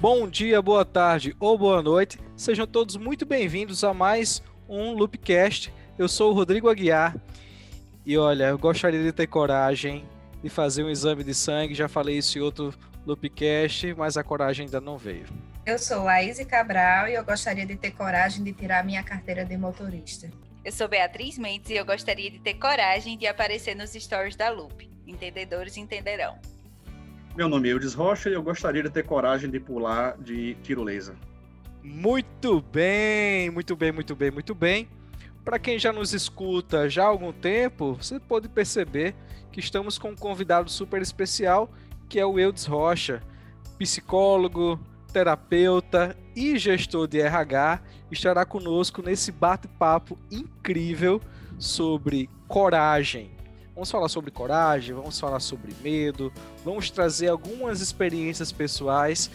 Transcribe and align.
Bom 0.00 0.26
dia, 0.26 0.62
boa 0.62 0.82
tarde 0.82 1.36
ou 1.38 1.58
boa 1.58 1.82
noite. 1.82 2.18
Sejam 2.34 2.66
todos 2.66 2.96
muito 2.96 3.26
bem-vindos 3.26 3.84
a 3.84 3.92
mais 3.92 4.42
um 4.66 4.94
Loopcast. 4.94 5.70
Eu 5.98 6.08
sou 6.08 6.30
o 6.30 6.34
Rodrigo 6.34 6.70
Aguiar 6.70 7.14
e 8.06 8.16
olha, 8.16 8.44
eu 8.44 8.58
gostaria 8.58 9.02
de 9.02 9.12
ter 9.12 9.26
coragem 9.26 10.08
de 10.42 10.48
fazer 10.48 10.84
um 10.84 10.88
exame 10.88 11.22
de 11.22 11.34
sangue. 11.34 11.74
Já 11.74 11.86
falei 11.86 12.16
isso 12.16 12.38
em 12.38 12.40
outro 12.40 12.72
Loopcast, 13.06 13.92
mas 13.92 14.16
a 14.16 14.24
coragem 14.24 14.64
ainda 14.64 14.80
não 14.80 14.96
veio. 14.96 15.26
Eu 15.66 15.78
sou 15.78 16.02
Laís 16.04 16.42
Cabral 16.46 17.06
e 17.06 17.14
eu 17.14 17.22
gostaria 17.22 17.66
de 17.66 17.76
ter 17.76 17.90
coragem 17.90 18.42
de 18.42 18.54
tirar 18.54 18.82
minha 18.82 19.02
carteira 19.02 19.44
de 19.44 19.58
motorista. 19.58 20.30
Eu 20.64 20.72
sou 20.72 20.88
Beatriz 20.88 21.36
Mendes 21.36 21.68
e 21.68 21.74
eu 21.74 21.84
gostaria 21.84 22.30
de 22.30 22.38
ter 22.38 22.54
coragem 22.54 23.18
de 23.18 23.26
aparecer 23.26 23.76
nos 23.76 23.90
stories 23.90 24.34
da 24.34 24.48
Loop. 24.48 24.90
Entendedores 25.06 25.76
entenderão. 25.76 26.38
Meu 27.36 27.48
nome 27.48 27.68
é 27.68 27.72
Eudes 27.72 27.94
Rocha 27.94 28.28
e 28.28 28.32
eu 28.32 28.42
gostaria 28.42 28.82
de 28.82 28.90
ter 28.90 29.04
coragem 29.04 29.48
de 29.48 29.60
pular 29.60 30.16
de 30.18 30.54
tirolesa. 30.62 31.14
Muito 31.82 32.60
bem, 32.60 33.48
muito 33.50 33.76
bem, 33.76 33.92
muito 33.92 34.16
bem, 34.16 34.30
muito 34.32 34.54
bem. 34.54 34.88
Para 35.44 35.58
quem 35.58 35.78
já 35.78 35.92
nos 35.92 36.12
escuta 36.12 36.88
já 36.88 37.04
há 37.04 37.06
algum 37.06 37.32
tempo, 37.32 37.94
você 37.94 38.18
pode 38.18 38.48
perceber 38.48 39.14
que 39.52 39.60
estamos 39.60 39.96
com 39.96 40.10
um 40.10 40.16
convidado 40.16 40.68
super 40.68 41.00
especial, 41.00 41.70
que 42.08 42.18
é 42.18 42.26
o 42.26 42.38
Eudes 42.38 42.66
Rocha, 42.66 43.22
psicólogo, 43.78 44.78
terapeuta 45.12 46.16
e 46.34 46.58
gestor 46.58 47.06
de 47.06 47.20
RH, 47.20 47.80
estará 48.10 48.44
conosco 48.44 49.02
nesse 49.02 49.30
bate-papo 49.30 50.18
incrível 50.30 51.20
sobre 51.58 52.28
coragem. 52.48 53.30
Vamos 53.74 53.90
falar 53.90 54.08
sobre 54.08 54.30
coragem, 54.30 54.94
vamos 54.94 55.18
falar 55.18 55.40
sobre 55.40 55.74
medo, 55.82 56.32
vamos 56.64 56.90
trazer 56.90 57.28
algumas 57.28 57.80
experiências 57.80 58.50
pessoais 58.50 59.30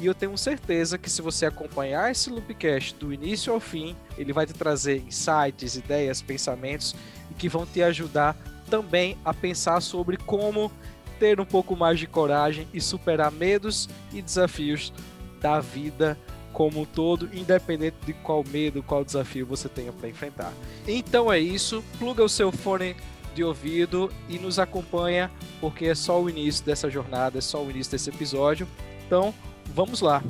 e 0.00 0.06
eu 0.06 0.14
tenho 0.14 0.36
certeza 0.36 0.98
que 0.98 1.08
se 1.08 1.22
você 1.22 1.46
acompanhar 1.46 2.10
esse 2.10 2.28
Loopcast 2.28 2.96
do 2.96 3.12
início 3.12 3.52
ao 3.52 3.60
fim, 3.60 3.94
ele 4.18 4.32
vai 4.32 4.46
te 4.46 4.52
trazer 4.52 5.04
insights, 5.06 5.76
ideias, 5.76 6.20
pensamentos 6.20 6.94
e 7.30 7.34
que 7.34 7.48
vão 7.48 7.64
te 7.64 7.82
ajudar 7.82 8.36
também 8.68 9.16
a 9.24 9.32
pensar 9.32 9.80
sobre 9.80 10.16
como 10.16 10.72
ter 11.18 11.38
um 11.38 11.44
pouco 11.44 11.76
mais 11.76 11.98
de 11.98 12.06
coragem 12.06 12.66
e 12.72 12.80
superar 12.80 13.30
medos 13.30 13.88
e 14.12 14.20
desafios 14.20 14.92
da 15.40 15.60
vida 15.60 16.18
como 16.52 16.80
um 16.80 16.84
todo, 16.84 17.28
independente 17.32 17.96
de 18.06 18.12
qual 18.12 18.44
medo, 18.44 18.82
qual 18.82 19.04
desafio 19.04 19.44
você 19.44 19.68
tenha 19.68 19.92
para 19.92 20.08
enfrentar. 20.08 20.52
Então 20.86 21.32
é 21.32 21.38
isso, 21.38 21.84
pluga 21.98 22.22
o 22.24 22.28
seu 22.28 22.50
fone 22.50 22.96
de 23.34 23.44
ouvido 23.44 24.10
e 24.28 24.38
nos 24.38 24.58
acompanha, 24.58 25.30
porque 25.60 25.86
é 25.86 25.94
só 25.94 26.22
o 26.22 26.30
início 26.30 26.64
dessa 26.64 26.88
jornada, 26.88 27.38
é 27.38 27.40
só 27.40 27.62
o 27.62 27.70
início 27.70 27.92
desse 27.92 28.08
episódio. 28.10 28.66
Então, 29.06 29.34
vamos 29.74 30.00
lá. 30.00 30.22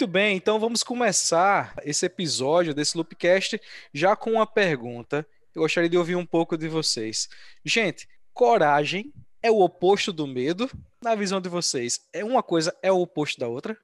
Muito 0.00 0.12
bem, 0.12 0.34
então 0.34 0.58
vamos 0.58 0.82
começar 0.82 1.74
esse 1.84 2.06
episódio 2.06 2.72
desse 2.72 2.96
Loopcast 2.96 3.60
já 3.92 4.16
com 4.16 4.32
uma 4.32 4.46
pergunta. 4.46 5.26
Eu 5.54 5.60
gostaria 5.60 5.90
de 5.90 5.98
ouvir 5.98 6.16
um 6.16 6.24
pouco 6.24 6.56
de 6.56 6.68
vocês. 6.68 7.28
Gente, 7.62 8.08
coragem 8.32 9.12
é 9.42 9.50
o 9.50 9.60
oposto 9.60 10.10
do 10.10 10.26
medo? 10.26 10.70
Na 11.04 11.14
visão 11.14 11.38
de 11.38 11.50
vocês, 11.50 12.00
é 12.14 12.24
uma 12.24 12.42
coisa 12.42 12.74
é 12.82 12.90
o 12.90 13.02
oposto 13.02 13.38
da 13.38 13.46
outra? 13.46 13.76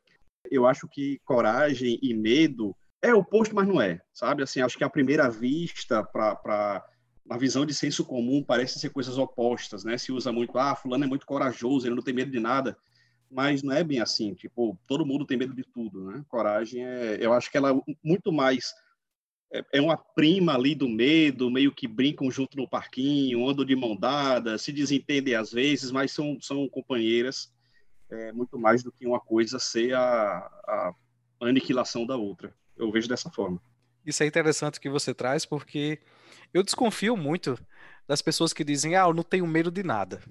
Eu 0.50 0.66
acho 0.66 0.88
que 0.88 1.20
coragem 1.22 1.98
e 2.00 2.14
medo 2.14 2.74
é 3.02 3.12
oposto, 3.12 3.54
mas 3.54 3.68
não 3.68 3.78
é, 3.78 4.00
sabe? 4.14 4.42
Assim, 4.42 4.62
acho 4.62 4.78
que 4.78 4.84
à 4.84 4.88
primeira 4.88 5.28
vista, 5.28 6.02
para 6.02 6.82
na 7.26 7.36
visão 7.36 7.66
de 7.66 7.74
senso 7.74 8.06
comum, 8.06 8.42
parece 8.42 8.78
ser 8.78 8.88
coisas 8.88 9.18
opostas, 9.18 9.84
né? 9.84 9.98
Se 9.98 10.10
usa 10.10 10.32
muito, 10.32 10.56
ah, 10.56 10.74
fulano 10.74 11.04
é 11.04 11.06
muito 11.06 11.26
corajoso, 11.26 11.86
ele 11.86 11.94
não 11.94 12.02
tem 12.02 12.14
medo 12.14 12.30
de 12.30 12.40
nada 12.40 12.74
mas 13.36 13.62
não 13.62 13.74
é 13.74 13.84
bem 13.84 14.00
assim. 14.00 14.32
Tipo, 14.32 14.78
todo 14.86 15.04
mundo 15.04 15.26
tem 15.26 15.36
medo 15.36 15.52
de 15.52 15.62
tudo, 15.62 16.10
né? 16.10 16.24
Coragem 16.26 16.82
é, 16.82 17.18
eu 17.20 17.34
acho 17.34 17.50
que 17.50 17.58
ela 17.58 17.70
é 17.70 17.94
muito 18.02 18.32
mais 18.32 18.72
é, 19.52 19.62
é 19.74 19.80
uma 19.80 19.98
prima 19.98 20.54
ali 20.54 20.74
do 20.74 20.88
medo, 20.88 21.50
meio 21.50 21.70
que 21.70 21.86
brincam 21.86 22.30
junto 22.30 22.56
no 22.56 22.66
parquinho, 22.66 23.46
andam 23.46 23.62
de 23.62 23.76
mão 23.76 23.94
dada, 23.94 24.56
se 24.56 24.72
desentendem 24.72 25.34
às 25.34 25.52
vezes, 25.52 25.90
mas 25.90 26.12
são 26.12 26.38
são 26.40 26.66
companheiras 26.66 27.52
é, 28.10 28.32
muito 28.32 28.58
mais 28.58 28.82
do 28.82 28.90
que 28.90 29.06
uma 29.06 29.20
coisa 29.20 29.58
ser 29.58 29.94
a, 29.94 30.00
a 30.00 30.94
aniquilação 31.42 32.06
da 32.06 32.16
outra. 32.16 32.54
Eu 32.74 32.90
vejo 32.90 33.06
dessa 33.06 33.30
forma. 33.30 33.60
Isso 34.04 34.22
é 34.22 34.26
interessante 34.26 34.80
que 34.80 34.88
você 34.88 35.12
traz, 35.12 35.44
porque 35.44 35.98
eu 36.54 36.62
desconfio 36.62 37.18
muito 37.18 37.58
das 38.08 38.22
pessoas 38.22 38.54
que 38.54 38.64
dizem, 38.64 38.94
ah, 38.94 39.08
eu 39.08 39.12
não 39.12 39.22
tenho 39.22 39.46
medo 39.46 39.70
de 39.70 39.82
nada 39.82 40.22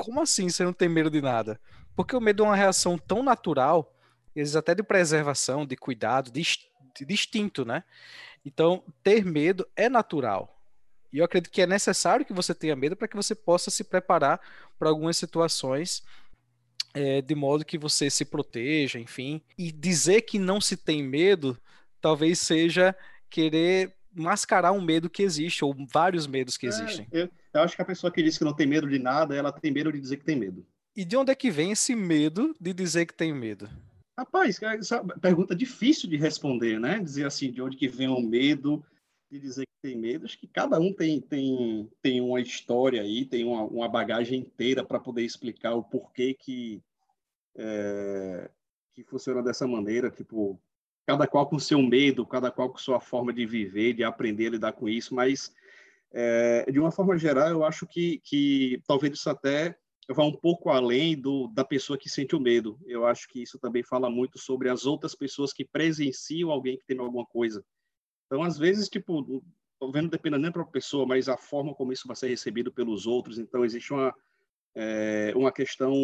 como 0.00 0.20
assim 0.20 0.48
você 0.48 0.64
não 0.64 0.72
tem 0.72 0.88
medo 0.88 1.10
de 1.10 1.20
nada? 1.20 1.60
Porque 2.00 2.16
o 2.16 2.20
medo 2.20 2.44
é 2.44 2.46
uma 2.46 2.56
reação 2.56 2.96
tão 2.96 3.22
natural, 3.22 3.94
vezes 4.34 4.56
até 4.56 4.74
de 4.74 4.82
preservação, 4.82 5.66
de 5.66 5.76
cuidado, 5.76 6.30
de, 6.30 6.40
de 6.40 7.12
instinto, 7.12 7.62
né? 7.62 7.84
Então, 8.42 8.82
ter 9.02 9.22
medo 9.22 9.68
é 9.76 9.86
natural. 9.86 10.58
E 11.12 11.18
eu 11.18 11.26
acredito 11.26 11.52
que 11.52 11.60
é 11.60 11.66
necessário 11.66 12.24
que 12.24 12.32
você 12.32 12.54
tenha 12.54 12.74
medo 12.74 12.96
para 12.96 13.06
que 13.06 13.16
você 13.16 13.34
possa 13.34 13.70
se 13.70 13.84
preparar 13.84 14.40
para 14.78 14.88
algumas 14.88 15.18
situações 15.18 16.02
é, 16.94 17.20
de 17.20 17.34
modo 17.34 17.66
que 17.66 17.76
você 17.76 18.08
se 18.08 18.24
proteja, 18.24 18.98
enfim. 18.98 19.42
E 19.58 19.70
dizer 19.70 20.22
que 20.22 20.38
não 20.38 20.58
se 20.58 20.78
tem 20.78 21.02
medo 21.02 21.54
talvez 22.00 22.38
seja 22.38 22.96
querer 23.28 23.94
mascarar 24.14 24.72
um 24.72 24.80
medo 24.80 25.10
que 25.10 25.22
existe, 25.22 25.62
ou 25.62 25.76
vários 25.92 26.26
medos 26.26 26.56
que 26.56 26.64
é, 26.64 26.70
existem. 26.70 27.06
Eu, 27.12 27.28
eu 27.52 27.60
acho 27.60 27.76
que 27.76 27.82
a 27.82 27.84
pessoa 27.84 28.10
que 28.10 28.22
diz 28.22 28.38
que 28.38 28.44
não 28.44 28.54
tem 28.54 28.66
medo 28.66 28.88
de 28.88 28.98
nada, 28.98 29.36
ela 29.36 29.52
tem 29.52 29.70
medo 29.70 29.92
de 29.92 30.00
dizer 30.00 30.16
que 30.16 30.24
tem 30.24 30.36
medo. 30.36 30.64
E 31.00 31.04
de 31.06 31.16
onde 31.16 31.32
é 31.32 31.34
que 31.34 31.50
vem 31.50 31.72
esse 31.72 31.96
medo 31.96 32.54
de 32.60 32.74
dizer 32.74 33.06
que 33.06 33.14
tem 33.14 33.32
medo? 33.32 33.66
Rapaz, 34.18 34.60
essa 34.62 34.96
é 34.96 35.18
pergunta 35.18 35.56
difícil 35.56 36.10
de 36.10 36.18
responder, 36.18 36.78
né? 36.78 36.98
Dizer 36.98 37.24
assim, 37.24 37.50
de 37.50 37.62
onde 37.62 37.74
que 37.74 37.88
vem 37.88 38.06
o 38.06 38.20
medo 38.20 38.84
de 39.30 39.38
dizer 39.38 39.64
que 39.64 39.88
tem 39.88 39.96
medo. 39.96 40.26
Acho 40.26 40.38
que 40.38 40.46
cada 40.46 40.78
um 40.78 40.92
tem, 40.92 41.18
tem, 41.18 41.90
tem 42.02 42.20
uma 42.20 42.38
história 42.38 43.00
aí, 43.00 43.24
tem 43.24 43.46
uma, 43.46 43.62
uma 43.62 43.88
bagagem 43.88 44.40
inteira 44.40 44.84
para 44.84 45.00
poder 45.00 45.24
explicar 45.24 45.72
o 45.72 45.82
porquê 45.82 46.34
que, 46.34 46.82
é, 47.56 48.50
que 48.94 49.02
funciona 49.02 49.42
dessa 49.42 49.66
maneira. 49.66 50.10
Tipo, 50.10 50.60
cada 51.06 51.26
qual 51.26 51.48
com 51.48 51.58
seu 51.58 51.80
medo, 51.80 52.26
cada 52.26 52.50
qual 52.50 52.68
com 52.68 52.76
sua 52.76 53.00
forma 53.00 53.32
de 53.32 53.46
viver, 53.46 53.94
de 53.94 54.04
aprender 54.04 54.48
a 54.48 54.50
lidar 54.50 54.72
com 54.72 54.86
isso, 54.86 55.14
mas 55.14 55.50
é, 56.12 56.70
de 56.70 56.78
uma 56.78 56.90
forma 56.90 57.16
geral, 57.16 57.48
eu 57.48 57.64
acho 57.64 57.86
que, 57.86 58.20
que 58.22 58.82
talvez 58.86 59.14
isso 59.14 59.30
até 59.30 59.79
vá 60.14 60.24
um 60.24 60.32
pouco 60.32 60.70
além 60.70 61.20
do, 61.20 61.48
da 61.48 61.64
pessoa 61.64 61.98
que 61.98 62.08
sente 62.08 62.34
o 62.34 62.40
medo. 62.40 62.78
Eu 62.86 63.06
acho 63.06 63.28
que 63.28 63.42
isso 63.42 63.58
também 63.58 63.82
fala 63.82 64.10
muito 64.10 64.38
sobre 64.38 64.68
as 64.68 64.86
outras 64.86 65.14
pessoas 65.14 65.52
que 65.52 65.64
presenciam 65.64 66.50
alguém 66.50 66.76
que 66.76 66.86
tem 66.86 66.98
alguma 66.98 67.26
coisa. 67.26 67.64
Então, 68.26 68.42
às 68.42 68.58
vezes, 68.58 68.88
tipo, 68.88 69.42
estou 69.72 69.92
vendo 69.92 70.10
dependendo 70.10 70.42
da 70.42 70.52
própria 70.52 70.72
pessoa, 70.72 71.06
mas 71.06 71.28
a 71.28 71.36
forma 71.36 71.74
como 71.74 71.92
isso 71.92 72.06
vai 72.06 72.16
ser 72.16 72.28
recebido 72.28 72.72
pelos 72.72 73.06
outros. 73.06 73.38
Então, 73.38 73.64
existe 73.64 73.92
uma, 73.92 74.14
é, 74.74 75.32
uma 75.34 75.52
questão 75.52 75.94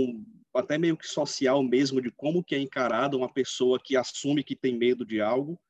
até 0.54 0.78
meio 0.78 0.96
que 0.96 1.06
social 1.06 1.62
mesmo 1.62 2.00
de 2.00 2.10
como 2.10 2.42
que 2.42 2.54
é 2.54 2.58
encarada 2.58 3.16
uma 3.16 3.32
pessoa 3.32 3.78
que 3.82 3.96
assume 3.96 4.42
que 4.42 4.56
tem 4.56 4.76
medo 4.76 5.04
de 5.04 5.20
algo 5.20 5.60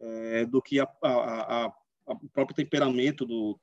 é, 0.00 0.46
do 0.46 0.62
que 0.62 0.80
a, 0.80 0.88
a, 1.02 1.66
a, 1.66 1.72
o 2.06 2.28
próprio 2.30 2.56
temperamento 2.56 3.26
do, 3.26 3.58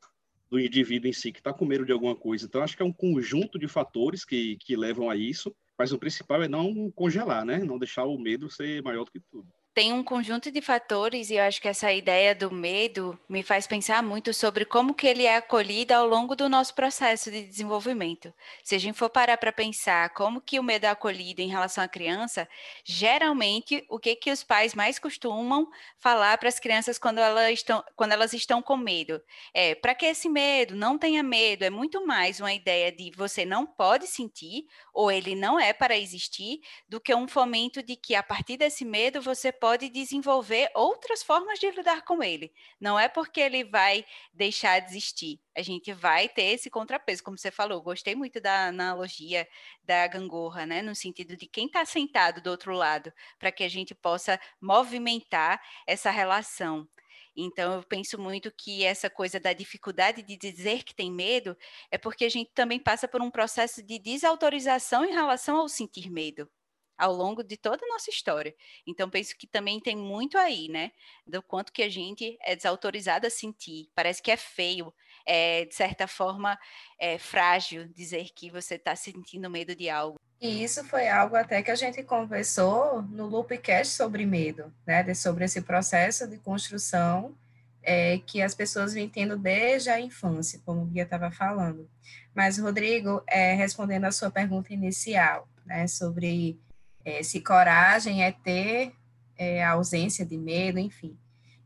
do 0.50 0.60
indivíduo 0.60 1.10
em 1.10 1.14
si 1.14 1.32
que 1.32 1.40
está 1.40 1.54
com 1.54 1.66
medo 1.66 1.86
de 1.86 1.92
alguma 1.92 2.16
coisa. 2.16 2.46
Então, 2.46 2.62
acho 2.62 2.76
que 2.76 2.84
é 2.84 2.86
um 2.86 2.94
conjunto 2.94 3.60
de 3.60 3.68
fatores 3.68 4.24
que, 4.24 4.58
que 4.58 4.76
levam 4.76 5.10
a 5.10 5.16
isso, 5.16 5.56
mas 5.78 5.92
o 5.92 6.00
principal 6.00 6.42
é 6.44 6.48
não 6.48 6.90
congelar, 6.92 7.46
né? 7.46 7.60
Não 7.60 7.78
deixar 7.78 8.06
o 8.06 8.18
medo 8.18 8.50
ser 8.50 8.82
maior 8.82 9.04
do 9.04 9.12
que 9.12 9.20
tudo 9.20 9.48
tem 9.77 9.94
um 9.94 10.03
conjunto 10.03 10.50
de 10.50 10.59
fatores 10.59 11.29
e 11.29 11.35
eu 11.35 11.44
acho 11.44 11.62
que 11.62 11.68
essa 11.68 11.94
ideia 11.94 12.33
do 12.33 12.50
medo 12.50 13.15
me 13.29 13.44
faz 13.44 13.68
pensar 13.68 14.01
muito 14.01 14.33
sobre 14.33 14.65
como 14.65 14.91
que 14.91 15.06
ele 15.06 15.24
é 15.24 15.35
acolhido 15.35 15.94
ao 15.94 16.07
longo 16.07 16.35
do 16.35 16.50
nosso 16.50 16.74
processo 16.74 17.29
de 17.29 17.44
desenvolvimento. 17.44 18.33
Se 18.63 18.74
a 18.74 18.79
gente 18.79 18.97
for 18.97 19.07
parar 19.07 19.38
para 19.38 19.51
pensar 19.51 20.09
como 20.15 20.41
que 20.41 20.59
o 20.59 20.63
medo 20.63 20.85
é 20.85 20.89
acolhido 20.89 21.44
em 21.44 21.47
relação 21.47 21.83
à 21.83 21.88
criança, 21.88 22.50
geralmente 22.83 23.85
o 23.88 24.00
que 24.00 24.15
que 24.15 24.31
os 24.31 24.44
pais 24.44 24.74
mais 24.74 24.97
costumam 24.97 25.69
falar 26.00 26.39
para 26.39 26.50
as 26.50 26.59
crianças 26.59 26.97
quando 26.97 27.19
elas 27.19 27.51
estão 27.51 27.83
quando 27.95 28.13
elas 28.13 28.33
estão 28.33 28.63
com 28.63 28.77
medo 28.77 29.21
é 29.53 29.75
para 29.75 29.94
que 29.94 30.07
esse 30.07 30.27
medo? 30.27 30.75
Não 30.75 30.97
tenha 30.97 31.21
medo. 31.21 31.63
É 31.63 31.69
muito 31.69 32.03
mais 32.03 32.39
uma 32.39 32.51
ideia 32.51 32.91
de 32.91 33.12
você 33.15 33.45
não 33.45 33.63
pode 33.63 34.07
sentir 34.07 34.65
ou 34.91 35.12
ele 35.12 35.35
não 35.35 35.59
é 35.59 35.71
para 35.71 35.95
existir 35.95 36.62
do 36.89 37.00
que 37.00 37.13
um 37.13 37.27
fomento 37.27 37.83
de 37.83 37.95
que 37.95 38.15
a 38.15 38.24
partir 38.24 38.57
desse 38.57 38.83
medo 38.83 39.21
você 39.21 39.51
pode 39.51 39.67
pode 39.68 39.90
desenvolver 39.90 40.72
outras 40.74 41.22
formas 41.22 41.60
de 41.60 41.69
lidar 41.72 42.06
com 42.06 42.24
ele. 42.24 42.54
Não 42.80 42.98
é 42.98 43.10
porque 43.10 43.42
ele 43.42 43.66
vai 43.66 44.06
deixar 44.31 44.80
de 44.80 44.92
existir. 44.92 45.42
A 45.54 45.62
gente 45.62 45.92
vai 45.92 46.30
ter 46.30 46.54
esse 46.54 46.69
contrapeso, 46.69 47.22
como 47.22 47.38
você 47.38 47.52
falou. 47.52 47.81
Gostei 47.81 48.16
muito 48.16 48.40
da 48.40 48.68
analogia 48.68 49.46
da 49.84 50.08
gangorra, 50.08 50.66
né? 50.66 50.81
No 50.81 50.96
sentido 50.96 51.36
de 51.36 51.48
quem 51.48 51.66
está 51.66 51.84
sentado 51.84 52.40
do 52.40 52.50
outro 52.50 52.74
lado, 52.74 53.12
para 53.38 53.52
que 53.52 53.62
a 53.62 53.68
gente 53.68 53.94
possa 53.94 54.40
movimentar 54.62 55.62
essa 55.86 56.12
relação. 56.12 56.88
Então, 57.36 57.74
eu 57.74 57.84
penso 57.84 58.18
muito 58.18 58.50
que 58.50 58.86
essa 58.86 59.10
coisa 59.10 59.38
da 59.38 59.52
dificuldade 59.52 60.24
de 60.24 60.38
dizer 60.38 60.86
que 60.86 60.96
tem 60.96 61.12
medo 61.12 61.58
é 61.92 61.98
porque 61.98 62.24
a 62.24 62.30
gente 62.30 62.52
também 62.54 62.80
passa 62.80 63.06
por 63.06 63.22
um 63.22 63.30
processo 63.30 63.84
de 63.84 64.00
desautorização 64.00 65.04
em 65.04 65.12
relação 65.12 65.58
ao 65.58 65.68
sentir 65.68 66.10
medo 66.10 66.50
ao 66.98 67.14
longo 67.14 67.44
de 67.44 67.56
toda 67.56 67.86
a 67.86 67.90
nossa 67.90 68.10
história. 68.10 68.56
Então, 68.86 69.10
penso 69.10 69.38
que 69.38 69.46
também 69.46 69.80
tem 69.80 69.96
muito 69.96 70.38
aí, 70.38 70.68
né? 70.68 70.92
Do 71.26 71.42
quanto 71.42 71.72
que 71.72 71.84
a 71.84 71.90
gente 71.90 72.38
é 72.42 72.56
desautorizado 72.56 73.28
a 73.28 73.30
sentir. 73.30 73.90
Parece 73.94 74.22
que 74.22 74.32
é 74.32 74.38
feio, 74.38 74.94
é, 75.26 75.66
de 75.66 75.76
certa 75.76 76.08
forma, 76.08 76.58
é 77.00 77.18
frágil 77.18 77.88
dizer 77.88 78.30
que 78.34 78.50
você 78.50 78.76
está 78.76 78.96
sentindo 78.96 79.50
medo 79.50 79.76
de 79.76 79.90
algo. 79.90 80.18
E 80.40 80.64
isso 80.64 80.84
foi 80.84 81.08
algo 81.08 81.36
até 81.36 81.64
que 81.64 81.72
a 81.72 81.76
gente 81.76 82.04
conversou 82.04 83.02
no 83.02 83.26
Loopcast 83.26 83.96
sobre 83.96 84.26
medo, 84.26 84.72
né? 84.86 85.04
De, 85.04 85.16
sobre 85.16 85.46
esse 85.46 85.62
processo 85.62 86.28
de 86.28 86.38
construção 86.38 87.36
é, 87.82 88.20
que 88.20 88.42
as 88.42 88.54
pessoas 88.54 88.94
vêm 88.94 89.10
tendo 89.10 89.38
desde 89.38 89.90
a 89.90 90.00
infância, 90.00 90.62
como 90.66 90.82
o 90.82 90.86
Guia 90.86 91.04
estava 91.04 91.32
falando. 91.32 91.90
Mas, 92.36 92.60
Rodrigo, 92.60 93.24
é, 93.26 93.54
respondendo 93.54 94.06
a 94.06 94.12
sua 94.12 94.30
pergunta 94.30 94.74
inicial, 94.74 95.48
né? 95.66 95.88
Sobre 95.88 96.60
é, 97.07 97.24
se 97.24 97.39
coragem 97.39 98.21
é 98.21 98.33
ter 98.33 98.92
é, 99.38 99.63
a 99.63 99.71
ausência 99.71 100.25
de 100.25 100.38
medo, 100.38 100.77
enfim. 100.77 101.18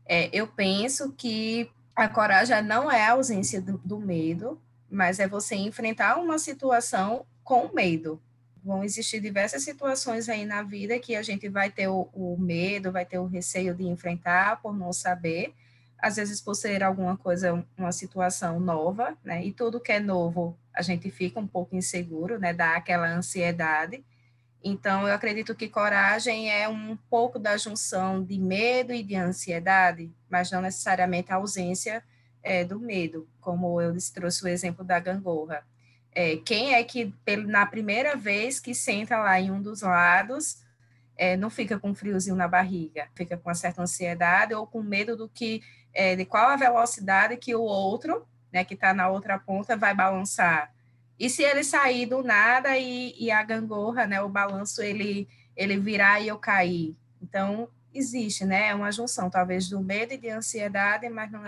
É, 0.06 0.30
eu 0.32 0.46
penso 0.46 1.10
que 1.10 1.68
a 1.96 2.08
coragem 2.08 2.62
não 2.62 2.88
é 2.88 3.04
a 3.04 3.12
ausência 3.12 3.60
do, 3.60 3.76
do 3.78 3.98
medo, 3.98 4.62
mas 4.88 5.18
é 5.18 5.26
você 5.26 5.56
enfrentar 5.56 6.20
uma 6.20 6.38
situação 6.38 7.26
com 7.42 7.74
medo, 7.74 8.22
vão 8.64 8.84
existir 8.84 9.20
diversas 9.20 9.64
situações 9.64 10.28
aí 10.28 10.44
na 10.44 10.62
vida 10.62 10.96
que 11.00 11.16
a 11.16 11.22
gente 11.22 11.48
vai 11.48 11.70
ter 11.70 11.88
o, 11.88 12.08
o, 12.12 12.36
medo, 12.38 12.92
vai 12.92 13.04
ter 13.04 13.18
o 13.18 13.26
receio 13.26 13.74
de 13.74 13.82
enfrentar 13.82 14.62
por 14.62 14.72
não 14.72 14.92
saber, 14.92 15.52
às 15.98 16.16
vezes 16.16 16.40
por 16.40 16.54
ser 16.54 16.84
alguma 16.84 17.16
coisa, 17.16 17.66
uma 17.76 17.90
situação 17.90 18.60
nova, 18.60 19.18
né? 19.24 19.44
E 19.44 19.52
tudo 19.52 19.80
que 19.80 19.90
é 19.90 19.98
novo, 19.98 20.56
a 20.72 20.82
gente 20.82 21.10
fica 21.10 21.40
um 21.40 21.48
pouco 21.48 21.74
inseguro, 21.74 22.38
né? 22.38 22.52
Dá 22.52 22.76
aquela 22.76 23.08
ansiedade. 23.08 24.04
Então, 24.64 25.08
eu 25.08 25.14
acredito 25.14 25.54
que 25.54 25.68
coragem 25.68 26.50
é 26.50 26.68
um 26.68 26.96
pouco 27.10 27.38
da 27.38 27.56
junção 27.56 28.22
de 28.22 28.38
medo 28.38 28.92
e 28.92 29.02
de 29.02 29.16
ansiedade, 29.16 30.12
mas 30.30 30.50
não 30.50 30.62
necessariamente 30.62 31.32
a 31.32 31.36
ausência 31.36 32.02
é, 32.42 32.64
do 32.64 32.78
medo, 32.78 33.28
como 33.40 33.80
eu 33.80 33.92
lhes 33.92 34.10
trouxe 34.10 34.44
o 34.44 34.48
exemplo 34.48 34.84
da 34.84 35.00
gangorra 35.00 35.64
é, 36.14 36.36
quem 36.36 36.74
é 36.74 36.84
que, 36.84 37.12
na 37.46 37.64
primeira 37.66 38.16
vez 38.16 38.60
que 38.60 38.74
senta 38.74 39.18
lá 39.18 39.40
em 39.40 39.50
um 39.50 39.62
dos 39.62 39.80
lados, 39.80 40.62
é, 41.16 41.36
não 41.36 41.48
fica 41.48 41.78
com 41.78 41.94
friozinho 41.94 42.36
na 42.36 42.46
barriga, 42.46 43.08
fica 43.14 43.36
com 43.36 43.48
uma 43.48 43.54
certa 43.54 43.82
ansiedade 43.82 44.54
ou 44.54 44.66
com 44.66 44.82
medo 44.82 45.16
do 45.16 45.28
que, 45.28 45.62
é, 45.92 46.14
de 46.14 46.24
qual 46.24 46.48
a 46.48 46.56
velocidade 46.56 47.36
que 47.36 47.54
o 47.54 47.62
outro, 47.62 48.26
né, 48.52 48.64
que 48.64 48.74
está 48.74 48.92
na 48.92 49.08
outra 49.08 49.38
ponta, 49.38 49.76
vai 49.76 49.94
balançar. 49.94 50.71
E 51.22 51.30
se 51.30 51.44
ele 51.44 51.62
sair 51.62 52.04
do 52.04 52.20
nada 52.20 52.76
e, 52.76 53.14
e 53.16 53.30
a 53.30 53.44
gangorra, 53.44 54.08
né, 54.08 54.20
o 54.20 54.28
balanço, 54.28 54.82
ele, 54.82 55.28
ele 55.56 55.78
virar 55.78 56.20
e 56.20 56.26
eu 56.26 56.36
cair. 56.36 56.96
Então, 57.22 57.68
existe, 57.94 58.44
né, 58.44 58.74
uma 58.74 58.90
junção, 58.90 59.30
talvez, 59.30 59.68
do 59.68 59.80
medo 59.80 60.14
e 60.14 60.18
de 60.18 60.28
ansiedade, 60.28 61.08
mas 61.08 61.30
não 61.30 61.42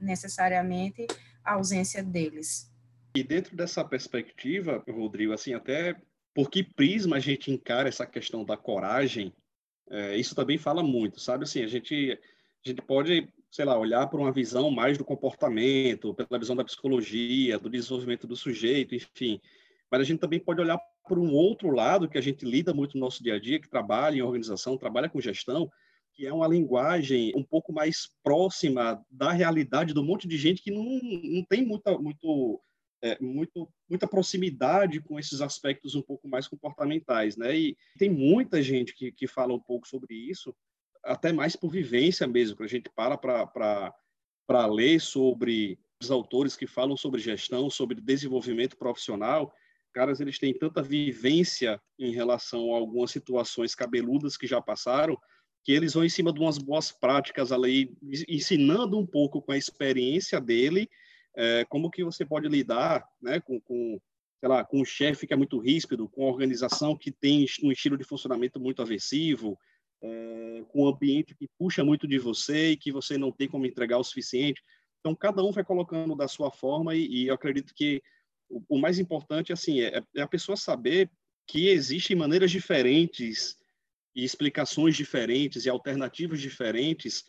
necessariamente 0.00 1.06
a 1.44 1.52
ausência 1.52 2.02
deles. 2.02 2.68
E 3.14 3.22
dentro 3.22 3.54
dessa 3.54 3.84
perspectiva, 3.84 4.82
Rodrigo, 4.88 5.32
assim, 5.32 5.54
até 5.54 5.94
por 6.34 6.50
que 6.50 6.64
prisma 6.64 7.18
a 7.18 7.20
gente 7.20 7.52
encara 7.52 7.88
essa 7.88 8.04
questão 8.04 8.44
da 8.44 8.56
coragem, 8.56 9.32
é, 9.88 10.16
isso 10.16 10.34
também 10.34 10.58
fala 10.58 10.82
muito, 10.82 11.20
sabe? 11.20 11.44
Assim, 11.44 11.62
a 11.62 11.68
gente, 11.68 12.18
a 12.66 12.68
gente 12.68 12.82
pode, 12.82 13.28
sei 13.50 13.64
lá, 13.64 13.78
olhar 13.78 14.06
por 14.06 14.20
uma 14.20 14.30
visão 14.30 14.70
mais 14.70 14.96
do 14.96 15.04
comportamento, 15.04 16.14
pela 16.14 16.38
visão 16.38 16.54
da 16.54 16.64
psicologia, 16.64 17.58
do 17.58 17.68
desenvolvimento 17.68 18.26
do 18.26 18.36
sujeito, 18.36 18.94
enfim. 18.94 19.40
Mas 19.90 20.02
a 20.02 20.04
gente 20.04 20.20
também 20.20 20.38
pode 20.38 20.60
olhar 20.60 20.78
por 21.08 21.18
um 21.18 21.32
outro 21.32 21.70
lado 21.70 22.08
que 22.08 22.16
a 22.16 22.20
gente 22.20 22.44
lida 22.44 22.72
muito 22.72 22.96
no 22.96 23.00
nosso 23.00 23.22
dia 23.22 23.34
a 23.34 23.40
dia, 23.40 23.60
que 23.60 23.68
trabalha 23.68 24.16
em 24.16 24.22
organização, 24.22 24.78
trabalha 24.78 25.08
com 25.08 25.20
gestão, 25.20 25.70
que 26.12 26.26
é 26.26 26.32
uma 26.32 26.46
linguagem 26.46 27.32
um 27.34 27.42
pouco 27.42 27.72
mais 27.72 28.10
próxima 28.22 29.04
da 29.10 29.32
realidade 29.32 29.92
do 29.92 30.04
monte 30.04 30.28
de 30.28 30.36
gente 30.36 30.62
que 30.62 30.70
não, 30.70 30.84
não 30.84 31.44
tem 31.44 31.66
muita, 31.66 31.98
muito 31.98 32.60
é, 33.02 33.18
muito, 33.20 33.68
muita 33.88 34.06
proximidade 34.06 35.00
com 35.00 35.18
esses 35.18 35.40
aspectos 35.40 35.94
um 35.94 36.02
pouco 36.02 36.28
mais 36.28 36.46
comportamentais, 36.46 37.36
né? 37.36 37.56
E 37.56 37.76
tem 37.98 38.10
muita 38.10 38.62
gente 38.62 38.94
que, 38.94 39.10
que 39.10 39.26
fala 39.26 39.54
um 39.54 39.60
pouco 39.60 39.88
sobre 39.88 40.14
isso, 40.14 40.54
até 41.04 41.32
mais 41.32 41.56
por 41.56 41.70
vivência 41.70 42.26
mesmo, 42.26 42.56
que 42.56 42.62
a 42.62 42.68
gente 42.68 42.90
para 42.90 43.16
para 44.46 44.66
ler 44.66 45.00
sobre 45.00 45.78
os 46.02 46.10
autores 46.10 46.56
que 46.56 46.66
falam 46.66 46.96
sobre 46.96 47.20
gestão, 47.20 47.70
sobre 47.70 48.00
desenvolvimento 48.00 48.76
profissional, 48.76 49.52
caras, 49.92 50.20
eles 50.20 50.38
têm 50.38 50.52
tanta 50.52 50.82
vivência 50.82 51.80
em 51.98 52.12
relação 52.12 52.74
a 52.74 52.78
algumas 52.78 53.10
situações 53.10 53.74
cabeludas 53.74 54.36
que 54.36 54.46
já 54.46 54.60
passaram, 54.60 55.16
que 55.62 55.72
eles 55.72 55.94
vão 55.94 56.04
em 56.04 56.08
cima 56.08 56.32
de 56.32 56.40
umas 56.40 56.58
boas 56.58 56.90
práticas 56.90 57.52
ali, 57.52 57.96
ensinando 58.28 58.98
um 58.98 59.06
pouco 59.06 59.42
com 59.42 59.52
a 59.52 59.58
experiência 59.58 60.40
dele 60.40 60.88
é, 61.36 61.64
como 61.66 61.90
que 61.90 62.02
você 62.02 62.24
pode 62.24 62.48
lidar 62.48 63.06
né, 63.20 63.40
com, 63.40 63.60
com, 63.60 64.00
sei 64.40 64.48
lá, 64.48 64.64
com 64.64 64.80
um 64.80 64.84
chefe 64.84 65.26
que 65.26 65.34
é 65.34 65.36
muito 65.36 65.58
ríspido, 65.58 66.08
com 66.08 66.22
uma 66.22 66.30
organização 66.30 66.96
que 66.96 67.12
tem 67.12 67.46
um 67.62 67.70
estilo 67.70 67.96
de 67.96 68.04
funcionamento 68.04 68.58
muito 68.58 68.82
aversivo, 68.82 69.58
é, 70.02 70.64
com 70.68 70.84
um 70.84 70.88
ambiente 70.88 71.34
que 71.34 71.48
puxa 71.58 71.84
muito 71.84 72.06
de 72.06 72.18
você 72.18 72.70
e 72.70 72.76
que 72.76 72.92
você 72.92 73.18
não 73.18 73.30
tem 73.30 73.48
como 73.48 73.66
entregar 73.66 73.98
o 73.98 74.04
suficiente. 74.04 74.62
Então, 75.00 75.14
cada 75.14 75.42
um 75.42 75.52
vai 75.52 75.64
colocando 75.64 76.14
da 76.14 76.28
sua 76.28 76.50
forma 76.50 76.94
e, 76.94 77.06
e 77.06 77.26
eu 77.28 77.34
acredito 77.34 77.72
que 77.74 78.02
o, 78.48 78.62
o 78.68 78.78
mais 78.78 78.98
importante 78.98 79.52
assim, 79.52 79.80
é, 79.80 80.02
é 80.14 80.22
a 80.22 80.28
pessoa 80.28 80.56
saber 80.56 81.10
que 81.46 81.68
existem 81.68 82.16
maneiras 82.16 82.50
diferentes 82.50 83.56
e 84.14 84.24
explicações 84.24 84.96
diferentes 84.96 85.64
e 85.64 85.70
alternativas 85.70 86.40
diferentes 86.40 87.24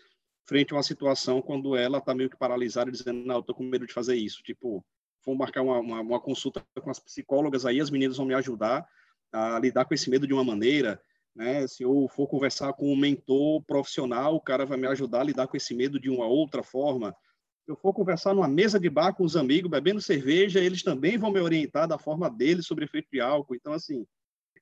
frente 0.48 0.74
a 0.74 0.78
uma 0.78 0.84
situação 0.84 1.42
quando 1.42 1.76
ela 1.76 2.00
está 2.00 2.14
meio 2.14 2.30
que 2.30 2.38
paralisada, 2.38 2.92
dizendo, 2.92 3.26
não, 3.26 3.40
estou 3.40 3.56
com 3.56 3.64
medo 3.64 3.86
de 3.86 3.94
fazer 3.94 4.16
isso. 4.16 4.42
Tipo, 4.44 4.84
vou 5.26 5.36
marcar 5.36 5.62
uma, 5.62 5.80
uma, 5.80 6.02
uma, 6.02 6.20
consulta 6.20 6.64
com 6.82 6.90
as 6.90 7.00
psicólogas 7.00 7.66
aí, 7.66 7.80
as 7.80 7.90
meninas 7.90 8.18
vão 8.18 8.26
me 8.26 8.34
ajudar 8.34 8.88
a 9.32 9.60
lidar 9.60 9.86
com 9.86 9.94
esse 9.94 10.10
medo 10.10 10.28
de 10.28 10.34
uma 10.34 10.44
maneira, 10.44 11.02
né? 11.36 11.66
Se 11.68 11.84
eu 11.84 12.08
for 12.10 12.28
conversar 12.28 12.74
com 12.74 12.92
um 12.92 12.96
mentor 12.96 13.64
profissional, 13.64 14.36
o 14.36 14.42
cara 14.42 14.66
vai 14.66 14.78
me 14.78 14.88
ajudar 14.88 15.22
a 15.22 15.24
lidar 15.24 15.48
com 15.48 15.58
esse 15.58 15.74
medo 15.74 16.00
de 16.00 16.10
uma 16.10 16.26
outra 16.26 16.64
forma. 16.64 17.16
Se 17.64 17.72
eu 17.72 17.76
for 17.76 17.94
conversar 17.94 18.34
numa 18.34 18.48
mesa 18.48 18.80
de 18.80 18.90
bar 18.90 19.14
com 19.14 19.24
os 19.24 19.36
amigos, 19.36 19.70
bebendo 19.70 20.02
cerveja, 20.02 20.60
eles 20.60 20.84
também 20.84 21.18
vão 21.18 21.32
me 21.32 21.40
orientar 21.40 21.88
da 21.88 21.98
forma 21.98 22.30
deles 22.30 22.66
sobre 22.66 22.86
efeito 22.86 23.08
de 23.12 23.22
álcool. 23.22 23.56
Então, 23.56 23.72
assim, 23.74 24.06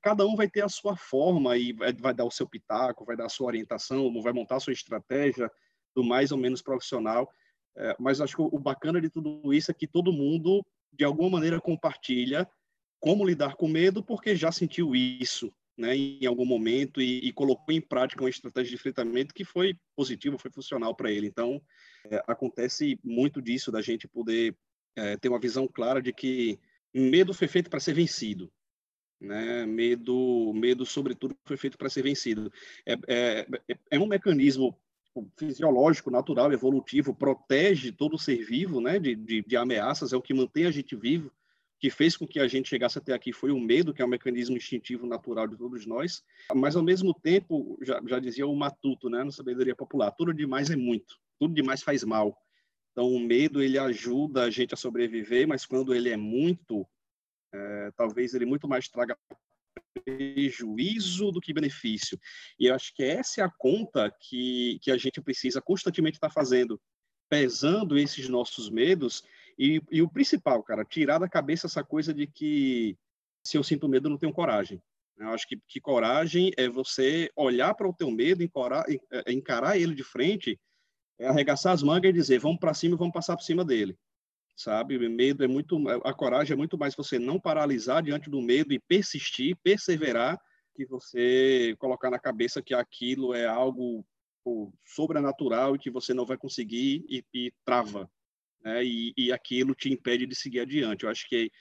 cada 0.01 0.25
um 0.25 0.35
vai 0.35 0.49
ter 0.49 0.63
a 0.63 0.69
sua 0.69 0.95
forma 0.95 1.57
e 1.57 1.73
vai, 1.73 2.13
dar 2.13 2.25
o 2.25 2.31
seu 2.31 2.47
pitaco, 2.47 3.05
vai 3.05 3.17
dar 3.17 3.25
a 3.25 3.29
sua 3.29 3.47
orientação, 3.47 4.21
vai 4.21 4.33
montar 4.33 4.57
a 4.57 4.59
sua 4.59 4.73
estratégia 4.73 5.49
do 5.95 6.03
mais 6.03 6.31
ou 6.31 6.37
menos 6.37 6.61
profissional. 6.61 7.29
É, 7.77 7.95
mas 7.99 8.21
acho 8.21 8.35
que 8.35 8.41
o 8.41 8.59
bacana 8.59 8.99
de 8.99 9.09
tudo 9.09 9.53
isso 9.53 9.71
é 9.71 9.73
que 9.73 9.87
todo 9.87 10.13
mundo, 10.13 10.63
de 10.91 11.03
alguma 11.03 11.29
maneira, 11.29 11.59
compartilha 11.59 12.47
como 12.99 13.25
lidar 13.25 13.55
com 13.55 13.67
medo, 13.67 14.03
porque 14.03 14.35
já 14.35 14.51
sentiu 14.51 14.93
isso 14.93 15.53
né, 15.79 15.95
em 15.95 16.25
algum 16.25 16.45
momento 16.45 17.01
e, 17.01 17.19
e 17.19 17.31
colocou 17.31 17.73
em 17.73 17.79
prática 17.79 18.21
uma 18.21 18.29
estratégia 18.29 18.69
de 18.69 18.75
enfrentamento 18.75 19.33
que 19.33 19.45
foi 19.45 19.75
positiva, 19.95 20.37
foi 20.37 20.51
funcional 20.51 20.93
para 20.93 21.09
ele. 21.09 21.25
Então, 21.25 21.61
é, 22.11 22.21
acontece 22.27 22.99
muito 23.01 23.41
disso, 23.41 23.71
da 23.71 23.81
gente 23.81 24.07
poder 24.07 24.55
é, 24.95 25.15
ter 25.15 25.29
uma 25.29 25.39
visão 25.39 25.67
clara 25.67 26.01
de 26.01 26.11
que 26.11 26.59
medo 26.93 27.33
foi 27.33 27.47
feito 27.47 27.69
para 27.69 27.79
ser 27.79 27.93
vencido. 27.93 28.51
Né? 29.21 29.65
Medo, 29.65 30.51
medo, 30.53 30.85
sobretudo, 30.85 31.35
foi 31.45 31.55
feito 31.55 31.77
para 31.77 31.89
ser 31.89 32.03
vencido. 32.03 32.51
É, 32.85 32.95
é, 33.07 33.47
é 33.91 33.99
um 33.99 34.07
mecanismo 34.07 34.77
fisiológico, 35.37 36.11
natural, 36.11 36.51
evolutivo, 36.51 37.15
protege 37.15 37.91
todo 37.91 38.19
ser 38.19 38.45
vivo 38.45 38.81
né, 38.81 38.99
de, 38.99 39.15
de, 39.15 39.41
de, 39.41 39.57
ameaças, 39.57 40.13
é 40.13 40.17
o 40.17 40.21
que 40.21 40.33
mantém 40.33 40.65
a 40.65 40.71
gente 40.71 40.95
vivo, 40.95 41.31
que 41.79 41.89
fez 41.89 42.17
com 42.17 42.27
que 42.27 42.39
a 42.39 42.47
gente 42.47 42.67
chegasse 42.67 42.97
até 42.97 43.13
aqui 43.13 43.31
foi 43.31 43.51
o 43.51 43.59
medo, 43.59 43.93
que 43.93 44.01
é 44.01 44.05
um 44.05 44.09
mecanismo 44.09 44.57
instintivo 44.57 45.07
natural 45.07 45.47
de 45.47 45.57
todos 45.57 45.85
nós, 45.85 46.21
mas 46.53 46.75
ao 46.75 46.83
mesmo 46.83 47.13
tempo, 47.13 47.79
já, 47.81 48.01
já 48.05 48.19
dizia 48.19 48.45
o 48.45 48.55
Matuto, 48.55 49.09
né, 49.09 49.23
na 49.23 49.31
sabedoria 49.31 49.75
popular, 49.75 50.11
tudo 50.11 50.33
demais 50.33 50.69
é 50.69 50.75
muito, 50.75 51.15
tudo 51.39 51.53
demais 51.53 51.81
faz 51.81 52.03
mal. 52.03 52.37
Então, 52.91 53.09
o 53.09 53.19
medo, 53.19 53.61
ele 53.61 53.77
ajuda 53.77 54.43
a 54.43 54.49
gente 54.49 54.73
a 54.73 54.77
sobreviver, 54.77 55.47
mas 55.47 55.65
quando 55.65 55.95
ele 55.95 56.09
é 56.09 56.17
muito, 56.17 56.85
é, 57.53 57.91
talvez 57.95 58.33
ele 58.33 58.45
muito 58.45 58.67
mais 58.67 58.89
traga 58.89 59.17
prejuízo 60.03 61.31
do 61.31 61.39
que 61.39 61.53
benefício. 61.53 62.19
E 62.59 62.65
eu 62.65 62.75
acho 62.75 62.93
que 62.93 63.03
essa 63.03 63.41
é 63.41 63.43
a 63.43 63.51
conta 63.57 64.13
que, 64.19 64.79
que 64.81 64.91
a 64.91 64.97
gente 64.97 65.21
precisa 65.21 65.61
constantemente 65.61 66.17
estar 66.17 66.29
fazendo, 66.29 66.79
pesando 67.29 67.97
esses 67.97 68.27
nossos 68.27 68.69
medos. 68.69 69.23
E, 69.57 69.81
e 69.91 70.01
o 70.01 70.09
principal, 70.09 70.63
cara, 70.63 70.83
tirar 70.83 71.19
da 71.19 71.29
cabeça 71.29 71.67
essa 71.67 71.83
coisa 71.83 72.13
de 72.13 72.27
que 72.27 72.97
se 73.43 73.57
eu 73.57 73.63
sinto 73.63 73.87
medo, 73.87 74.07
eu 74.07 74.11
não 74.11 74.17
tenho 74.17 74.33
coragem. 74.33 74.81
Eu 75.17 75.29
acho 75.29 75.47
que, 75.47 75.59
que 75.67 75.81
coragem 75.81 76.51
é 76.57 76.69
você 76.69 77.29
olhar 77.35 77.73
para 77.75 77.87
o 77.87 77.93
teu 77.93 78.09
medo, 78.09 78.41
encarar, 78.41 78.85
é, 78.89 79.31
encarar 79.31 79.77
ele 79.77 79.93
de 79.93 80.03
frente, 80.03 80.57
é 81.19 81.27
arregaçar 81.27 81.73
as 81.73 81.83
mangas 81.83 82.09
e 82.09 82.13
dizer, 82.13 82.39
vamos 82.39 82.59
para 82.59 82.73
cima 82.73 82.95
e 82.95 82.97
vamos 82.97 83.13
passar 83.13 83.35
por 83.35 83.43
cima 83.43 83.65
dele 83.65 83.97
sabe? 84.59 84.99
Medo 85.07 85.41
é 85.41 85.47
muito, 85.47 85.77
a 86.03 86.13
coragem 86.13 86.53
é 86.53 86.57
muito 86.57 86.77
mais 86.77 86.93
você 86.93 87.17
não 87.17 87.39
paralisar 87.39 88.03
diante 88.03 88.29
do 88.29 88.41
medo 88.41 88.73
e 88.73 88.79
persistir, 88.79 89.57
perseverar, 89.63 90.37
que 90.75 90.85
você 90.85 91.75
colocar 91.79 92.09
na 92.09 92.19
cabeça 92.19 92.61
que 92.61 92.73
aquilo 92.73 93.33
é 93.33 93.45
algo 93.45 94.05
pô, 94.49 94.73
sobrenatural 94.83 95.75
e 95.75 95.79
que 95.79 95.91
você 95.91 96.11
não 96.11 96.25
vai 96.25 96.37
conseguir 96.37 97.05
e, 97.07 97.23
e 97.31 97.53
trava, 97.63 98.09
né? 98.63 98.83
E, 98.83 99.13
e 99.15 99.31
aquilo 99.31 99.75
te 99.75 99.91
impede 99.91 100.25
de 100.25 100.35
seguir 100.35 100.61
adiante. 100.61 101.03
Eu 101.03 101.11
acho 101.11 101.27
que 101.29 101.51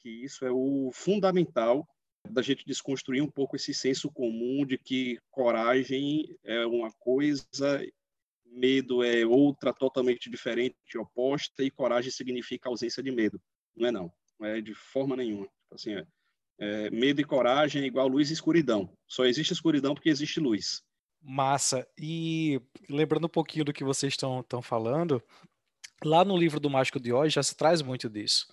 que 0.00 0.08
isso 0.08 0.44
é 0.44 0.50
o 0.52 0.90
fundamental 0.94 1.84
da 2.30 2.40
gente 2.40 2.64
desconstruir 2.64 3.20
um 3.20 3.28
pouco 3.28 3.56
esse 3.56 3.74
senso 3.74 4.08
comum 4.12 4.64
de 4.64 4.78
que 4.78 5.18
coragem 5.28 6.38
é 6.44 6.64
uma 6.64 6.92
coisa 7.00 7.44
medo 8.46 9.02
é 9.02 9.26
outra 9.26 9.74
totalmente 9.74 10.30
diferente, 10.30 10.96
oposta, 10.96 11.64
e 11.64 11.70
coragem 11.70 12.12
significa 12.12 12.68
ausência 12.68 13.02
de 13.02 13.10
medo. 13.10 13.40
Não 13.76 13.88
é 13.88 13.90
não, 13.90 14.12
não 14.38 14.46
é 14.46 14.60
de 14.60 14.72
forma 14.72 15.16
nenhuma. 15.16 15.46
Tipo 15.46 15.74
assim, 15.74 15.94
é, 15.94 16.06
é, 16.60 16.90
medo 16.90 17.20
e 17.20 17.24
coragem 17.24 17.82
é 17.82 17.86
igual 17.86 18.06
luz 18.06 18.30
e 18.30 18.34
escuridão. 18.34 18.88
Só 19.06 19.24
existe 19.24 19.52
escuridão 19.52 19.94
porque 19.94 20.08
existe 20.08 20.38
luz. 20.38 20.80
Massa. 21.30 21.86
E 21.98 22.58
lembrando 22.88 23.26
um 23.26 23.28
pouquinho 23.30 23.66
do 23.66 23.72
que 23.72 23.84
vocês 23.84 24.14
estão 24.14 24.62
falando, 24.62 25.22
lá 26.02 26.24
no 26.24 26.34
livro 26.34 26.58
do 26.58 26.70
Mágico 26.70 26.98
de 26.98 27.12
hoje 27.12 27.34
já 27.34 27.42
se 27.42 27.54
traz 27.54 27.82
muito 27.82 28.08
disso. 28.08 28.46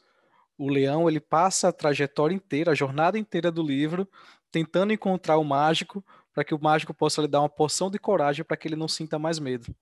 O 0.58 0.68
leão 0.70 1.08
ele 1.08 1.22
passa 1.22 1.70
a 1.70 1.72
trajetória 1.72 2.36
inteira, 2.36 2.72
a 2.72 2.76
jornada 2.76 3.18
inteira 3.18 3.50
do 3.50 3.64
livro, 3.64 4.06
tentando 4.52 4.92
encontrar 4.92 5.38
o 5.38 5.44
mágico 5.44 6.06
para 6.34 6.44
que 6.44 6.54
o 6.54 6.62
mágico 6.62 6.94
possa 6.94 7.22
lhe 7.22 7.30
dar 7.30 7.40
uma 7.40 7.50
porção 7.50 7.90
de 7.90 7.98
coragem 7.98 8.44
para 8.44 8.58
que 8.58 8.68
ele 8.68 8.76
não 8.76 8.90
sinta 8.90 9.18
mais 9.18 9.40
medo. 9.40 9.74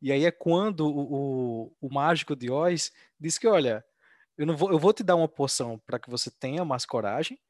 E 0.00 0.12
aí 0.12 0.24
é 0.24 0.30
quando 0.30 0.86
o, 0.86 1.66
o, 1.70 1.76
o 1.80 1.92
mágico 1.92 2.36
de 2.36 2.48
Oz 2.48 2.92
diz 3.18 3.38
que, 3.38 3.48
olha, 3.48 3.84
eu, 4.36 4.46
não 4.46 4.56
vou, 4.56 4.70
eu 4.70 4.78
vou 4.78 4.92
te 4.92 5.02
dar 5.02 5.16
uma 5.16 5.26
poção 5.26 5.80
para 5.84 5.98
que 5.98 6.08
você 6.08 6.30
tenha 6.30 6.64
mais 6.64 6.86
coragem, 6.86 7.40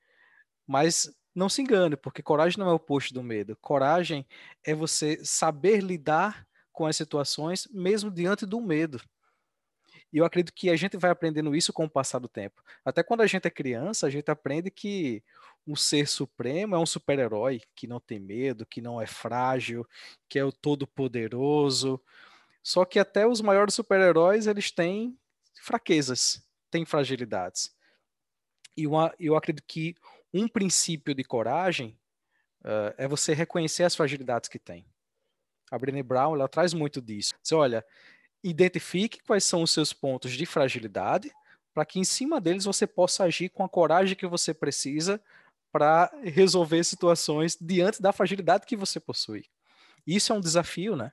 mas 0.67 1.11
não 1.39 1.49
se 1.49 1.63
engane, 1.63 1.97
porque 1.97 2.23
coragem 2.23 2.59
não 2.59 2.69
é 2.69 2.73
o 2.73 2.77
oposto 2.77 3.15
do 3.15 3.23
medo. 3.23 3.57
Coragem 3.61 4.27
é 4.65 4.75
você 4.75 5.25
saber 5.25 5.81
lidar 5.81 6.47
com 6.73 6.85
as 6.85 6.97
situações 6.97 7.69
mesmo 7.71 8.11
diante 8.11 8.45
do 8.45 8.61
medo. 8.61 9.01
E 10.13 10.19
eu 10.19 10.25
acredito 10.25 10.55
que 10.55 10.71
a 10.71 10.77
gente 10.77 10.97
vai 10.97 11.11
aprendendo 11.11 11.55
isso 11.55 11.73
com 11.73 11.85
o 11.85 11.91
passar 11.91 12.19
do 12.19 12.29
tempo. 12.29 12.63
Até 12.85 13.03
quando 13.03 13.21
a 13.21 13.27
gente 13.27 13.47
é 13.47 13.51
criança, 13.51 14.07
a 14.07 14.11
gente 14.11 14.31
aprende 14.31 14.71
que 14.71 15.23
um 15.67 15.77
ser 15.77 16.09
supremo 16.09 16.75
é 16.75 16.79
um 16.79 16.87
super-herói 16.87 17.61
que 17.75 17.87
não 17.87 18.01
tem 18.01 18.19
medo, 18.19 18.67
que 18.67 18.81
não 18.81 19.01
é 19.01 19.07
frágil, 19.07 19.87
que 20.29 20.39
é 20.39 20.45
o 20.45 20.53
todo-poderoso. 20.53 22.01
Só 22.63 22.85
que 22.85 22.99
até 22.99 23.27
os 23.27 23.41
maiores 23.41 23.75
super-heróis, 23.75 24.47
eles 24.47 24.71
têm 24.71 25.17
fraquezas, 25.61 26.43
têm 26.71 26.85
fragilidades. 26.85 27.75
E 28.77 28.87
uma, 28.87 29.15
eu 29.21 29.37
acredito 29.37 29.65
que 29.67 29.95
um 30.33 30.49
princípio 30.49 31.15
de 31.15 31.25
coragem 31.25 31.99
uh, 32.63 32.95
é 32.97 33.09
você 33.09 33.35
reconhecer 33.35 33.85
as 33.85 33.95
fragilidades 33.95 34.49
que 34.49 34.59
tem. 34.59 34.85
A 35.71 35.79
Brené 35.79 36.03
Brown, 36.03 36.35
ela 36.35 36.49
traz 36.49 36.73
muito 36.73 37.01
disso. 37.01 37.35
Você 37.43 37.55
olha, 37.55 37.85
identifique 38.43 39.21
quais 39.23 39.45
são 39.45 39.63
os 39.63 39.71
seus 39.71 39.93
pontos 39.93 40.33
de 40.33 40.47
fragilidade, 40.47 41.31
para 41.75 41.85
que 41.85 41.99
em 41.99 42.05
cima 42.05 42.41
deles 42.41 42.65
você 42.65 42.87
possa 42.87 43.25
agir 43.25 43.51
com 43.51 43.65
a 43.65 43.69
coragem 43.69 44.17
que 44.17 44.27
você 44.27 44.55
precisa 44.55 45.21
para 45.71 46.11
resolver 46.23 46.83
situações 46.85 47.57
diante 47.61 48.01
da 48.01 48.13
fragilidade 48.13 48.67
que 48.67 48.77
você 48.77 48.99
possui. 48.99 49.45
Isso 50.07 50.33
é 50.33 50.37
um 50.37 50.41
desafio, 50.41 50.97
né? 50.97 51.13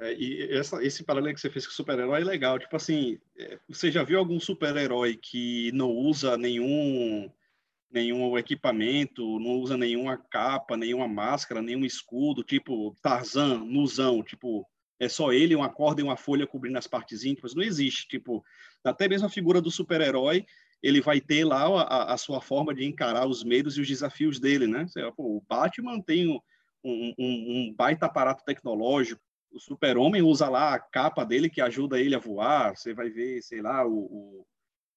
É, 0.00 0.12
e 0.14 0.52
essa, 0.52 0.82
esse 0.84 1.04
paralelo 1.04 1.34
que 1.34 1.40
você 1.40 1.48
fez 1.48 1.66
com 1.66 1.72
o 1.72 1.74
super-herói 1.74 2.20
é 2.20 2.24
legal. 2.24 2.58
Tipo 2.58 2.76
assim, 2.76 3.18
é, 3.38 3.58
você 3.68 3.90
já 3.90 4.02
viu 4.02 4.18
algum 4.18 4.40
super-herói 4.40 5.16
que 5.16 5.70
não 5.72 5.90
usa 5.90 6.36
nenhum 6.36 7.30
nenhum 7.94 8.36
equipamento, 8.36 9.38
não 9.38 9.52
usa 9.52 9.76
nenhuma 9.76 10.18
capa, 10.18 10.76
nenhuma 10.76 11.06
máscara, 11.06 11.62
nenhum 11.62 11.84
escudo, 11.84 12.42
tipo 12.42 12.96
Tarzan, 13.00 13.58
Nuzão, 13.64 14.20
tipo, 14.22 14.66
é 14.98 15.08
só 15.08 15.32
ele, 15.32 15.54
uma 15.54 15.68
corda 15.68 16.00
e 16.00 16.04
uma 16.04 16.16
folha 16.16 16.46
cobrindo 16.46 16.76
as 16.76 16.88
partes 16.88 17.24
íntimas, 17.24 17.54
não 17.54 17.62
existe, 17.62 18.08
tipo, 18.08 18.44
até 18.82 19.08
mesmo 19.08 19.28
a 19.28 19.30
figura 19.30 19.60
do 19.60 19.70
super-herói, 19.70 20.44
ele 20.82 21.00
vai 21.00 21.20
ter 21.20 21.44
lá 21.44 21.64
a, 21.64 22.12
a, 22.12 22.16
sua 22.18 22.40
forma 22.40 22.74
de 22.74 22.84
encarar 22.84 23.26
os 23.26 23.44
medos 23.44 23.78
e 23.78 23.80
os 23.80 23.88
desafios 23.88 24.38
dele, 24.38 24.66
né? 24.66 24.84
Pô, 25.16 25.36
o 25.36 25.44
Batman 25.48 26.00
tem 26.02 26.28
um, 26.28 26.40
um, 26.84 27.14
um 27.18 27.74
baita 27.74 28.06
aparato 28.06 28.44
tecnológico, 28.44 29.22
o 29.52 29.60
super-homem 29.60 30.20
usa 30.20 30.48
lá 30.48 30.74
a 30.74 30.80
capa 30.80 31.24
dele 31.24 31.48
que 31.48 31.60
ajuda 31.60 32.00
ele 32.00 32.14
a 32.14 32.18
voar. 32.18 32.76
Você 32.76 32.92
vai 32.92 33.08
ver, 33.08 33.40
sei 33.40 33.62
lá, 33.62 33.86
o, 33.86 33.94
o, 33.94 34.46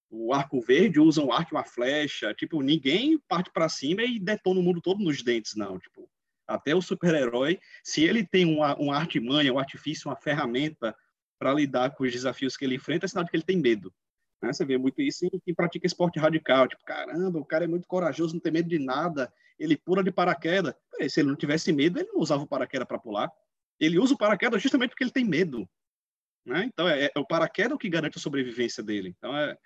o 0.09 0.33
arco 0.33 0.61
verde 0.61 0.99
usa 0.99 1.21
um 1.21 1.31
arco 1.31 1.53
e 1.53 1.55
uma 1.55 1.63
flecha. 1.63 2.33
Tipo, 2.33 2.61
ninguém 2.61 3.19
parte 3.27 3.51
para 3.51 3.69
cima 3.69 4.03
e 4.03 4.19
detona 4.19 4.59
o 4.59 4.63
mundo 4.63 4.81
todo 4.81 5.03
nos 5.03 5.21
dentes, 5.21 5.55
não. 5.55 5.79
Tipo, 5.79 6.09
até 6.47 6.73
o 6.73 6.81
super-herói, 6.81 7.59
se 7.83 8.03
ele 8.03 8.25
tem 8.25 8.45
uma, 8.45 8.75
uma 8.77 8.95
artimanha, 8.95 9.53
um 9.53 9.59
artifício, 9.59 10.09
uma 10.09 10.15
ferramenta 10.15 10.95
para 11.39 11.53
lidar 11.53 11.91
com 11.91 12.03
os 12.03 12.11
desafios 12.11 12.55
que 12.57 12.65
ele 12.65 12.75
enfrenta, 12.75 13.05
é 13.05 13.09
sinal 13.09 13.23
de 13.23 13.29
que 13.29 13.37
ele 13.37 13.43
tem 13.43 13.57
medo. 13.57 13.93
Né? 14.41 14.53
Você 14.53 14.65
vê 14.65 14.77
muito 14.77 15.01
isso 15.01 15.25
em 15.25 15.39
quem 15.39 15.53
pratica 15.53 15.85
esporte 15.85 16.19
radical. 16.19 16.67
Tipo, 16.67 16.83
caramba, 16.85 17.39
o 17.39 17.45
cara 17.45 17.65
é 17.65 17.67
muito 17.67 17.87
corajoso, 17.87 18.33
não 18.33 18.41
tem 18.41 18.51
medo 18.51 18.69
de 18.69 18.79
nada, 18.79 19.31
ele 19.59 19.77
pula 19.77 20.03
de 20.03 20.11
paraquedas. 20.11 20.73
Se 21.09 21.19
ele 21.19 21.29
não 21.29 21.35
tivesse 21.35 21.71
medo, 21.73 21.99
ele 21.99 22.09
não 22.11 22.21
usava 22.21 22.43
o 22.43 22.47
paraquedas 22.47 22.87
para 22.87 22.97
pular 22.97 23.31
ele 23.79 23.99
usa 23.99 24.13
o 24.13 24.17
paraquedas 24.17 24.61
justamente 24.61 24.91
porque 24.91 25.03
ele 25.03 25.11
tem 25.11 25.25
medo. 25.25 25.67
Né? 26.45 26.63
Então, 26.65 26.87
é, 26.87 27.11
é 27.13 27.19
o 27.19 27.25
paraquedas 27.25 27.77
que 27.77 27.89
garante 27.89 28.17
a 28.17 28.21
sobrevivência 28.21 28.81
dele. 28.81 29.13
Então, 29.17 29.35
é 29.35 29.57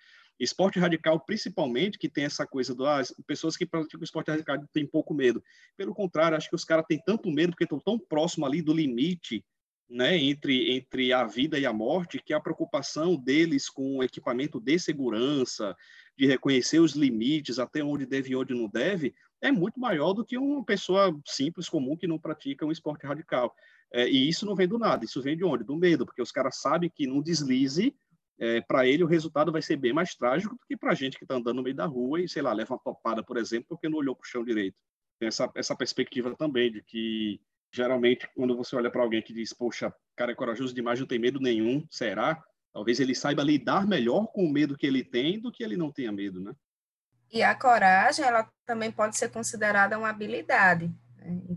esporte 0.43 0.79
radical, 0.79 1.19
principalmente, 1.19 1.99
que 1.99 2.09
tem 2.09 2.25
essa 2.25 2.47
coisa 2.47 2.73
do 2.73 2.85
ah, 2.85 3.01
pessoas 3.27 3.55
que 3.55 3.65
praticam 3.65 4.03
esporte 4.03 4.31
radical 4.31 4.57
têm 4.73 4.85
pouco 4.85 5.13
medo. 5.13 5.43
Pelo 5.77 5.93
contrário, 5.93 6.35
acho 6.35 6.49
que 6.49 6.55
os 6.55 6.65
caras 6.65 6.85
têm 6.87 6.99
tanto 7.05 7.29
medo 7.29 7.51
porque 7.51 7.63
estão 7.63 7.79
tão 7.79 7.99
próximo 7.99 8.45
ali 8.45 8.61
do 8.61 8.73
limite 8.73 9.45
né, 9.91 10.17
entre, 10.17 10.73
entre 10.73 11.11
a 11.11 11.25
vida 11.25 11.59
e 11.59 11.65
a 11.65 11.73
morte, 11.73 12.21
que 12.23 12.33
a 12.33 12.39
preocupação 12.39 13.15
deles 13.15 13.69
com 13.69 13.97
o 13.97 14.03
equipamento 14.03 14.59
de 14.59 14.79
segurança, 14.79 15.75
de 16.17 16.25
reconhecer 16.25 16.79
os 16.79 16.93
limites, 16.93 17.59
até 17.59 17.83
onde 17.83 18.05
deve 18.05 18.31
e 18.31 18.35
onde 18.35 18.53
não 18.53 18.69
deve, 18.69 19.13
é 19.41 19.51
muito 19.51 19.79
maior 19.79 20.13
do 20.13 20.23
que 20.23 20.37
uma 20.37 20.63
pessoa 20.63 21.13
simples, 21.25 21.67
comum, 21.67 21.97
que 21.97 22.07
não 22.07 22.17
pratica 22.17 22.65
um 22.65 22.71
esporte 22.71 23.05
radical. 23.05 23.53
É, 23.91 24.07
e 24.07 24.29
isso 24.29 24.45
não 24.45 24.55
vem 24.55 24.67
do 24.67 24.79
nada, 24.79 25.03
isso 25.03 25.21
vem 25.21 25.35
de 25.35 25.43
onde? 25.43 25.65
Do 25.65 25.75
medo, 25.75 26.05
porque 26.05 26.21
os 26.21 26.31
caras 26.31 26.61
sabem 26.61 26.89
que 26.89 27.05
num 27.05 27.21
deslize, 27.21 27.93
é, 28.41 28.59
para 28.59 28.87
ele 28.87 29.03
o 29.03 29.07
resultado 29.07 29.51
vai 29.51 29.61
ser 29.61 29.77
bem 29.77 29.93
mais 29.93 30.15
trágico 30.15 30.55
do 30.55 30.65
que 30.67 30.75
para 30.75 30.91
a 30.91 30.95
gente 30.95 31.15
que 31.15 31.23
está 31.23 31.35
andando 31.35 31.57
no 31.57 31.63
meio 31.63 31.75
da 31.75 31.85
rua 31.85 32.19
e, 32.19 32.27
sei 32.27 32.41
lá, 32.41 32.51
leva 32.51 32.73
uma 32.73 32.79
topada, 32.79 33.23
por 33.23 33.37
exemplo, 33.37 33.67
porque 33.69 33.87
não 33.87 33.99
olhou 33.99 34.15
para 34.15 34.25
o 34.25 34.27
chão 34.27 34.43
direito. 34.43 34.75
Tem 35.19 35.27
essa, 35.27 35.49
essa 35.55 35.75
perspectiva 35.75 36.35
também 36.35 36.71
de 36.71 36.81
que, 36.81 37.39
geralmente, 37.71 38.27
quando 38.35 38.57
você 38.57 38.75
olha 38.75 38.89
para 38.89 39.03
alguém 39.03 39.21
que 39.21 39.31
diz, 39.31 39.53
poxa, 39.53 39.93
cara 40.15 40.31
é 40.31 40.35
corajoso 40.35 40.73
demais, 40.73 40.99
não 40.99 41.05
tem 41.05 41.19
medo 41.19 41.39
nenhum, 41.39 41.85
será? 41.91 42.43
Talvez 42.73 42.99
ele 42.99 43.13
saiba 43.13 43.43
lidar 43.43 43.85
melhor 43.85 44.25
com 44.33 44.43
o 44.43 44.51
medo 44.51 44.75
que 44.75 44.87
ele 44.87 45.03
tem 45.03 45.39
do 45.39 45.51
que 45.51 45.63
ele 45.63 45.77
não 45.77 45.91
tenha 45.91 46.11
medo, 46.11 46.41
né? 46.41 46.51
E 47.31 47.43
a 47.43 47.53
coragem, 47.53 48.25
ela 48.25 48.51
também 48.65 48.91
pode 48.91 49.17
ser 49.17 49.29
considerada 49.29 49.99
uma 49.99 50.09
habilidade. 50.09 50.91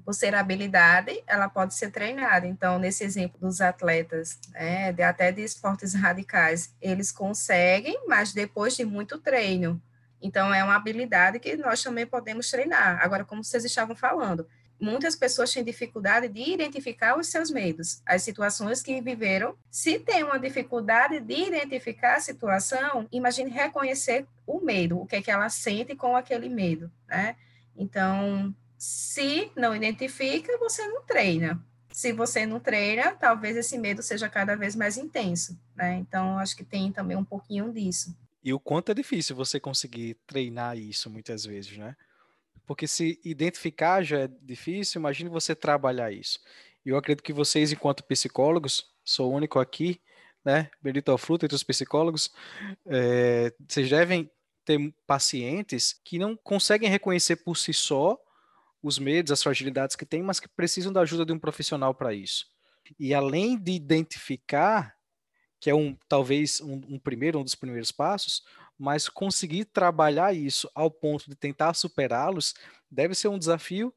Por 0.04 0.12
ser 0.12 0.34
habilidade, 0.34 1.22
ela 1.26 1.48
pode 1.48 1.74
ser 1.74 1.90
treinada. 1.90 2.46
Então, 2.46 2.78
nesse 2.78 3.02
exemplo 3.04 3.40
dos 3.40 3.60
atletas, 3.60 4.38
né, 4.50 4.92
de, 4.92 5.02
até 5.02 5.32
de 5.32 5.42
esportes 5.42 5.94
radicais, 5.94 6.74
eles 6.80 7.10
conseguem, 7.10 8.06
mas 8.06 8.32
depois 8.32 8.76
de 8.76 8.84
muito 8.84 9.18
treino. 9.18 9.80
Então, 10.20 10.52
é 10.52 10.62
uma 10.62 10.76
habilidade 10.76 11.38
que 11.38 11.56
nós 11.56 11.82
também 11.82 12.06
podemos 12.06 12.50
treinar. 12.50 12.98
Agora, 13.02 13.24
como 13.24 13.42
vocês 13.42 13.64
estavam 13.64 13.94
falando, 13.94 14.46
muitas 14.80 15.16
pessoas 15.16 15.52
têm 15.52 15.64
dificuldade 15.64 16.28
de 16.28 16.52
identificar 16.52 17.18
os 17.18 17.28
seus 17.28 17.50
medos, 17.50 18.02
as 18.04 18.22
situações 18.22 18.82
que 18.82 19.00
viveram. 19.00 19.56
Se 19.70 19.98
tem 19.98 20.22
uma 20.22 20.38
dificuldade 20.38 21.20
de 21.20 21.48
identificar 21.48 22.16
a 22.16 22.20
situação, 22.20 23.08
imagine 23.10 23.50
reconhecer 23.50 24.26
o 24.46 24.60
medo, 24.60 25.00
o 25.00 25.06
que 25.06 25.16
é 25.16 25.22
que 25.22 25.30
ela 25.30 25.48
sente 25.48 25.94
com 25.94 26.16
aquele 26.16 26.48
medo, 26.48 26.90
né? 27.08 27.36
Então, 27.76 28.54
se 28.84 29.50
não 29.56 29.74
identifica, 29.74 30.58
você 30.58 30.86
não 30.88 31.02
treina. 31.02 31.64
Se 31.90 32.12
você 32.12 32.44
não 32.44 32.60
treina, 32.60 33.14
talvez 33.14 33.56
esse 33.56 33.78
medo 33.78 34.02
seja 34.02 34.28
cada 34.28 34.54
vez 34.56 34.76
mais 34.76 34.98
intenso, 34.98 35.58
né? 35.74 35.94
Então, 35.94 36.38
acho 36.38 36.54
que 36.54 36.64
tem 36.64 36.92
também 36.92 37.16
um 37.16 37.24
pouquinho 37.24 37.72
disso. 37.72 38.14
E 38.42 38.52
o 38.52 38.60
quanto 38.60 38.90
é 38.90 38.94
difícil 38.94 39.34
você 39.34 39.58
conseguir 39.58 40.18
treinar 40.26 40.76
isso 40.76 41.08
muitas 41.08 41.46
vezes, 41.46 41.78
né? 41.78 41.96
Porque 42.66 42.86
se 42.86 43.18
identificar 43.24 44.02
já 44.02 44.20
é 44.20 44.28
difícil, 44.42 44.98
imagine 44.98 45.30
você 45.30 45.54
trabalhar 45.54 46.12
isso. 46.12 46.40
E 46.84 46.90
eu 46.90 46.98
acredito 46.98 47.24
que 47.24 47.32
vocês, 47.32 47.72
enquanto 47.72 48.04
psicólogos, 48.04 48.84
sou 49.02 49.30
o 49.30 49.34
único 49.34 49.58
aqui, 49.58 49.98
né? 50.44 50.70
Benito 50.82 51.10
ao 51.10 51.16
fruto 51.16 51.46
entre 51.46 51.56
os 51.56 51.62
psicólogos, 51.62 52.30
é, 52.86 53.50
vocês 53.66 53.88
devem 53.88 54.30
ter 54.62 54.92
pacientes 55.06 55.98
que 56.04 56.18
não 56.18 56.36
conseguem 56.36 56.90
reconhecer 56.90 57.36
por 57.36 57.56
si 57.56 57.72
só 57.72 58.18
os 58.84 58.98
medos, 58.98 59.32
as 59.32 59.42
fragilidades 59.42 59.96
que 59.96 60.04
têm, 60.04 60.22
mas 60.22 60.38
que 60.38 60.46
precisam 60.46 60.92
da 60.92 61.00
ajuda 61.00 61.24
de 61.24 61.32
um 61.32 61.38
profissional 61.38 61.94
para 61.94 62.12
isso. 62.12 62.46
E 62.98 63.14
além 63.14 63.58
de 63.58 63.72
identificar, 63.72 64.94
que 65.58 65.70
é 65.70 65.74
um 65.74 65.96
talvez 66.06 66.60
um, 66.60 66.82
um, 66.86 66.98
primeiro, 66.98 67.38
um 67.38 67.42
dos 67.42 67.54
primeiros 67.54 67.90
passos, 67.90 68.42
mas 68.78 69.08
conseguir 69.08 69.64
trabalhar 69.64 70.34
isso 70.34 70.70
ao 70.74 70.90
ponto 70.90 71.30
de 71.30 71.34
tentar 71.34 71.72
superá-los 71.72 72.54
deve 72.90 73.14
ser 73.14 73.28
um 73.28 73.38
desafio 73.38 73.92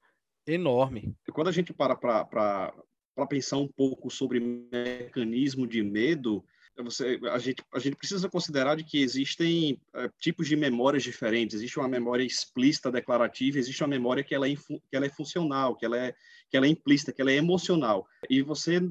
enorme. 0.47 1.13
Quando 1.33 1.49
a 1.49 1.51
gente 1.51 1.73
para 1.73 1.93
para 1.93 3.27
pensar 3.27 3.57
um 3.57 3.67
pouco 3.67 4.09
sobre 4.09 4.39
mecanismo 4.39 5.67
de 5.67 5.83
medo, 5.83 6.45
você, 6.83 7.19
a, 7.31 7.37
gente, 7.39 7.63
a 7.73 7.79
gente 7.79 7.95
precisa 7.95 8.29
considerar 8.29 8.75
de 8.75 8.83
que 8.83 9.01
existem 9.01 9.79
é, 9.93 10.09
tipos 10.19 10.47
de 10.47 10.55
memórias 10.55 11.03
diferentes. 11.03 11.55
Existe 11.55 11.79
uma 11.79 11.87
memória 11.87 12.23
explícita, 12.23 12.91
declarativa, 12.91 13.57
existe 13.57 13.81
uma 13.83 13.89
memória 13.89 14.23
que 14.23 14.35
ela 14.35 14.47
é, 14.47 14.55
que 14.55 14.95
ela 14.95 15.05
é 15.05 15.09
funcional, 15.09 15.75
que 15.75 15.85
ela 15.85 15.97
é, 15.97 16.13
que 16.49 16.57
ela 16.57 16.65
é 16.65 16.69
implícita, 16.69 17.11
que 17.11 17.21
ela 17.21 17.31
é 17.31 17.35
emocional. 17.35 18.07
E 18.29 18.41
você 18.41 18.81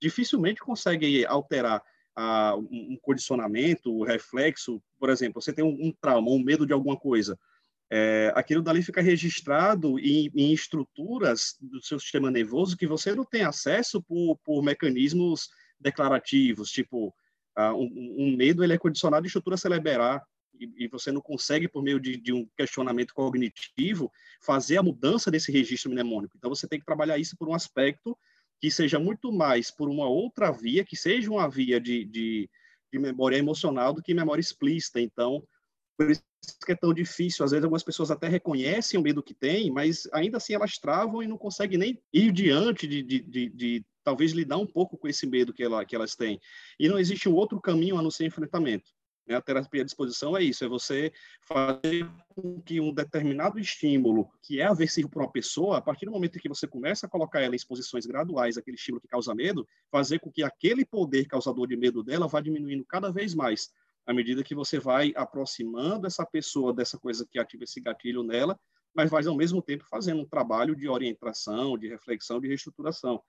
dificilmente 0.00 0.60
consegue 0.60 1.24
alterar 1.26 1.82
a, 2.14 2.56
um 2.56 2.98
condicionamento, 3.00 3.92
um 3.92 4.02
reflexo. 4.02 4.82
Por 4.98 5.10
exemplo, 5.10 5.40
você 5.40 5.52
tem 5.52 5.64
um, 5.64 5.86
um 5.86 5.92
trauma, 5.92 6.30
um 6.30 6.42
medo 6.42 6.66
de 6.66 6.72
alguma 6.72 6.96
coisa. 6.96 7.38
É, 7.88 8.32
aquilo 8.34 8.62
dali 8.62 8.82
fica 8.82 9.00
registrado 9.00 9.98
em, 10.00 10.28
em, 10.34 10.52
estruturas 10.52 11.56
do 11.60 11.80
seu 11.80 12.00
sistema 12.00 12.32
nervoso 12.32 12.76
que 12.76 12.86
você 12.86 13.14
não 13.14 13.24
tem 13.24 13.42
acesso 13.42 14.02
por, 14.02 14.36
por 14.44 14.60
mecanismos 14.60 15.48
declarativos, 15.78 16.70
tipo 16.70 17.14
Uh, 17.58 17.74
um, 17.74 18.16
um, 18.18 18.36
medo 18.36 18.62
ele 18.62 18.74
é 18.74 18.78
condicionado 18.78 19.24
em 19.24 19.28
estrutura 19.28 19.56
cerebral 19.56 20.20
e, 20.60 20.84
e 20.84 20.88
você 20.88 21.10
não 21.10 21.20
consegue, 21.20 21.68
por 21.68 21.82
meio 21.82 21.98
de, 21.98 22.16
de, 22.16 22.32
um 22.32 22.46
questionamento 22.56 23.14
cognitivo, 23.14 24.12
fazer 24.42 24.76
a 24.76 24.82
mudança 24.82 25.30
desse 25.30 25.50
registro 25.50 25.90
mnemônico. 25.90 26.36
Então, 26.36 26.50
você 26.50 26.68
tem 26.68 26.78
que 26.78 26.84
trabalhar 26.86 27.18
isso 27.18 27.36
por 27.36 27.48
um 27.48 27.54
aspecto 27.54 28.16
que 28.60 28.70
seja 28.70 28.98
muito 28.98 29.32
mais 29.32 29.70
por 29.70 29.88
uma 29.88 30.06
outra 30.06 30.50
via, 30.50 30.84
que 30.84 30.96
seja 30.96 31.30
uma 31.30 31.48
via 31.48 31.80
de, 31.80 32.04
de, 32.04 32.50
de 32.92 32.98
memória 32.98 33.36
emocional 33.36 33.92
do 33.92 34.02
que 34.02 34.14
memória 34.14 34.40
explícita. 34.40 35.00
Então, 35.00 35.42
por 35.96 36.10
isso 36.10 36.22
que 36.64 36.72
é 36.72 36.76
tão 36.76 36.92
difícil. 36.92 37.44
Às 37.44 37.50
vezes, 37.50 37.64
algumas 37.64 37.82
pessoas 37.82 38.10
até 38.10 38.28
reconhecem 38.28 38.98
o 38.98 39.02
medo 39.02 39.22
que 39.22 39.34
têm, 39.34 39.70
mas 39.70 40.08
ainda 40.12 40.36
assim 40.36 40.54
elas 40.54 40.78
travam 40.78 41.22
e 41.22 41.26
não 41.26 41.38
conseguem 41.38 41.78
nem 41.78 42.02
ir 42.12 42.32
diante 42.32 42.86
de, 42.86 43.02
de, 43.02 43.20
de, 43.20 43.48
de 43.48 43.84
talvez 44.04 44.32
lidar 44.32 44.56
um 44.56 44.66
pouco 44.66 44.96
com 44.96 45.08
esse 45.08 45.26
medo 45.26 45.52
que, 45.52 45.62
ela, 45.62 45.84
que 45.84 45.96
elas 45.96 46.14
têm. 46.14 46.40
E 46.78 46.88
não 46.88 46.98
existe 46.98 47.28
um 47.28 47.34
outro 47.34 47.60
caminho 47.60 47.98
a 47.98 48.02
não 48.02 48.10
ser 48.10 48.24
enfrentamento. 48.24 48.90
Né? 49.26 49.34
A 49.34 49.42
terapia 49.42 49.84
de 49.84 49.90
exposição 49.90 50.36
é 50.36 50.42
isso, 50.42 50.64
é 50.64 50.68
você 50.68 51.12
fazer 51.42 52.08
com 52.28 52.60
que 52.60 52.80
um 52.80 52.92
determinado 52.92 53.58
estímulo, 53.58 54.30
que 54.42 54.60
é 54.60 54.64
aversivo 54.64 55.08
para 55.08 55.22
uma 55.22 55.32
pessoa, 55.32 55.78
a 55.78 55.80
partir 55.80 56.06
do 56.06 56.12
momento 56.12 56.38
que 56.38 56.48
você 56.48 56.66
começa 56.66 57.06
a 57.06 57.08
colocar 57.08 57.40
ela 57.40 57.54
em 57.54 57.56
exposições 57.56 58.06
graduais, 58.06 58.56
aquele 58.56 58.76
estímulo 58.76 59.00
que 59.00 59.08
causa 59.08 59.34
medo, 59.34 59.66
fazer 59.90 60.20
com 60.20 60.30
que 60.30 60.42
aquele 60.42 60.84
poder 60.84 61.26
causador 61.26 61.66
de 61.66 61.76
medo 61.76 62.02
dela 62.02 62.28
vá 62.28 62.40
diminuindo 62.40 62.84
cada 62.84 63.10
vez 63.10 63.34
mais, 63.34 63.70
à 64.06 64.14
medida 64.14 64.44
que 64.44 64.54
você 64.54 64.78
vai 64.78 65.12
aproximando 65.16 66.06
essa 66.06 66.24
pessoa 66.24 66.72
dessa 66.72 66.98
coisa 66.98 67.26
que 67.28 67.38
ativa 67.38 67.64
esse 67.64 67.80
gatilho 67.80 68.22
nela, 68.22 68.58
mas 68.94 69.10
vai 69.10 69.26
ao 69.26 69.36
mesmo 69.36 69.60
tempo 69.60 69.84
fazendo 69.90 70.22
um 70.22 70.28
trabalho 70.28 70.74
de 70.74 70.88
orientação, 70.88 71.76
de 71.76 71.88
reflexão, 71.88 72.40
de 72.40 72.48
reestruturação. 72.48 73.22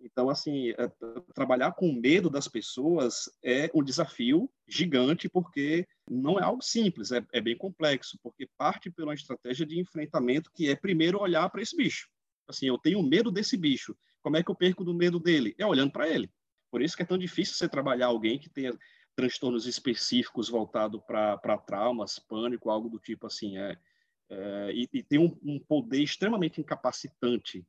Então, 0.00 0.28
assim, 0.28 0.70
é, 0.70 0.92
trabalhar 1.34 1.72
com 1.72 1.90
medo 1.92 2.28
das 2.28 2.46
pessoas 2.46 3.30
é 3.42 3.70
um 3.74 3.82
desafio 3.82 4.50
gigante, 4.68 5.28
porque 5.28 5.86
não 6.10 6.38
é 6.38 6.42
algo 6.42 6.62
simples, 6.62 7.12
é, 7.12 7.24
é 7.32 7.40
bem 7.40 7.56
complexo, 7.56 8.18
porque 8.22 8.48
parte 8.58 8.90
pela 8.90 9.14
estratégia 9.14 9.64
de 9.64 9.80
enfrentamento 9.80 10.50
que 10.54 10.68
é 10.68 10.76
primeiro 10.76 11.18
olhar 11.20 11.48
para 11.48 11.62
esse 11.62 11.74
bicho. 11.74 12.08
Assim, 12.46 12.66
eu 12.66 12.76
tenho 12.76 13.02
medo 13.02 13.30
desse 13.30 13.56
bicho. 13.56 13.96
Como 14.22 14.36
é 14.36 14.42
que 14.42 14.50
eu 14.50 14.54
perco 14.54 14.84
do 14.84 14.94
medo 14.94 15.18
dele? 15.18 15.54
É 15.56 15.64
olhando 15.64 15.92
para 15.92 16.08
ele. 16.08 16.30
Por 16.70 16.82
isso 16.82 16.96
que 16.96 17.02
é 17.02 17.06
tão 17.06 17.16
difícil 17.16 17.54
você 17.54 17.68
trabalhar 17.68 18.06
alguém 18.06 18.38
que 18.38 18.50
tenha 18.50 18.76
transtornos 19.16 19.66
específicos 19.66 20.48
voltado 20.48 21.00
para 21.00 21.58
traumas, 21.66 22.18
pânico, 22.18 22.70
algo 22.70 22.88
do 22.88 22.98
tipo 22.98 23.26
assim. 23.26 23.56
É, 23.56 23.76
é 24.30 24.72
e, 24.72 24.88
e, 24.92 25.02
tem 25.02 25.18
um, 25.18 25.36
um 25.42 25.58
poder 25.58 26.02
extremamente 26.02 26.60
incapacitante 26.60 27.66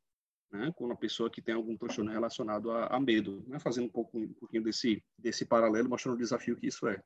né, 0.52 0.72
com 0.76 0.86
uma 0.86 0.96
pessoa 0.96 1.30
que 1.30 1.42
tem 1.42 1.56
algum 1.56 1.78
transtorno 1.78 2.12
relacionado 2.12 2.72
a, 2.72 2.88
a 2.88 3.00
medo, 3.00 3.44
né, 3.48 3.60
fazendo 3.60 3.86
um, 3.86 3.90
pouco, 3.90 4.20
um 4.20 4.34
pouquinho 4.34 4.64
desse, 4.64 5.04
desse 5.18 5.46
paralelo, 5.46 5.90
mostrando 5.90 6.16
o 6.16 6.20
desafio 6.20 6.58
que 6.58 6.68
isso 6.68 6.88
é. 6.88 7.02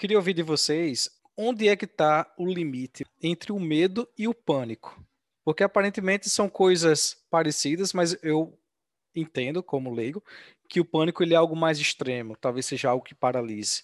Queria 0.00 0.16
ouvir 0.16 0.32
de 0.32 0.42
vocês 0.42 1.10
onde 1.36 1.68
é 1.68 1.76
que 1.76 1.84
está 1.84 2.26
o 2.38 2.46
limite 2.46 3.04
entre 3.22 3.52
o 3.52 3.60
medo 3.60 4.08
e 4.16 4.26
o 4.26 4.32
pânico. 4.32 4.98
Porque 5.44 5.62
aparentemente 5.62 6.30
são 6.30 6.48
coisas 6.48 7.18
parecidas, 7.30 7.92
mas 7.92 8.16
eu 8.22 8.58
entendo, 9.14 9.62
como 9.62 9.92
leigo, 9.92 10.24
que 10.70 10.80
o 10.80 10.86
pânico 10.86 11.22
ele 11.22 11.34
é 11.34 11.36
algo 11.36 11.54
mais 11.54 11.78
extremo, 11.78 12.34
talvez 12.34 12.64
seja 12.64 12.88
algo 12.88 13.04
que 13.04 13.14
paralise. 13.14 13.82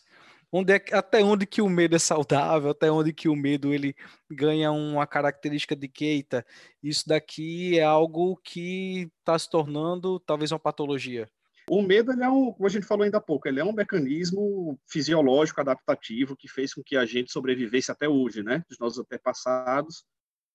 Onde 0.51 0.73
é, 0.73 0.85
até 0.93 1.23
onde 1.23 1.45
que 1.45 1.61
o 1.61 1.69
medo 1.69 1.95
é 1.95 1.99
saudável, 1.99 2.71
até 2.71 2.91
onde 2.91 3.13
que 3.13 3.29
o 3.29 3.37
medo 3.37 3.75
ele 3.75 3.95
ganha 4.31 4.73
uma 4.73 5.07
característica 5.07 5.77
de 5.77 5.87
queita, 5.87 6.47
isso 6.83 7.07
daqui 7.07 7.79
é 7.79 7.83
algo 7.83 8.41
que 8.43 9.11
está 9.19 9.39
se 9.39 9.51
tornando 9.51 10.19
talvez 10.21 10.51
uma 10.51 10.59
patologia. 10.59 11.29
O 11.69 11.83
medo, 11.83 12.13
ele 12.13 12.23
é 12.23 12.29
um, 12.29 12.53
como 12.53 12.67
a 12.67 12.71
gente 12.71 12.87
falou 12.87 13.05
ainda 13.05 13.19
há 13.19 13.21
pouco, 13.21 13.49
ele 13.49 13.59
é 13.59 13.65
um 13.65 13.73
mecanismo 13.73 14.79
fisiológico 14.87 15.61
adaptativo 15.61 16.37
que 16.37 16.49
fez 16.49 16.73
com 16.73 16.83
que 16.83 16.97
a 16.97 17.05
gente 17.05 17.33
sobrevivesse 17.33 17.91
até 17.91 18.09
hoje, 18.09 18.43
né? 18.43 18.65
Dos 18.69 18.79
nossos 18.79 18.99
antepassados 18.99 20.05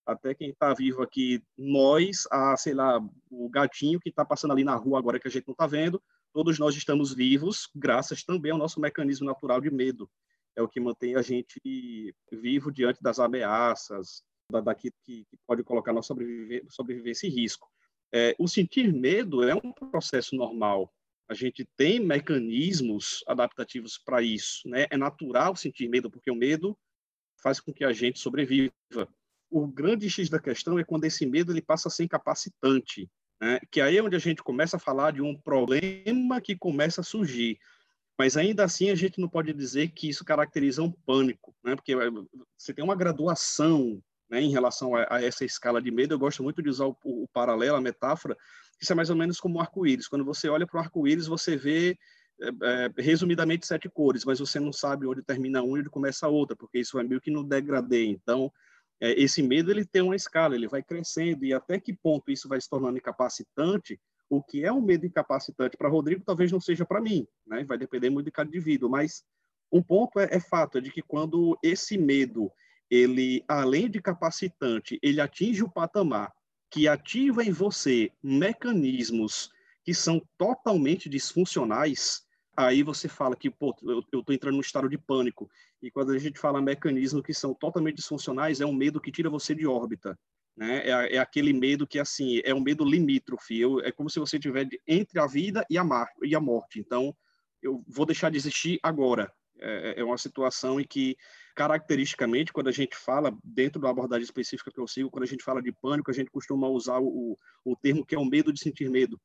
até 0.05 0.33
quem 0.33 0.49
está 0.49 0.73
vivo 0.73 1.01
aqui, 1.01 1.43
nós, 1.57 2.27
a, 2.31 2.55
sei 2.57 2.73
lá, 2.73 2.99
o 3.29 3.49
gatinho 3.49 3.99
que 3.99 4.09
está 4.09 4.25
passando 4.25 4.51
ali 4.51 4.63
na 4.63 4.75
rua 4.75 4.99
agora 4.99 5.19
que 5.19 5.27
a 5.27 5.31
gente 5.31 5.47
não 5.47 5.53
está 5.53 5.67
vendo, 5.67 6.01
todos 6.33 6.57
nós 6.59 6.75
estamos 6.75 7.13
vivos, 7.13 7.69
graças 7.75 8.23
também 8.23 8.51
ao 8.51 8.57
nosso 8.57 8.79
mecanismo 8.79 9.25
natural 9.25 9.61
de 9.61 9.69
medo. 9.69 10.09
É 10.55 10.61
o 10.61 10.67
que 10.67 10.79
mantém 10.79 11.15
a 11.15 11.21
gente 11.21 11.61
vivo 12.31 12.71
diante 12.71 13.01
das 13.01 13.19
ameaças, 13.19 14.23
da, 14.51 14.59
daquilo 14.59 14.93
que, 15.03 15.25
que 15.25 15.37
pode 15.47 15.63
colocar 15.63 15.93
nossa 15.93 16.07
sobrevivência, 16.07 16.67
sobrevivência 16.69 17.27
em 17.27 17.31
risco. 17.31 17.69
É, 18.13 18.35
o 18.37 18.47
sentir 18.47 18.91
medo 18.91 19.47
é 19.47 19.55
um 19.55 19.71
processo 19.71 20.35
normal. 20.35 20.91
A 21.31 21.33
gente 21.33 21.65
tem 21.77 21.97
mecanismos 21.97 23.23
adaptativos 23.25 23.97
para 23.97 24.21
isso. 24.21 24.67
Né? 24.67 24.85
É 24.89 24.97
natural 24.97 25.55
sentir 25.55 25.87
medo, 25.87 26.11
porque 26.11 26.29
o 26.29 26.35
medo 26.35 26.77
faz 27.41 27.59
com 27.61 27.73
que 27.73 27.85
a 27.85 27.93
gente 27.93 28.19
sobreviva 28.19 29.07
o 29.49 29.67
grande 29.67 30.09
X 30.09 30.29
da 30.29 30.39
questão 30.39 30.77
é 30.77 30.83
quando 30.83 31.03
esse 31.05 31.25
medo 31.25 31.51
ele 31.51 31.61
passa 31.61 31.89
a 31.89 31.91
ser 31.91 32.05
incapacitante, 32.05 33.09
né? 33.39 33.59
que 33.69 33.81
aí 33.81 33.97
é 33.97 34.03
onde 34.03 34.15
a 34.15 34.19
gente 34.19 34.43
começa 34.43 34.77
a 34.77 34.79
falar 34.79 35.11
de 35.11 35.21
um 35.21 35.35
problema 35.35 36.39
que 36.41 36.55
começa 36.55 37.01
a 37.01 37.03
surgir. 37.03 37.59
Mas 38.17 38.37
ainda 38.37 38.63
assim 38.63 38.89
a 38.89 38.95
gente 38.95 39.19
não 39.19 39.27
pode 39.27 39.53
dizer 39.53 39.89
que 39.89 40.07
isso 40.07 40.23
caracteriza 40.23 40.81
um 40.81 40.91
pânico, 40.91 41.55
né? 41.63 41.75
porque 41.75 41.93
eh, 41.93 42.09
você 42.57 42.73
tem 42.73 42.83
uma 42.83 42.95
graduação 42.95 44.01
né, 44.29 44.41
em 44.41 44.51
relação 44.51 44.95
a, 44.95 45.05
a, 45.09 45.23
essa 45.23 45.43
escala 45.43 45.81
de 45.81 45.91
medo. 45.91 46.13
Eu 46.13 46.19
gosto 46.19 46.41
muito 46.41 46.61
de 46.61 46.69
usar 46.69 46.85
o, 46.85 46.97
o, 47.03 47.27
paralelo, 47.33 47.75
a 47.75 47.81
metáfora, 47.81 48.37
isso 48.81 48.91
é 48.91 48.95
mais 48.95 49.09
ou 49.09 49.15
menos 49.15 49.39
como 49.39 49.57
um 49.57 49.61
arco-íris. 49.61 50.07
Quando 50.07 50.25
você 50.25 50.49
olha 50.49 50.65
para 50.65 50.77
o 50.77 50.81
arco-íris, 50.81 51.27
você 51.27 51.55
vê 51.55 51.97
é, 52.41 52.47
é, 52.47 53.01
resumidamente 53.01 53.67
sete 53.67 53.87
cores, 53.87 54.25
mas 54.25 54.39
você 54.39 54.59
não 54.59 54.73
sabe 54.73 55.05
onde 55.05 55.21
termina 55.21 55.61
uma 55.61 55.77
e 55.77 55.81
onde 55.81 55.89
começa 55.89 56.25
a 56.25 56.29
outra, 56.29 56.55
porque 56.55 56.79
isso 56.79 56.99
é 56.99 57.03
meio 57.03 57.21
que 57.21 57.29
no 57.29 57.43
degradê. 57.43 58.05
Então, 58.05 58.51
é, 58.99 59.11
esse 59.21 59.43
medo 59.43 59.69
ele 59.69 59.85
tem 59.85 60.01
uma 60.01 60.15
escala, 60.15 60.55
ele 60.55 60.67
vai 60.67 60.81
crescendo 60.81 61.45
e 61.45 61.53
até 61.53 61.79
que 61.79 61.93
ponto 61.93 62.31
isso 62.31 62.49
vai 62.49 62.59
se 62.59 62.67
tornando 62.67 62.97
incapacitante, 62.97 63.99
o 64.27 64.41
que 64.41 64.63
é 64.63 64.71
um 64.71 64.81
medo 64.81 65.05
incapacitante 65.05 65.77
para 65.77 65.89
Rodrigo 65.89 66.23
talvez 66.25 66.51
não 66.51 66.59
seja 66.59 66.85
para 66.85 67.01
mim, 67.01 67.27
né? 67.45 67.63
Vai 67.65 67.77
depender 67.77 68.09
muito 68.09 68.25
de 68.25 68.31
cada 68.31 68.47
indivíduo, 68.47 68.89
mas 68.89 69.23
um 69.71 69.83
ponto 69.83 70.19
é, 70.19 70.29
é 70.31 70.39
fato 70.39 70.77
é 70.77 70.81
de 70.81 70.89
que 70.89 71.01
quando 71.01 71.57
esse 71.61 71.97
medo 71.97 72.51
ele 72.89 73.43
além 73.47 73.89
de 73.89 74.01
capacitante, 74.01 74.99
ele 75.01 75.21
atinge 75.21 75.63
o 75.63 75.71
patamar 75.71 76.31
que 76.71 76.87
ativa 76.87 77.43
em 77.43 77.51
você 77.51 78.11
mecanismos 78.23 79.51
que 79.83 79.93
são 79.93 80.21
totalmente 80.37 81.09
disfuncionais, 81.09 82.23
aí 82.55 82.81
você 82.81 83.09
fala 83.09 83.35
que, 83.35 83.49
pô, 83.49 83.75
eu, 83.83 84.23
tô 84.23 84.31
entrando 84.31 84.55
num 84.55 84.61
estado 84.61 84.87
de 84.87 84.97
pânico. 84.97 85.49
E 85.81 85.91
quando 85.91 86.11
a 86.11 86.17
gente 86.17 86.39
fala 86.39 86.61
mecanismos 86.61 87.23
que 87.23 87.33
são 87.33 87.53
totalmente 87.53 87.97
disfuncionais, 87.97 88.61
é 88.61 88.65
um 88.65 88.73
medo 88.73 89.01
que 89.01 89.11
tira 89.11 89.29
você 89.29 89.53
de 89.53 89.67
órbita. 89.67 90.17
Né? 90.55 90.87
É, 90.87 91.15
é 91.15 91.17
aquele 91.17 91.51
medo 91.51 91.85
que, 91.85 91.99
assim, 91.99 92.39
é 92.45 92.53
um 92.53 92.61
medo 92.61 92.85
limítrofe. 92.85 93.59
Eu, 93.59 93.81
é 93.81 93.91
como 93.91 94.09
se 94.09 94.19
você 94.19 94.37
estiver 94.37 94.67
entre 94.87 95.19
a 95.19 95.27
vida 95.27 95.65
e 95.69 95.77
a, 95.77 95.83
mar, 95.83 96.07
e 96.23 96.35
a 96.35 96.39
morte. 96.39 96.79
Então, 96.79 97.15
eu 97.61 97.83
vou 97.87 98.05
deixar 98.05 98.29
de 98.29 98.37
existir 98.37 98.79
agora. 98.81 99.31
É, 99.61 99.99
é 99.99 100.03
uma 100.03 100.17
situação 100.17 100.79
em 100.79 100.83
que, 100.83 101.15
caracteristicamente, 101.55 102.51
quando 102.51 102.67
a 102.67 102.71
gente 102.71 102.95
fala, 102.95 103.37
dentro 103.43 103.79
da 103.79 103.89
abordagem 103.89 104.23
específica 104.23 104.71
que 104.71 104.79
eu 104.79 104.87
sigo, 104.87 105.11
quando 105.11 105.23
a 105.23 105.27
gente 105.27 105.43
fala 105.43 105.61
de 105.61 105.71
pânico, 105.71 106.09
a 106.09 106.13
gente 106.13 106.31
costuma 106.31 106.67
usar 106.67 106.99
o, 106.99 107.37
o 107.63 107.75
termo 107.75 108.05
que 108.05 108.15
é 108.15 108.19
o 108.19 108.25
medo 108.25 108.51
de 108.51 108.59
sentir 108.59 108.89
medo. 108.89 109.21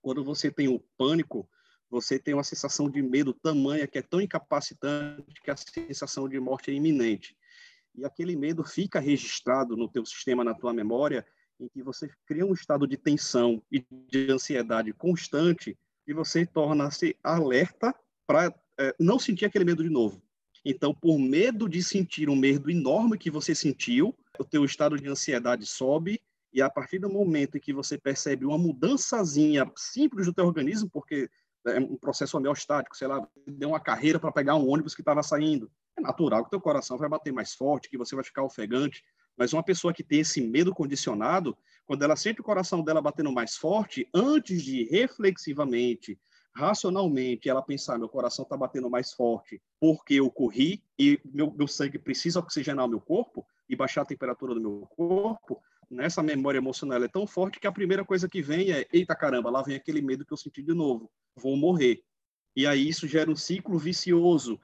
Quando 0.00 0.24
você 0.24 0.50
tem 0.50 0.68
o 0.68 0.80
pânico, 0.98 1.48
você 1.88 2.18
tem 2.18 2.34
uma 2.34 2.42
sensação 2.42 2.90
de 2.90 3.00
medo 3.02 3.34
tamanha 3.34 3.86
que 3.86 3.98
é 3.98 4.02
tão 4.02 4.20
incapacitante 4.20 5.40
que 5.42 5.50
a 5.50 5.56
sensação 5.56 6.28
de 6.28 6.40
morte 6.40 6.70
é 6.70 6.74
iminente. 6.74 7.36
E 7.94 8.04
aquele 8.04 8.34
medo 8.34 8.64
fica 8.64 8.98
registrado 8.98 9.76
no 9.76 9.88
teu 9.88 10.04
sistema, 10.04 10.42
na 10.42 10.54
tua 10.54 10.72
memória, 10.72 11.24
em 11.60 11.68
que 11.68 11.82
você 11.82 12.10
cria 12.26 12.44
um 12.44 12.54
estado 12.54 12.86
de 12.86 12.96
tensão 12.96 13.62
e 13.70 13.84
de 14.08 14.30
ansiedade 14.32 14.92
constante 14.92 15.78
e 16.06 16.12
você 16.12 16.44
torna-se 16.44 17.16
alerta 17.22 17.94
para 18.26 18.52
não 18.98 19.18
sentir 19.18 19.44
aquele 19.44 19.64
medo 19.64 19.82
de 19.82 19.90
novo. 19.90 20.22
Então, 20.64 20.94
por 20.94 21.18
medo 21.18 21.68
de 21.68 21.82
sentir 21.82 22.28
um 22.28 22.36
medo 22.36 22.70
enorme 22.70 23.18
que 23.18 23.30
você 23.30 23.54
sentiu, 23.54 24.14
o 24.38 24.44
teu 24.44 24.64
estado 24.64 24.96
de 24.96 25.08
ansiedade 25.08 25.66
sobe 25.66 26.20
e 26.52 26.60
a 26.62 26.70
partir 26.70 26.98
do 26.98 27.10
momento 27.10 27.56
em 27.56 27.60
que 27.60 27.72
você 27.72 27.98
percebe 27.98 28.44
uma 28.44 28.58
mudançazinha 28.58 29.70
simples 29.76 30.26
do 30.26 30.32
teu 30.32 30.46
organismo, 30.46 30.88
porque 30.90 31.28
é 31.66 31.78
um 31.78 31.96
processo 31.96 32.36
homeostático, 32.36 32.96
sei 32.96 33.08
lá, 33.08 33.26
deu 33.46 33.70
uma 33.70 33.80
carreira 33.80 34.18
para 34.18 34.32
pegar 34.32 34.56
um 34.56 34.68
ônibus 34.68 34.94
que 34.94 35.00
estava 35.00 35.22
saindo, 35.22 35.70
é 35.96 36.00
natural 36.00 36.44
que 36.44 36.50
teu 36.50 36.60
coração 36.60 36.98
vai 36.98 37.08
bater 37.08 37.32
mais 37.32 37.54
forte, 37.54 37.88
que 37.88 37.98
você 37.98 38.14
vai 38.14 38.24
ficar 38.24 38.42
ofegante, 38.42 39.02
mas 39.36 39.52
uma 39.52 39.62
pessoa 39.62 39.92
que 39.92 40.04
tem 40.04 40.20
esse 40.20 40.40
medo 40.40 40.74
condicionado, 40.74 41.56
quando 41.86 42.02
ela 42.02 42.16
sente 42.16 42.40
o 42.40 42.44
coração 42.44 42.82
dela 42.82 43.00
batendo 43.00 43.32
mais 43.32 43.56
forte, 43.56 44.08
antes 44.14 44.62
de 44.62 44.84
reflexivamente, 44.84 46.18
racionalmente, 46.54 47.48
ela 47.48 47.62
pensar, 47.62 47.98
meu 47.98 48.08
coração 48.08 48.42
está 48.42 48.56
batendo 48.56 48.90
mais 48.90 49.12
forte 49.12 49.60
porque 49.80 50.14
eu 50.14 50.30
corri 50.30 50.82
e 50.98 51.20
meu, 51.24 51.50
meu 51.52 51.66
sangue 51.66 51.98
precisa 51.98 52.40
oxigenar 52.40 52.86
o 52.86 52.88
meu 52.88 53.00
corpo 53.00 53.46
e 53.68 53.74
baixar 53.74 54.02
a 54.02 54.06
temperatura 54.06 54.54
do 54.54 54.60
meu 54.60 54.86
corpo, 54.96 55.62
nessa 55.90 56.22
memória 56.22 56.58
emocional 56.58 57.02
é 57.02 57.08
tão 57.08 57.26
forte 57.26 57.60
que 57.60 57.66
a 57.66 57.72
primeira 57.72 58.04
coisa 58.04 58.28
que 58.28 58.42
vem 58.42 58.72
é, 58.72 58.86
eita 58.92 59.14
caramba, 59.14 59.50
lá 59.50 59.62
vem 59.62 59.76
aquele 59.76 60.00
medo 60.00 60.24
que 60.24 60.32
eu 60.32 60.36
senti 60.36 60.62
de 60.62 60.74
novo, 60.74 61.10
vou 61.36 61.56
morrer. 61.56 62.02
E 62.54 62.66
aí 62.66 62.88
isso 62.88 63.06
gera 63.06 63.30
um 63.30 63.36
ciclo 63.36 63.78
vicioso, 63.78 64.60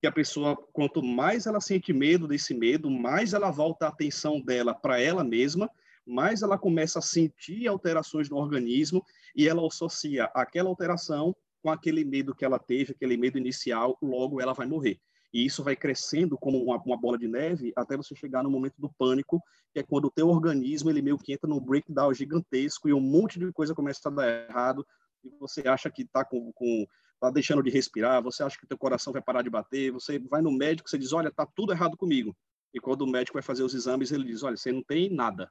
que 0.00 0.06
a 0.06 0.12
pessoa, 0.12 0.56
quanto 0.72 1.02
mais 1.02 1.46
ela 1.46 1.60
sente 1.60 1.92
medo 1.92 2.28
desse 2.28 2.54
medo, 2.54 2.90
mais 2.90 3.32
ela 3.32 3.50
volta 3.50 3.86
a 3.86 3.88
atenção 3.88 4.40
dela 4.40 4.72
para 4.72 5.00
ela 5.00 5.24
mesma, 5.24 5.68
mais 6.08 6.42
ela 6.42 6.58
começa 6.58 6.98
a 6.98 7.02
sentir 7.02 7.66
alterações 7.68 8.28
no 8.28 8.36
organismo 8.36 9.04
e 9.36 9.46
ela 9.46 9.66
associa 9.66 10.24
aquela 10.34 10.68
alteração 10.68 11.34
com 11.62 11.70
aquele 11.70 12.04
medo 12.04 12.34
que 12.34 12.44
ela 12.44 12.58
teve, 12.58 12.92
aquele 12.92 13.16
medo 13.16 13.38
inicial, 13.38 13.98
logo 14.00 14.40
ela 14.40 14.54
vai 14.54 14.66
morrer. 14.66 14.98
E 15.32 15.44
isso 15.44 15.62
vai 15.62 15.76
crescendo 15.76 16.38
como 16.38 16.62
uma, 16.62 16.76
uma, 16.78 16.96
bola 16.96 17.18
de 17.18 17.28
neve 17.28 17.72
até 17.76 17.96
você 17.96 18.14
chegar 18.14 18.42
no 18.42 18.50
momento 18.50 18.76
do 18.78 18.90
pânico, 18.98 19.42
que 19.72 19.80
é 19.80 19.82
quando 19.82 20.06
o 20.06 20.10
teu 20.10 20.28
organismo 20.28 20.88
ele 20.88 21.02
meio 21.02 21.18
que 21.18 21.32
entra 21.32 21.48
num 21.48 21.60
breakdown 21.60 22.14
gigantesco 22.14 22.88
e 22.88 22.94
um 22.94 23.00
monte 23.00 23.38
de 23.38 23.52
coisa 23.52 23.74
começa 23.74 24.08
a 24.08 24.10
dar 24.10 24.48
errado 24.48 24.86
e 25.22 25.28
você 25.38 25.68
acha 25.68 25.90
que 25.90 26.02
está 26.02 26.24
com, 26.24 26.50
com 26.52 26.86
tá 27.20 27.30
deixando 27.30 27.62
de 27.62 27.70
respirar, 27.70 28.22
você 28.22 28.42
acha 28.42 28.58
que 28.58 28.66
teu 28.66 28.78
coração 28.78 29.12
vai 29.12 29.20
parar 29.20 29.42
de 29.42 29.50
bater, 29.50 29.90
você 29.90 30.18
vai 30.18 30.40
no 30.40 30.52
médico, 30.52 30.88
você 30.88 30.96
diz, 30.96 31.12
olha, 31.12 31.30
tá 31.30 31.44
tudo 31.44 31.72
errado 31.72 31.96
comigo. 31.96 32.34
E 32.72 32.80
quando 32.80 33.02
o 33.02 33.06
médico 33.06 33.34
vai 33.34 33.42
fazer 33.42 33.62
os 33.62 33.74
exames, 33.74 34.12
ele 34.12 34.24
diz, 34.24 34.42
olha, 34.42 34.56
você 34.56 34.70
não 34.70 34.82
tem 34.82 35.10
nada. 35.10 35.50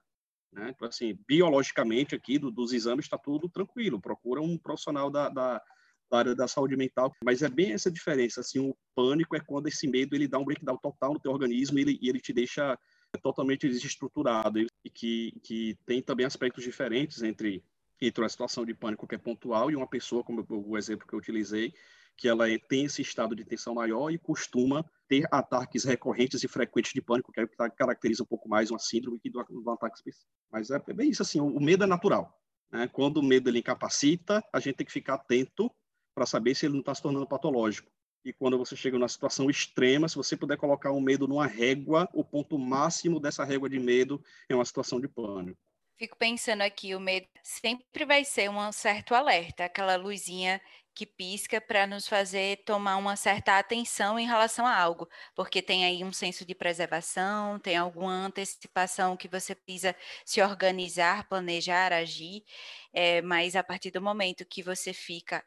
Né? 0.52 0.74
Então, 0.76 0.88
assim, 0.88 1.18
biologicamente 1.28 2.16
aqui 2.16 2.38
do, 2.40 2.50
dos 2.50 2.74
exames 2.74 3.06
está 3.06 3.18
tudo 3.18 3.50
tranquilo, 3.50 4.02
procura 4.02 4.42
um 4.42 4.58
profissional 4.58 5.10
da, 5.10 5.30
da 5.30 5.62
da 6.10 6.20
área 6.20 6.36
da 6.36 6.48
saúde 6.48 6.76
mental, 6.76 7.14
mas 7.24 7.42
é 7.42 7.50
bem 7.50 7.74
essa 7.74 7.92
diferença, 7.92 8.40
assim, 8.40 8.60
o 8.60 8.76
pânico 8.96 9.36
é 9.36 9.40
quando 9.40 9.68
esse 9.68 9.88
medo 9.88 10.16
ele 10.16 10.28
dá 10.28 10.38
um 10.38 10.46
breakdown 10.46 10.78
total 10.78 11.14
no 11.14 11.20
teu 11.20 11.32
organismo 11.32 11.78
e 11.78 11.82
ele, 11.82 12.00
ele 12.02 12.20
te 12.20 12.32
deixa 12.34 12.78
totalmente 13.22 13.68
desestruturado. 13.68 14.60
E 14.60 14.90
que, 14.90 15.34
que 15.44 15.78
tem 15.86 16.02
também 16.02 16.26
aspectos 16.26 16.64
diferentes 16.64 17.22
entre, 17.24 17.64
entre 18.02 18.22
uma 18.22 18.30
situação 18.30 18.66
de 18.66 18.74
pânico 18.74 19.08
que 19.08 19.16
é 19.16 19.18
pontual 19.18 19.70
e 19.70 19.76
uma 19.76 19.88
pessoa, 19.88 20.24
como 20.24 20.46
o 20.50 20.78
exemplo 20.78 21.08
que 21.08 21.14
eu 21.14 21.20
utilizei, 21.20 21.74
que 22.18 22.28
ela 22.28 22.50
é, 22.50 22.58
tem 22.58 22.86
esse 22.86 23.02
estado 23.02 23.36
de 23.36 23.46
tensão 23.46 23.76
maior 23.76 24.10
e 24.10 24.18
costuma 24.18 24.84
ter 25.08 25.28
ataques 25.32 25.84
recorrentes 25.84 26.44
e 26.44 26.48
frequentes 26.48 26.92
de 26.92 27.02
pânico, 27.02 27.32
que 27.32 27.40
é 27.40 27.44
o 27.44 27.48
que 27.48 27.56
caracteriza 27.78 28.24
um 28.24 28.26
pouco 28.26 28.50
mais 28.50 28.72
uma 28.72 28.80
síndrome 28.80 29.20
que 29.20 29.30
do, 29.30 29.44
do 29.44 29.70
ataque 29.70 29.98
específico. 29.98 30.32
Mas 30.52 30.72
é, 30.72 30.80
bem 30.94 31.10
isso, 31.10 31.22
assim, 31.22 31.40
o, 31.40 31.60
medo 31.60 31.84
é 31.84 31.88
natural. 31.88 32.36
Né? 32.72 32.88
Quando 32.88 33.18
o 33.18 33.24
medo 33.24 33.50
ele 33.50 33.60
incapacita, 33.60 34.44
a 34.52 34.60
gente 34.60 34.78
tem 34.78 34.86
que 34.86 34.92
ficar 34.92 35.14
atento 35.14 35.72
para 36.16 36.26
saber 36.26 36.56
se 36.56 36.66
ele 36.66 36.74
não 36.74 36.82
está 36.82 36.96
se 36.96 37.02
tornando 37.02 37.28
patológico. 37.28 37.90
E 38.26 38.34
quando 38.34 38.58
você 38.58 38.76
chega 38.76 38.98
numa 38.98 39.08
situação 39.08 39.50
extrema, 39.50 40.10
se 40.10 40.16
você 40.16 40.36
puder 40.36 40.58
colocar 40.58 40.92
o 40.92 41.00
medo 41.00 41.28
numa 41.28 41.46
régua, 41.46 42.10
o 42.14 42.26
ponto 42.26 42.58
máximo 42.58 43.20
dessa 43.20 43.46
régua 43.46 43.70
de 43.70 43.80
medo 43.80 44.22
é 44.50 44.56
uma 44.56 44.66
situação 44.66 45.00
de 45.00 45.08
pânico. 45.08 45.58
Fico 45.98 46.18
pensando 46.18 46.62
aqui, 46.62 46.94
o 46.94 47.00
medo 47.00 47.28
sempre 47.42 48.06
vai 48.06 48.24
ser 48.26 48.50
um 48.50 48.72
certo 48.72 49.16
alerta, 49.16 49.66
aquela 49.66 49.96
luzinha 49.96 50.62
que 50.98 51.06
pisca 51.06 51.62
para 51.62 51.86
nos 51.86 52.08
fazer 52.08 52.64
tomar 52.66 52.98
uma 52.98 53.16
certa 53.16 53.60
atenção 53.60 54.18
em 54.18 54.26
relação 54.26 54.66
a 54.66 54.76
algo, 54.76 55.08
porque 55.36 55.62
tem 55.62 55.86
aí 55.86 56.04
um 56.04 56.12
senso 56.12 56.44
de 56.44 56.56
preservação, 56.56 57.60
tem 57.60 57.78
alguma 57.78 58.12
antecipação 58.14 59.16
que 59.16 59.28
você 59.28 59.54
precisa 59.54 59.96
se 60.26 60.42
organizar, 60.42 61.28
planejar, 61.30 61.94
agir, 61.94 62.44
é, 62.92 63.22
mas 63.22 63.56
a 63.56 63.64
partir 63.64 63.92
do 63.92 64.02
momento 64.02 64.44
que 64.46 64.64
você 64.64 64.92
fica 64.92 65.46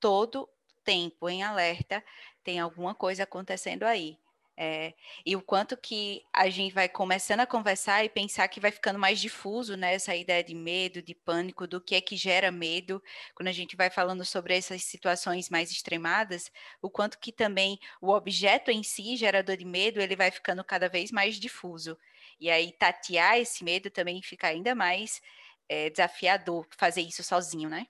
todo 0.00 0.48
tempo 0.84 1.28
em 1.28 1.42
alerta, 1.42 2.04
tem 2.44 2.60
alguma 2.60 2.94
coisa 2.94 3.24
acontecendo 3.24 3.84
aí. 3.84 4.18
É, 4.56 4.92
e 5.24 5.34
o 5.34 5.40
quanto 5.40 5.76
que 5.76 6.22
a 6.32 6.48
gente 6.50 6.74
vai 6.74 6.86
começando 6.86 7.40
a 7.40 7.46
conversar 7.46 8.04
e 8.04 8.08
pensar 8.08 8.46
que 8.48 8.60
vai 8.60 8.70
ficando 8.70 8.98
mais 8.98 9.18
difuso 9.18 9.76
né, 9.76 9.94
essa 9.94 10.14
ideia 10.14 10.44
de 10.44 10.54
medo, 10.54 11.00
de 11.02 11.14
pânico, 11.14 11.66
do 11.66 11.80
que 11.80 11.94
é 11.94 12.00
que 12.00 12.16
gera 12.16 12.52
medo, 12.52 13.02
quando 13.34 13.48
a 13.48 13.52
gente 13.52 13.76
vai 13.76 13.88
falando 13.88 14.24
sobre 14.24 14.54
essas 14.54 14.84
situações 14.84 15.48
mais 15.48 15.70
extremadas, 15.70 16.50
o 16.82 16.90
quanto 16.90 17.18
que 17.18 17.32
também 17.32 17.78
o 18.00 18.10
objeto 18.10 18.70
em 18.70 18.82
si, 18.82 19.16
gerador 19.16 19.56
de 19.56 19.64
medo, 19.64 20.00
ele 20.00 20.14
vai 20.14 20.30
ficando 20.30 20.62
cada 20.62 20.88
vez 20.88 21.10
mais 21.10 21.36
difuso. 21.36 21.96
E 22.38 22.50
aí 22.50 22.72
tatear 22.72 23.38
esse 23.38 23.64
medo 23.64 23.90
também 23.90 24.20
fica 24.20 24.48
ainda 24.48 24.74
mais 24.74 25.22
é, 25.68 25.88
desafiador, 25.88 26.66
fazer 26.76 27.00
isso 27.00 27.22
sozinho, 27.22 27.70
né? 27.70 27.86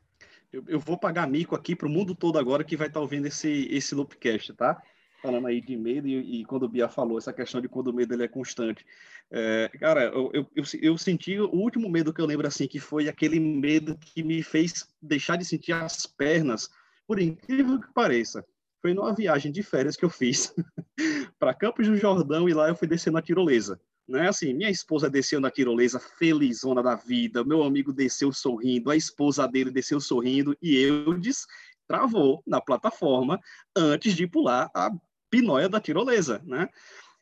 Eu, 0.52 0.62
eu 0.68 0.78
vou 0.78 0.98
pagar 0.98 1.26
mico 1.26 1.56
aqui 1.56 1.74
para 1.74 1.88
o 1.88 1.90
mundo 1.90 2.14
todo 2.14 2.38
agora 2.38 2.62
que 2.62 2.76
vai 2.76 2.86
estar 2.86 3.00
tá 3.00 3.02
ouvindo 3.02 3.26
esse, 3.26 3.66
esse 3.70 3.94
Loopcast, 3.94 4.52
tá? 4.52 4.80
Falando 5.22 5.46
aí 5.46 5.60
de 5.60 5.76
medo 5.76 6.08
e, 6.08 6.40
e, 6.40 6.44
quando 6.44 6.64
o 6.64 6.68
Bia 6.68 6.88
falou, 6.88 7.16
essa 7.16 7.32
questão 7.32 7.60
de 7.60 7.68
quando 7.68 7.88
o 7.88 7.92
medo 7.92 8.12
ele 8.12 8.24
é 8.24 8.28
constante. 8.28 8.84
É, 9.30 9.70
cara, 9.78 10.04
eu, 10.06 10.30
eu, 10.34 10.46
eu, 10.54 10.64
eu, 10.80 10.98
senti 10.98 11.38
o 11.38 11.48
último 11.54 11.88
medo 11.88 12.12
que 12.12 12.20
eu 12.20 12.26
lembro 12.26 12.46
assim, 12.46 12.66
que 12.66 12.80
foi 12.80 13.08
aquele 13.08 13.38
medo 13.38 13.96
que 13.96 14.22
me 14.22 14.42
fez 14.42 14.88
deixar 15.00 15.36
de 15.36 15.44
sentir 15.44 15.72
as 15.72 16.06
pernas, 16.06 16.68
por 17.06 17.20
incrível 17.20 17.80
que 17.80 17.92
pareça. 17.94 18.44
Foi 18.80 18.92
numa 18.92 19.14
viagem 19.14 19.52
de 19.52 19.62
férias 19.62 19.96
que 19.96 20.04
eu 20.04 20.10
fiz 20.10 20.52
para 21.38 21.54
Campos 21.54 21.86
do 21.86 21.96
Jordão 21.96 22.48
e 22.48 22.52
lá 22.52 22.68
eu 22.68 22.74
fui 22.74 22.88
descendo 22.88 23.16
a 23.16 23.22
tirolesa 23.22 23.80
né? 24.08 24.28
Assim, 24.28 24.52
minha 24.52 24.70
esposa 24.70 25.08
desceu 25.08 25.40
na 25.40 25.50
tirolesa 25.50 25.98
felizona 25.98 26.82
da 26.82 26.94
vida, 26.94 27.44
meu 27.44 27.62
amigo 27.62 27.92
desceu 27.92 28.32
sorrindo, 28.32 28.90
a 28.90 28.96
esposa 28.96 29.46
dele 29.46 29.70
desceu 29.70 30.00
sorrindo 30.00 30.56
e 30.60 30.76
Eudes 30.76 31.46
travou 31.86 32.42
na 32.46 32.60
plataforma 32.60 33.40
antes 33.76 34.14
de 34.14 34.26
pular 34.26 34.70
a 34.74 34.90
pinóia 35.32 35.66
da 35.66 35.80
tirolesa, 35.80 36.42
né? 36.44 36.68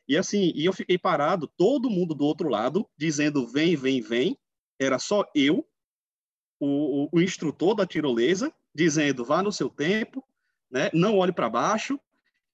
E 0.05 0.17
assim, 0.17 0.51
e 0.53 0.65
eu 0.65 0.73
fiquei 0.73 0.97
parado, 0.97 1.47
todo 1.47 1.89
mundo 1.89 2.13
do 2.13 2.25
outro 2.25 2.49
lado 2.49 2.85
dizendo 2.97 3.47
vem, 3.47 3.77
vem, 3.77 4.01
vem. 4.01 4.37
Era 4.77 4.99
só 4.99 5.23
eu, 5.33 5.65
o, 6.59 7.07
o, 7.09 7.21
instrutor 7.21 7.73
da 7.73 7.85
tirolesa, 7.85 8.53
dizendo 8.75 9.23
vá 9.23 9.41
no 9.41 9.51
seu 9.51 9.69
tempo, 9.69 10.21
né? 10.69 10.89
Não 10.93 11.17
olhe 11.17 11.31
para 11.31 11.49
baixo, 11.49 11.97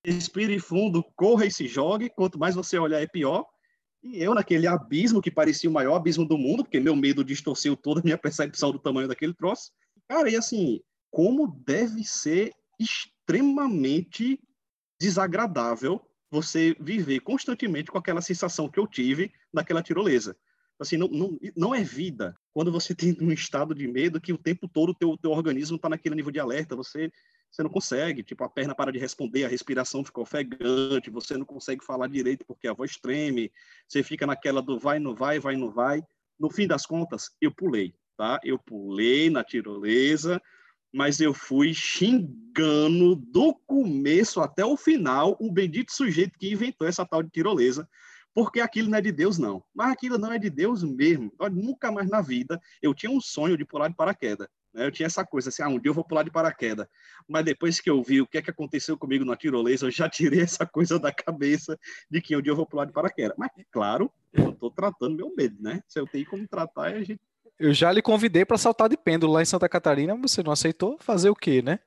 respire 0.06 0.60
fundo, 0.60 1.04
corra 1.16 1.48
e 1.48 1.52
se 1.52 1.68
jogue. 1.68 2.10
Quanto 2.10 2.38
mais 2.38 2.54
você 2.54 2.78
olhar 2.78 3.02
é 3.02 3.08
pior. 3.08 3.44
E 4.04 4.22
eu, 4.22 4.36
naquele 4.36 4.68
abismo 4.68 5.22
que 5.22 5.32
parecia 5.32 5.70
o 5.70 5.74
maior 5.74 5.96
abismo 5.96 6.28
do 6.28 6.38
mundo, 6.38 6.64
porque 6.64 6.80
meu 6.80 6.96
medo 6.96 7.24
distorceu 7.24 7.76
toda 7.76 8.00
a 8.02 8.04
minha 8.04 8.18
percepção 8.18 8.72
do 8.72 8.78
tamanho 8.78 9.08
daquele 9.08 9.34
troço. 9.34 9.72
Cara, 10.08 10.30
e 10.30 10.36
assim, 10.36 10.80
como 11.10 11.60
deve 11.66 12.04
ser 12.04 12.54
extremamente 12.80 14.40
desagradável 15.00 16.02
você 16.30 16.76
viver 16.80 17.22
constantemente 17.22 17.90
com 17.90 17.98
aquela 17.98 18.22
sensação 18.22 18.70
que 18.70 18.80
eu 18.80 18.88
tive 18.88 19.32
naquela 19.54 19.82
tirolesa. 19.82 20.36
Assim, 20.80 20.98
não, 20.98 21.08
não, 21.08 21.40
não 21.56 21.74
é 21.74 21.84
vida 21.84 22.36
quando 22.54 22.72
você 22.72 22.94
tem 22.96 23.18
um 23.22 23.32
estado 23.32 23.74
de 23.74 23.88
medo 23.88 24.22
que 24.22 24.34
o 24.34 24.38
tempo 24.38 24.68
todo 24.68 24.90
o 24.90 24.96
teu, 24.96 25.18
teu 25.18 25.32
organismo 25.32 25.78
está 25.78 25.90
naquele 25.90 26.16
nível 26.16 26.32
de 26.32 26.40
alerta, 26.40 26.76
você 26.76 27.12
você 27.50 27.64
não 27.64 27.70
consegue, 27.70 28.24
tipo, 28.24 28.44
a 28.44 28.50
perna 28.50 28.76
para 28.76 28.92
de 28.92 29.00
responder, 29.00 29.46
a 29.46 29.48
respiração 29.48 30.04
fica 30.04 30.20
ofegante, 30.20 31.10
você 31.10 31.38
não 31.38 31.46
consegue 31.46 31.84
falar 31.84 32.08
direito 32.08 32.46
porque 32.46 32.68
a 32.68 32.74
voz 32.74 32.98
treme, 32.98 33.52
você 33.88 34.04
fica 34.04 34.28
naquela 34.28 34.62
do 34.62 34.78
vai, 34.78 35.00
não 35.00 35.16
vai, 35.16 35.40
vai, 35.40 35.56
não 35.56 35.72
vai. 35.72 36.04
No 36.40 36.50
fim 36.50 36.68
das 36.68 36.86
contas, 36.86 37.32
eu 37.42 37.50
pulei, 37.50 37.96
tá? 38.18 38.40
Eu 38.44 38.60
pulei 38.60 39.30
na 39.30 39.44
tirolesa, 39.44 40.42
mas 40.94 41.20
eu 41.20 41.34
fui 41.34 41.74
xingando 41.74 43.16
do 43.16 43.54
começo 43.66 44.42
até 44.42 44.66
o 44.66 44.78
final 44.78 45.38
o 45.40 45.52
bendito 45.52 45.92
sujeito 45.92 46.38
que 46.40 46.52
inventou 46.52 46.88
essa 46.88 47.06
tal 47.06 47.22
de 47.22 47.30
tirolesa, 47.30 47.88
porque 48.34 48.60
aquilo 48.60 48.90
não 48.90 48.98
é 48.98 49.02
de 49.02 49.12
Deus, 49.12 49.38
não. 49.38 49.64
Mas 49.74 49.92
aquilo 49.92 50.18
não 50.18 50.32
é 50.32 50.38
de 50.38 50.50
Deus 50.50 50.84
mesmo. 50.84 51.34
Olha, 51.40 51.54
nunca 51.54 51.92
mais 51.92 52.08
na 52.08 52.22
vida 52.22 52.62
eu 52.82 52.94
tinha 52.94 53.12
um 53.12 53.20
sonho 53.20 53.58
de 53.58 53.66
pular 53.66 53.88
de 53.88 53.96
paraquedas. 53.96 54.48
Né? 54.78 54.86
Eu 54.86 54.92
tinha 54.92 55.08
essa 55.08 55.26
coisa 55.26 55.50
assim, 55.50 55.64
ah, 55.64 55.68
um 55.68 55.80
dia 55.80 55.90
eu 55.90 55.94
vou 55.94 56.04
pular 56.04 56.22
de 56.22 56.30
paraquedas. 56.30 56.88
Mas 57.28 57.44
depois 57.44 57.80
que 57.80 57.90
eu 57.90 58.02
vi 58.04 58.22
o 58.22 58.28
que 58.28 58.38
é 58.38 58.42
que 58.42 58.52
aconteceu 58.52 58.96
comigo 58.96 59.26
na 59.26 59.36
tirolesa, 59.36 59.88
eu 59.88 59.92
já 59.92 60.08
tirei 60.10 60.42
essa 60.42 60.66
coisa 60.66 61.00
da 61.00 61.12
cabeça 61.12 61.78
de 62.10 62.22
que 62.22 62.38
um 62.38 62.42
dia 62.42 62.52
eu 62.52 62.56
vou 62.56 62.66
pular 62.66 62.86
de 62.86 62.94
paraquedas. 62.94 63.36
Mas, 63.38 63.50
claro, 63.72 64.12
eu 64.32 64.52
estou 64.52 64.70
tratando 64.70 65.18
meu 65.18 65.34
medo, 65.36 65.58
né? 65.60 65.82
Se 65.88 66.00
eu 66.00 66.06
tenho 66.06 66.26
como 66.28 66.48
tratar, 66.48 66.94
a 66.94 67.04
gente... 67.04 67.20
Eu 67.60 67.74
já 67.74 67.92
lhe 67.92 68.02
convidei 68.02 68.46
para 68.46 68.58
saltar 68.58 68.88
de 68.88 68.96
pêndulo 68.96 69.34
lá 69.34 69.42
em 69.42 69.46
Santa 69.46 69.68
Catarina, 69.68 70.16
você 70.16 70.44
não 70.44 70.52
aceitou 70.52 70.98
fazer 71.00 71.30
o 71.30 71.36
quê, 71.36 71.62
né? 71.62 71.80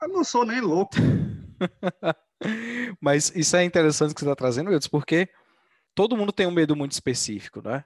Eu 0.00 0.08
não 0.08 0.22
sou 0.22 0.44
nem 0.44 0.60
louco. 0.60 0.94
Mas 3.00 3.34
isso 3.34 3.56
é 3.56 3.64
interessante 3.64 4.14
que 4.14 4.20
você 4.20 4.26
está 4.26 4.36
trazendo, 4.36 4.70
Wilson, 4.70 4.88
porque 4.90 5.28
todo 5.92 6.16
mundo 6.16 6.30
tem 6.30 6.46
um 6.46 6.52
medo 6.52 6.76
muito 6.76 6.92
específico, 6.92 7.60
né? 7.60 7.84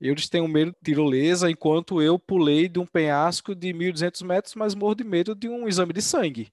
Eles 0.00 0.28
têm 0.28 0.40
um 0.40 0.46
medo 0.46 0.70
de 0.70 0.78
tirolesa, 0.84 1.50
enquanto 1.50 2.00
eu 2.00 2.16
pulei 2.16 2.68
de 2.68 2.78
um 2.78 2.86
penhasco 2.86 3.56
de 3.56 3.74
1.200 3.74 4.24
metros, 4.24 4.54
mas 4.54 4.76
morro 4.76 4.94
de 4.94 5.02
medo 5.02 5.34
de 5.34 5.48
um 5.48 5.66
exame 5.66 5.92
de 5.92 6.00
sangue, 6.00 6.52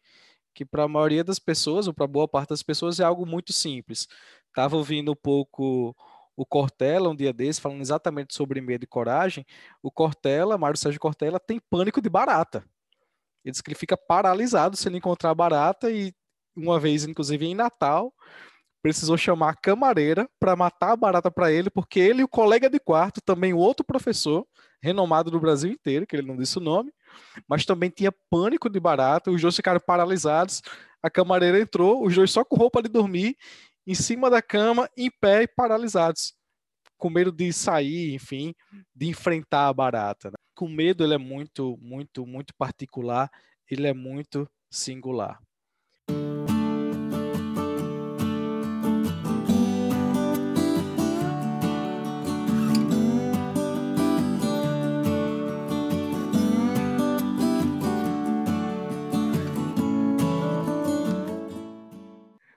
que 0.55 0.65
para 0.65 0.83
a 0.83 0.87
maioria 0.87 1.23
das 1.23 1.37
pessoas, 1.37 1.85
ou 1.85 1.93
para 1.93 2.07
boa 2.07 2.27
parte 2.27 2.49
das 2.49 2.63
pessoas, 2.63 2.99
é 2.99 3.03
algo 3.03 3.27
muito 3.27 3.53
simples. 3.53 4.07
Estava 4.47 4.75
ouvindo 4.75 5.11
um 5.11 5.15
pouco 5.15 5.95
o 6.35 6.45
Cortella 6.45 7.09
um 7.09 7.15
dia 7.15 7.31
desse, 7.31 7.61
falando 7.61 7.81
exatamente 7.81 8.35
sobre 8.35 8.61
medo 8.61 8.83
e 8.83 8.87
coragem. 8.87 9.45
O 9.81 9.91
Cortella, 9.91 10.57
Mário 10.57 10.77
Sérgio 10.77 10.99
Cortella, 10.99 11.39
tem 11.39 11.59
pânico 11.69 12.01
de 12.01 12.09
barata. 12.09 12.63
Ele 13.43 13.51
diz 13.51 13.61
que 13.61 13.69
ele 13.69 13.77
fica 13.77 13.95
paralisado 13.95 14.75
se 14.75 14.87
ele 14.87 14.97
encontrar 14.97 15.33
barata 15.33 15.89
e 15.91 16.13
uma 16.55 16.79
vez, 16.79 17.05
inclusive 17.05 17.45
em 17.45 17.53
Natal, 17.53 18.13
precisou 18.81 19.17
chamar 19.17 19.49
a 19.49 19.55
camareira 19.55 20.29
para 20.39 20.55
matar 20.55 20.91
a 20.91 20.95
barata 20.95 21.31
para 21.31 21.51
ele, 21.51 21.69
porque 21.69 21.99
ele 21.99 22.21
e 22.21 22.23
o 22.23 22.27
colega 22.27 22.69
de 22.69 22.79
quarto, 22.79 23.19
também 23.19 23.53
o 23.53 23.57
outro 23.57 23.83
professor, 23.83 24.45
renomado 24.81 25.31
do 25.31 25.39
Brasil 25.39 25.71
inteiro, 25.71 26.05
que 26.05 26.15
ele 26.15 26.27
não 26.27 26.37
disse 26.37 26.57
o 26.57 26.61
nome, 26.61 26.91
mas 27.47 27.65
também 27.65 27.89
tinha 27.89 28.13
pânico 28.29 28.69
de 28.69 28.79
barata, 28.79 29.31
os 29.31 29.41
dois 29.41 29.55
ficaram 29.55 29.79
paralisados, 29.79 30.61
a 31.01 31.09
camareira 31.09 31.59
entrou, 31.59 32.05
os 32.05 32.13
dois 32.13 32.31
só 32.31 32.45
com 32.45 32.55
roupa 32.55 32.81
de 32.81 32.89
dormir, 32.89 33.35
em 33.85 33.93
cima 33.93 34.29
da 34.29 34.41
cama, 34.41 34.89
em 34.97 35.09
pé 35.09 35.43
e 35.43 35.47
paralisados, 35.47 36.33
com 36.97 37.09
medo 37.09 37.31
de 37.31 37.51
sair, 37.53 38.13
enfim, 38.13 38.53
de 38.93 39.07
enfrentar 39.07 39.67
a 39.67 39.73
barata. 39.73 40.29
Né? 40.29 40.35
Com 40.55 40.67
medo 40.67 41.03
ele 41.03 41.13
é 41.13 41.17
muito, 41.17 41.77
muito, 41.81 42.25
muito 42.25 42.53
particular, 42.55 43.29
ele 43.69 43.87
é 43.87 43.93
muito 43.93 44.49
singular. 44.69 45.39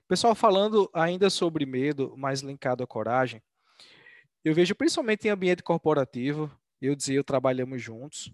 Pessoal, 0.08 0.34
falando 0.34 0.88
ainda 0.94 1.28
sobre 1.28 1.66
medo, 1.66 2.16
mais 2.16 2.40
linkado 2.40 2.82
à 2.82 2.86
coragem, 2.86 3.42
eu 4.42 4.54
vejo 4.54 4.74
principalmente 4.74 5.28
em 5.28 5.30
ambiente 5.30 5.62
corporativo, 5.62 6.50
eu 6.80 6.96
dizia, 6.96 7.16
eu 7.16 7.22
trabalhamos 7.22 7.82
juntos 7.82 8.32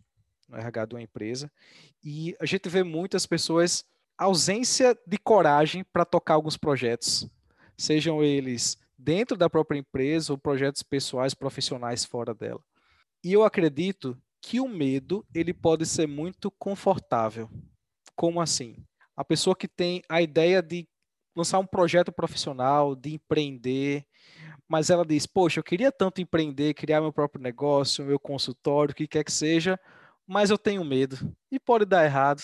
no 0.49 0.57
RH 0.57 0.87
de 0.87 0.95
uma 0.95 1.03
empresa, 1.03 1.51
e 2.01 2.37
a 2.41 2.47
gente 2.47 2.69
vê 2.69 2.85
muitas 2.85 3.27
pessoas 3.27 3.85
ausência 4.17 4.97
de 5.05 5.19
coragem 5.19 5.83
para 5.83 6.05
tocar 6.05 6.35
alguns 6.35 6.57
projetos, 6.57 7.29
sejam 7.77 8.23
eles 8.23 8.79
dentro 8.97 9.37
da 9.37 9.51
própria 9.51 9.77
empresa 9.77 10.33
ou 10.33 10.39
projetos 10.39 10.85
pessoais, 10.85 11.35
profissionais 11.35 12.05
fora 12.05 12.33
dela. 12.33 12.63
E 13.25 13.33
eu 13.33 13.43
acredito 13.43 14.17
que 14.41 14.61
o 14.61 14.69
medo 14.69 15.27
ele 15.35 15.53
pode 15.53 15.87
ser 15.87 16.07
muito 16.07 16.53
confortável. 16.53 17.51
Como 18.15 18.41
assim? 18.41 18.77
A 19.17 19.25
pessoa 19.25 19.57
que 19.57 19.67
tem 19.67 20.03
a 20.09 20.23
ideia 20.23 20.63
de 20.63 20.87
lançar 21.35 21.59
um 21.59 21.67
projeto 21.67 22.13
profissional, 22.13 22.95
de 22.95 23.15
empreender, 23.15 24.07
mas 24.69 24.91
ela 24.91 25.05
diz: 25.05 25.27
Poxa, 25.27 25.59
eu 25.59 25.65
queria 25.65 25.91
tanto 25.91 26.21
empreender, 26.21 26.75
criar 26.75 27.01
meu 27.01 27.13
próprio 27.13 27.43
negócio, 27.43 28.05
meu 28.05 28.19
consultório, 28.19 28.93
o 28.93 28.95
que 28.95 29.07
quer 29.07 29.25
que 29.25 29.33
seja, 29.33 29.79
mas 30.27 30.51
eu 30.51 30.59
tenho 30.59 30.85
medo 30.85 31.19
e 31.51 31.59
pode 31.59 31.85
dar 31.85 32.05
errado. 32.05 32.43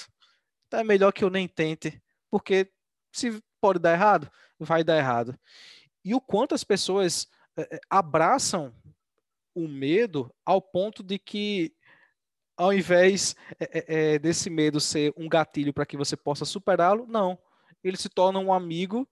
Então 0.66 0.81
é 0.81 0.85
melhor 0.85 1.12
que 1.12 1.24
eu 1.24 1.31
nem 1.31 1.48
tente, 1.48 2.00
porque 2.31 2.70
se 3.12 3.42
pode 3.61 3.79
dar 3.79 3.92
errado, 3.92 4.31
vai 4.59 4.85
dar 4.85 4.98
errado. 4.98 5.38
E 6.05 6.14
o 6.14 6.20
quanto 6.20 6.55
as 6.55 6.64
pessoas 6.64 7.29
é, 7.57 7.81
abraçam 7.88 8.74
o 9.55 9.66
medo 9.66 10.33
ao 10.44 10.62
ponto 10.62 11.03
de 11.03 11.18
que, 11.18 11.74
ao 12.57 12.72
invés 12.72 13.35
é, 13.59 14.18
desse 14.18 14.48
medo 14.48 14.81
ser 14.81 15.12
um 15.16 15.29
gatilho 15.29 15.72
para 15.72 15.85
que 15.85 15.96
você 15.96 16.16
possa 16.16 16.44
superá-lo, 16.44 17.07
não 17.07 17.38
ele 17.83 17.97
se 17.97 18.09
torna 18.09 18.38
um 18.38 18.53
amigo 18.53 19.09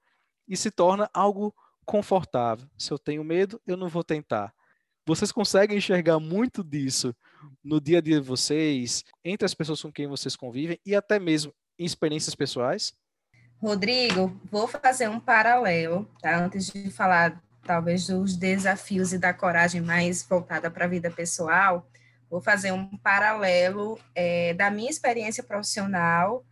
e 0.46 0.56
se 0.56 0.70
torna 0.70 1.10
algo 1.12 1.54
confortável. 1.84 2.68
Se 2.76 2.90
eu 2.90 2.98
tenho 2.98 3.24
medo, 3.24 3.60
eu 3.66 3.76
não 3.76 3.88
vou 3.88 4.04
tentar. 4.04 4.52
Vocês 5.06 5.32
conseguem 5.32 5.78
enxergar 5.78 6.20
muito 6.20 6.62
disso 6.62 7.16
no 7.64 7.80
dia 7.80 7.98
a 7.98 8.00
dia 8.00 8.20
de 8.20 8.26
vocês, 8.26 9.02
entre 9.24 9.46
as 9.46 9.54
pessoas 9.54 9.80
com 9.80 9.90
quem 9.90 10.06
vocês 10.06 10.36
convivem 10.36 10.78
e 10.84 10.94
até 10.94 11.18
mesmo 11.18 11.54
em 11.78 11.84
experiências 11.86 12.34
pessoais? 12.34 12.92
Rodrigo, 13.56 14.38
vou 14.50 14.68
fazer 14.68 15.08
um 15.08 15.18
paralelo, 15.18 16.06
tá? 16.20 16.44
Antes 16.44 16.70
de 16.70 16.90
falar 16.90 17.42
talvez 17.62 18.06
dos 18.06 18.36
desafios 18.36 19.12
e 19.12 19.18
da 19.18 19.32
coragem 19.32 19.80
mais 19.80 20.22
voltada 20.22 20.70
para 20.70 20.84
a 20.84 20.88
vida 20.88 21.10
pessoal, 21.10 21.88
vou 22.30 22.40
fazer 22.40 22.72
um 22.72 22.96
paralelo 22.98 23.98
é, 24.14 24.54
da 24.54 24.70
minha 24.70 24.90
experiência 24.90 25.42
profissional 25.42 26.44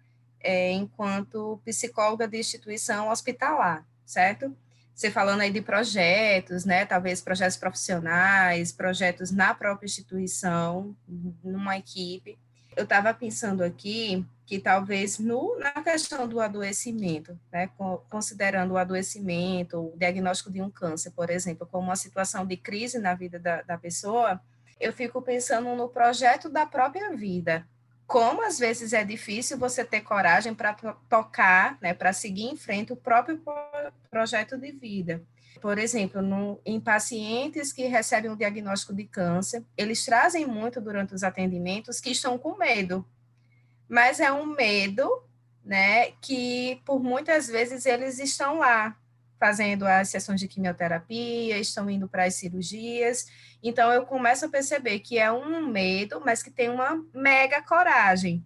é, 0.46 0.70
enquanto 0.70 1.60
psicóloga 1.64 2.28
de 2.28 2.38
instituição 2.38 3.10
hospitalar, 3.10 3.84
certo? 4.04 4.56
Você 4.94 5.10
falando 5.10 5.40
aí 5.40 5.50
de 5.50 5.60
projetos, 5.60 6.64
né? 6.64 6.86
Talvez 6.86 7.20
projetos 7.20 7.56
profissionais, 7.56 8.70
projetos 8.70 9.32
na 9.32 9.52
própria 9.52 9.86
instituição, 9.86 10.96
numa 11.42 11.76
equipe. 11.76 12.38
Eu 12.76 12.84
estava 12.84 13.12
pensando 13.12 13.64
aqui 13.64 14.24
que 14.46 14.60
talvez 14.60 15.18
no, 15.18 15.58
na 15.58 15.72
questão 15.82 16.28
do 16.28 16.40
adoecimento, 16.40 17.36
né, 17.50 17.68
considerando 18.08 18.74
o 18.74 18.78
adoecimento, 18.78 19.78
o 19.78 19.98
diagnóstico 19.98 20.52
de 20.52 20.62
um 20.62 20.70
câncer, 20.70 21.10
por 21.10 21.28
exemplo, 21.28 21.66
como 21.66 21.88
uma 21.88 21.96
situação 21.96 22.46
de 22.46 22.56
crise 22.56 22.98
na 23.00 23.14
vida 23.14 23.40
da, 23.40 23.62
da 23.62 23.76
pessoa, 23.76 24.40
eu 24.78 24.92
fico 24.92 25.20
pensando 25.20 25.74
no 25.74 25.88
projeto 25.88 26.48
da 26.48 26.64
própria 26.64 27.16
vida, 27.16 27.66
como 28.06 28.46
às 28.46 28.58
vezes 28.58 28.92
é 28.92 29.04
difícil 29.04 29.58
você 29.58 29.84
ter 29.84 30.00
coragem 30.00 30.54
para 30.54 30.74
tocar, 31.08 31.76
né, 31.80 31.92
para 31.92 32.12
seguir 32.12 32.44
em 32.44 32.56
frente 32.56 32.92
o 32.92 32.96
próprio 32.96 33.42
projeto 34.10 34.56
de 34.56 34.70
vida. 34.70 35.22
Por 35.60 35.78
exemplo, 35.78 36.22
no, 36.22 36.60
em 36.64 36.78
pacientes 36.78 37.72
que 37.72 37.86
recebem 37.86 38.30
um 38.30 38.36
diagnóstico 38.36 38.94
de 38.94 39.04
câncer, 39.04 39.64
eles 39.76 40.04
trazem 40.04 40.46
muito 40.46 40.80
durante 40.80 41.14
os 41.14 41.24
atendimentos 41.24 42.00
que 42.00 42.10
estão 42.10 42.38
com 42.38 42.56
medo, 42.56 43.04
mas 43.88 44.20
é 44.20 44.30
um 44.30 44.46
medo, 44.46 45.10
né, 45.64 46.12
que 46.22 46.80
por 46.84 47.02
muitas 47.02 47.48
vezes 47.48 47.86
eles 47.86 48.18
estão 48.20 48.58
lá 48.58 48.96
fazendo 49.38 49.86
as 49.86 50.08
sessões 50.08 50.40
de 50.40 50.48
quimioterapia, 50.48 51.58
estão 51.58 51.88
indo 51.90 52.08
para 52.08 52.24
as 52.24 52.34
cirurgias. 52.34 53.26
Então, 53.62 53.92
eu 53.92 54.04
começo 54.06 54.44
a 54.44 54.48
perceber 54.48 55.00
que 55.00 55.18
é 55.18 55.30
um 55.30 55.66
medo, 55.66 56.22
mas 56.24 56.42
que 56.42 56.50
tem 56.50 56.68
uma 56.68 57.02
mega 57.14 57.62
coragem. 57.62 58.44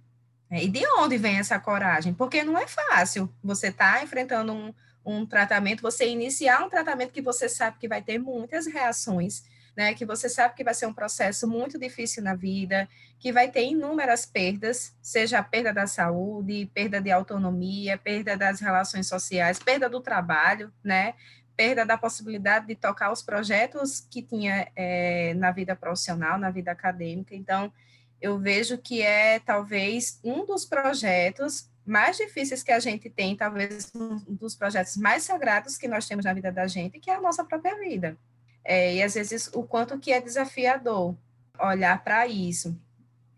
E 0.51 0.69
de 0.69 0.85
onde 0.99 1.17
vem 1.17 1.39
essa 1.39 1.59
coragem? 1.61 2.13
Porque 2.13 2.43
não 2.43 2.59
é 2.59 2.67
fácil. 2.67 3.33
Você 3.43 3.69
está 3.69 4.03
enfrentando 4.03 4.53
um, 4.53 4.75
um 5.05 5.25
tratamento, 5.25 5.81
você 5.81 6.09
iniciar 6.09 6.65
um 6.65 6.69
tratamento 6.69 7.13
que 7.13 7.23
você 7.23 7.49
sabe 7.49 7.79
que 7.79 7.87
vai 7.87 8.03
ter 8.03 8.19
muitas 8.19 8.67
reações 8.67 9.45
né, 9.81 9.95
que 9.95 10.05
você 10.05 10.29
sabe 10.29 10.55
que 10.55 10.63
vai 10.63 10.75
ser 10.75 10.85
um 10.85 10.93
processo 10.93 11.49
muito 11.49 11.79
difícil 11.79 12.23
na 12.23 12.35
vida, 12.35 12.87
que 13.19 13.33
vai 13.33 13.51
ter 13.51 13.65
inúmeras 13.65 14.27
perdas, 14.27 14.95
seja 15.01 15.39
a 15.39 15.43
perda 15.43 15.73
da 15.73 15.87
saúde, 15.87 16.71
perda 16.75 17.01
de 17.01 17.11
autonomia, 17.11 17.97
perda 17.97 18.37
das 18.37 18.61
relações 18.61 19.07
sociais, 19.07 19.59
perda 19.59 19.89
do 19.89 19.99
trabalho, 19.99 20.71
né, 20.85 21.15
perda 21.57 21.87
da 21.87 21.97
possibilidade 21.97 22.67
de 22.67 22.75
tocar 22.75 23.11
os 23.11 23.23
projetos 23.23 24.01
que 24.01 24.21
tinha 24.21 24.69
é, 24.77 25.33
na 25.33 25.51
vida 25.51 25.75
profissional, 25.75 26.37
na 26.37 26.51
vida 26.51 26.71
acadêmica. 26.71 27.35
Então, 27.35 27.73
eu 28.21 28.39
vejo 28.39 28.77
que 28.77 29.01
é 29.01 29.39
talvez 29.39 30.21
um 30.23 30.45
dos 30.45 30.67
projetos 30.67 31.71
mais 31.87 32.19
difíceis 32.19 32.63
que 32.63 32.71
a 32.71 32.79
gente 32.79 33.09
tem, 33.09 33.35
talvez 33.35 33.91
um 33.95 34.19
dos 34.35 34.55
projetos 34.55 34.99
mais 34.99 35.23
sagrados 35.23 35.79
que 35.79 35.89
nós 35.89 36.07
temos 36.07 36.27
na 36.27 36.35
vida 36.35 36.53
da 36.53 36.67
gente, 36.67 37.01
que 37.01 37.11
é 37.11 37.15
a 37.15 37.21
nossa 37.23 37.43
própria 37.43 37.79
vida. 37.79 38.19
É, 38.65 38.95
e 38.95 39.03
às 39.03 39.15
vezes 39.15 39.51
o 39.55 39.63
quanto 39.63 39.99
que 39.99 40.13
é 40.13 40.21
desafiador 40.21 41.15
olhar 41.59 42.03
para 42.03 42.27
isso. 42.27 42.79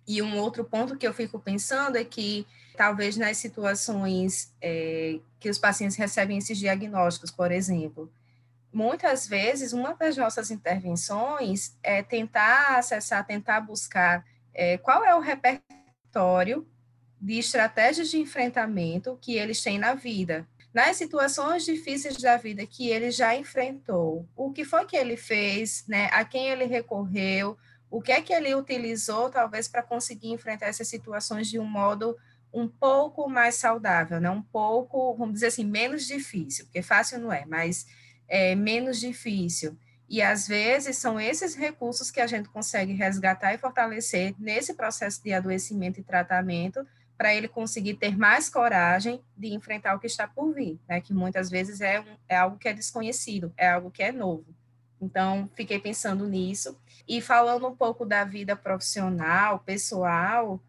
E 0.06 0.20
um 0.20 0.36
outro 0.38 0.64
ponto 0.64 0.96
que 0.96 1.06
eu 1.06 1.14
fico 1.14 1.38
pensando 1.38 1.96
é 1.96 2.04
que 2.04 2.46
talvez 2.76 3.16
nas 3.16 3.36
situações 3.36 4.52
é, 4.60 5.20
que 5.38 5.48
os 5.48 5.58
pacientes 5.58 5.96
recebem 5.96 6.38
esses 6.38 6.58
diagnósticos, 6.58 7.30
por 7.30 7.52
exemplo, 7.52 8.10
muitas 8.72 9.26
vezes 9.28 9.72
uma 9.72 9.94
das 9.94 10.16
nossas 10.16 10.50
intervenções 10.50 11.76
é 11.82 12.02
tentar 12.02 12.78
acessar, 12.78 13.26
tentar 13.26 13.60
buscar 13.60 14.24
é, 14.54 14.78
qual 14.78 15.04
é 15.04 15.14
o 15.14 15.20
repertório 15.20 16.66
de 17.20 17.38
estratégias 17.38 18.10
de 18.10 18.18
enfrentamento 18.18 19.18
que 19.20 19.36
eles 19.36 19.62
têm 19.62 19.78
na 19.78 19.94
vida. 19.94 20.46
Nas 20.72 20.96
situações 20.96 21.64
difíceis 21.64 22.16
da 22.16 22.36
vida 22.38 22.66
que 22.66 22.88
ele 22.88 23.10
já 23.10 23.36
enfrentou, 23.36 24.26
o 24.34 24.50
que 24.52 24.64
foi 24.64 24.86
que 24.86 24.96
ele 24.96 25.16
fez, 25.16 25.84
né? 25.86 26.08
a 26.12 26.24
quem 26.24 26.48
ele 26.48 26.64
recorreu, 26.64 27.58
o 27.90 28.00
que 28.00 28.10
é 28.10 28.22
que 28.22 28.32
ele 28.32 28.54
utilizou, 28.54 29.28
talvez, 29.28 29.68
para 29.68 29.82
conseguir 29.82 30.30
enfrentar 30.30 30.68
essas 30.68 30.88
situações 30.88 31.48
de 31.48 31.58
um 31.58 31.64
modo 31.64 32.16
um 32.52 32.66
pouco 32.66 33.28
mais 33.28 33.56
saudável, 33.56 34.18
né? 34.18 34.30
um 34.30 34.42
pouco, 34.42 35.14
vamos 35.14 35.34
dizer 35.34 35.48
assim, 35.48 35.64
menos 35.64 36.06
difícil, 36.06 36.64
porque 36.64 36.80
fácil 36.80 37.18
não 37.18 37.30
é, 37.30 37.44
mas 37.46 37.86
é, 38.26 38.54
menos 38.54 38.98
difícil. 38.98 39.76
E 40.08 40.22
às 40.22 40.48
vezes 40.48 40.96
são 40.96 41.20
esses 41.20 41.54
recursos 41.54 42.10
que 42.10 42.20
a 42.20 42.26
gente 42.26 42.48
consegue 42.48 42.94
resgatar 42.94 43.52
e 43.52 43.58
fortalecer 43.58 44.34
nesse 44.38 44.74
processo 44.74 45.22
de 45.22 45.32
adoecimento 45.32 46.00
e 46.00 46.02
tratamento 46.02 46.86
para 47.22 47.32
ele 47.32 47.46
conseguir 47.46 47.94
ter 47.94 48.18
mais 48.18 48.48
coragem 48.48 49.22
de 49.36 49.54
enfrentar 49.54 49.94
o 49.94 50.00
que 50.00 50.08
está 50.08 50.26
por 50.26 50.52
vir, 50.52 50.76
né? 50.88 51.00
que 51.00 51.14
muitas 51.14 51.48
vezes 51.48 51.80
é, 51.80 52.00
um, 52.00 52.16
é 52.28 52.36
algo 52.36 52.58
que 52.58 52.66
é 52.66 52.72
desconhecido, 52.72 53.52
é 53.56 53.68
algo 53.68 53.92
que 53.92 54.02
é 54.02 54.10
novo. 54.10 54.44
Então, 55.00 55.48
fiquei 55.54 55.78
pensando 55.78 56.26
nisso. 56.26 56.76
E 57.06 57.20
falando 57.20 57.68
um 57.68 57.76
pouco 57.76 58.04
da 58.04 58.24
vida 58.24 58.56
profissional, 58.56 59.60
pessoal, 59.60 60.60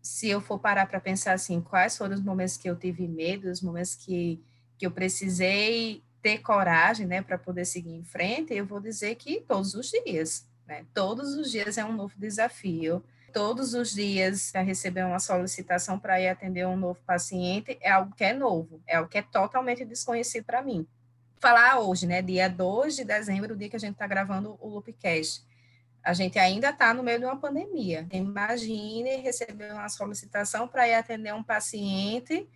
se 0.00 0.28
eu 0.28 0.40
for 0.40 0.60
parar 0.60 0.86
para 0.86 1.00
pensar 1.00 1.32
assim, 1.32 1.60
quais 1.60 1.98
foram 1.98 2.14
os 2.14 2.22
momentos 2.22 2.56
que 2.56 2.70
eu 2.70 2.76
tive 2.76 3.08
medo, 3.08 3.50
os 3.50 3.60
momentos 3.60 3.96
que, 3.96 4.40
que 4.78 4.86
eu 4.86 4.90
precisei 4.92 6.00
ter 6.22 6.38
coragem, 6.38 7.08
né, 7.08 7.22
para 7.22 7.36
poder 7.36 7.64
seguir 7.64 7.96
em 7.96 8.04
frente, 8.04 8.54
eu 8.54 8.64
vou 8.64 8.78
dizer 8.78 9.16
que 9.16 9.40
todos 9.40 9.74
os 9.74 9.90
dias, 9.90 10.46
né? 10.64 10.86
Todos 10.94 11.34
os 11.34 11.50
dias 11.50 11.76
é 11.76 11.84
um 11.84 11.92
novo 11.92 12.14
desafio. 12.16 13.02
Todos 13.32 13.74
os 13.74 13.92
dias 13.92 14.52
receber 14.52 15.04
uma 15.04 15.18
solicitação 15.18 15.98
para 15.98 16.20
ir 16.20 16.28
atender 16.28 16.66
um 16.66 16.76
novo 16.76 17.00
paciente 17.06 17.78
é 17.80 17.90
algo 17.90 18.14
que 18.14 18.24
é 18.24 18.32
novo, 18.32 18.82
é 18.86 18.96
algo 18.96 19.08
que 19.08 19.18
é 19.18 19.22
totalmente 19.22 19.84
desconhecido 19.84 20.44
para 20.44 20.62
mim. 20.62 20.86
Falar 21.40 21.80
hoje, 21.80 22.06
né, 22.06 22.20
dia 22.20 22.48
2 22.48 22.96
de 22.96 23.04
dezembro, 23.04 23.54
o 23.54 23.56
dia 23.56 23.68
que 23.68 23.76
a 23.76 23.80
gente 23.80 23.94
está 23.94 24.06
gravando 24.06 24.56
o 24.60 24.68
Loopcast. 24.68 25.44
A 26.04 26.12
gente 26.12 26.38
ainda 26.38 26.70
está 26.70 26.92
no 26.92 27.02
meio 27.02 27.18
de 27.18 27.24
uma 27.24 27.36
pandemia. 27.36 28.06
Imagine 28.12 29.16
receber 29.16 29.72
uma 29.72 29.88
solicitação 29.88 30.68
para 30.68 30.86
ir 30.88 30.94
atender 30.94 31.32
um 31.32 31.42
paciente 31.42 32.48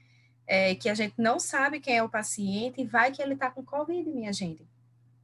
é, 0.46 0.74
que 0.74 0.88
a 0.88 0.94
gente 0.94 1.14
não 1.16 1.40
sabe 1.40 1.80
quem 1.80 1.96
é 1.96 2.02
o 2.02 2.08
paciente 2.08 2.80
e 2.80 2.86
vai 2.86 3.10
que 3.12 3.22
ele 3.22 3.34
está 3.34 3.50
com 3.50 3.64
Covid, 3.64 4.08
minha 4.10 4.32
gente. 4.32 4.66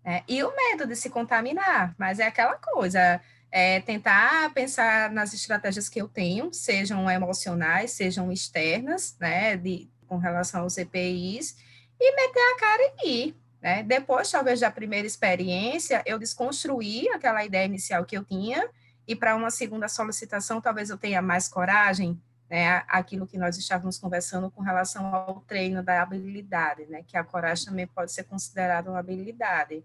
É, 0.04 0.22
e 0.26 0.42
o 0.42 0.54
medo 0.54 0.86
de 0.86 0.96
se 0.96 1.10
contaminar, 1.10 1.94
mas 1.96 2.18
é 2.18 2.26
aquela 2.26 2.56
coisa, 2.56 3.20
é 3.52 3.80
tentar 3.82 4.50
pensar 4.54 5.10
nas 5.10 5.34
estratégias 5.34 5.86
que 5.86 6.00
eu 6.00 6.08
tenho, 6.08 6.50
sejam 6.54 7.08
emocionais, 7.10 7.90
sejam 7.90 8.32
externas, 8.32 9.14
né, 9.20 9.58
de, 9.58 9.90
com 10.08 10.16
relação 10.16 10.62
aos 10.62 10.78
EPIs, 10.78 11.54
e 12.00 12.16
meter 12.16 12.40
a 12.40 12.58
cara 12.58 12.82
e 13.04 13.10
ir. 13.10 13.36
Né? 13.60 13.82
Depois, 13.82 14.30
talvez, 14.30 14.58
da 14.58 14.70
primeira 14.70 15.06
experiência, 15.06 16.02
eu 16.06 16.18
desconstruí 16.18 17.06
aquela 17.10 17.44
ideia 17.44 17.66
inicial 17.66 18.06
que 18.06 18.16
eu 18.16 18.24
tinha, 18.24 18.66
e 19.06 19.14
para 19.14 19.36
uma 19.36 19.50
segunda 19.50 19.86
solicitação, 19.86 20.58
talvez 20.58 20.88
eu 20.88 20.96
tenha 20.96 21.20
mais 21.20 21.46
coragem, 21.46 22.18
né, 22.48 22.82
aquilo 22.88 23.26
que 23.26 23.36
nós 23.36 23.58
estávamos 23.58 23.98
conversando 23.98 24.50
com 24.50 24.62
relação 24.62 25.14
ao 25.14 25.40
treino 25.40 25.82
da 25.82 26.00
habilidade, 26.00 26.86
né, 26.86 27.02
que 27.06 27.18
a 27.18 27.24
coragem 27.24 27.66
também 27.66 27.86
pode 27.86 28.12
ser 28.12 28.24
considerada 28.24 28.90
uma 28.90 28.98
habilidade. 28.98 29.84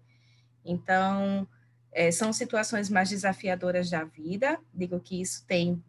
Então, 0.64 1.46
é, 1.92 2.10
são 2.10 2.32
situações 2.32 2.88
mais 2.90 3.10
desafiadoras 3.10 3.90
da 3.90 4.04
vida, 4.04 4.58
digo 4.72 5.00
que 5.00 5.20
isso 5.20 5.44
tem 5.46 5.82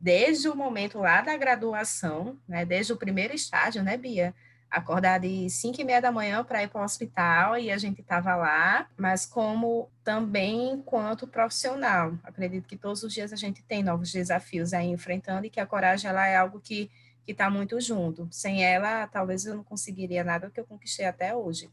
desde 0.00 0.48
o 0.48 0.56
momento 0.56 0.98
lá 0.98 1.20
da 1.20 1.36
graduação, 1.36 2.36
né, 2.48 2.64
desde 2.64 2.92
o 2.92 2.96
primeiro 2.96 3.34
estágio, 3.34 3.82
né, 3.82 3.96
Bia? 3.96 4.34
acordar 4.72 5.20
de 5.20 5.50
5 5.50 5.80
e 5.80 5.84
meia 5.84 6.00
da 6.00 6.10
manhã 6.10 6.42
para 6.42 6.62
ir 6.62 6.68
para 6.68 6.80
o 6.80 6.84
hospital 6.84 7.58
e 7.58 7.70
a 7.70 7.76
gente 7.76 8.00
estava 8.00 8.34
lá, 8.34 8.88
mas 8.96 9.26
como 9.26 9.90
também 10.02 10.70
enquanto 10.70 11.26
profissional. 11.26 12.18
Acredito 12.24 12.66
que 12.66 12.76
todos 12.76 13.02
os 13.02 13.12
dias 13.12 13.32
a 13.34 13.36
gente 13.36 13.62
tem 13.62 13.82
novos 13.82 14.10
desafios 14.10 14.72
aí 14.72 14.86
enfrentando 14.86 15.46
e 15.46 15.50
que 15.50 15.60
a 15.60 15.66
coragem 15.66 16.08
ela 16.08 16.26
é 16.26 16.36
algo 16.36 16.58
que 16.58 16.90
está 17.28 17.50
muito 17.50 17.78
junto. 17.80 18.26
Sem 18.30 18.64
ela, 18.64 19.06
talvez 19.06 19.44
eu 19.44 19.54
não 19.54 19.62
conseguiria 19.62 20.24
nada 20.24 20.50
que 20.50 20.58
eu 20.58 20.64
conquistei 20.64 21.04
até 21.04 21.36
hoje. 21.36 21.70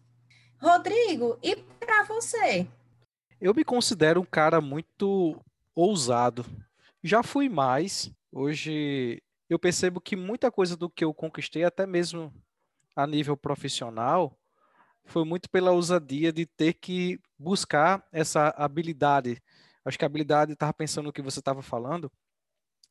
Rodrigo, 0.61 1.39
e 1.41 1.55
para 1.55 2.03
você? 2.03 2.67
Eu 3.41 3.53
me 3.53 3.63
considero 3.63 4.19
um 4.19 4.25
cara 4.25 4.59
muito 4.59 5.39
ousado. 5.73 6.45
Já 7.01 7.23
fui 7.23 7.47
mais. 7.47 8.11
Hoje 8.29 9.23
eu 9.49 9.57
percebo 9.57 10.01
que 10.01 10.13
muita 10.13 10.51
coisa 10.51 10.75
do 10.75 10.89
que 10.89 11.05
eu 11.05 11.13
conquistei, 11.13 11.63
até 11.63 11.87
mesmo 11.87 12.33
a 12.93 13.07
nível 13.07 13.37
profissional 13.37 14.37
foi 15.05 15.23
muito 15.23 15.49
pela 15.49 15.71
ousadia 15.71 16.33
de 16.33 16.45
ter 16.45 16.73
que 16.73 17.17
buscar 17.37 18.05
essa 18.11 18.49
habilidade. 18.57 19.41
Acho 19.85 19.97
que 19.97 20.03
a 20.03 20.07
habilidade, 20.07 20.51
estava 20.51 20.73
pensando 20.73 21.05
no 21.05 21.13
que 21.13 21.21
você 21.21 21.39
estava 21.39 21.61
falando, 21.61 22.11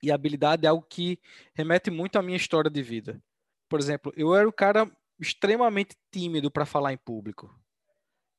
e 0.02 0.10
a 0.10 0.14
habilidade 0.14 0.64
é 0.64 0.68
algo 0.68 0.84
que 0.88 1.20
remete 1.54 1.90
muito 1.90 2.18
à 2.18 2.22
minha 2.22 2.36
história 2.36 2.70
de 2.70 2.82
vida. 2.82 3.22
Por 3.68 3.78
exemplo, 3.78 4.12
eu 4.16 4.34
era 4.34 4.48
um 4.48 4.52
cara 4.52 4.90
extremamente 5.20 5.94
tímido 6.10 6.50
para 6.50 6.64
falar 6.64 6.92
em 6.92 6.96
público. 6.96 7.54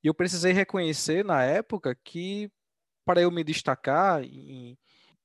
E 0.04 0.08
eu 0.08 0.14
precisei 0.14 0.54
reconhecer 0.54 1.26
na 1.26 1.44
época 1.44 1.96
que 2.04 2.50
para 3.06 3.22
eu 3.22 3.32
me 3.32 3.44
destacar, 3.44 4.24
em, 4.24 4.78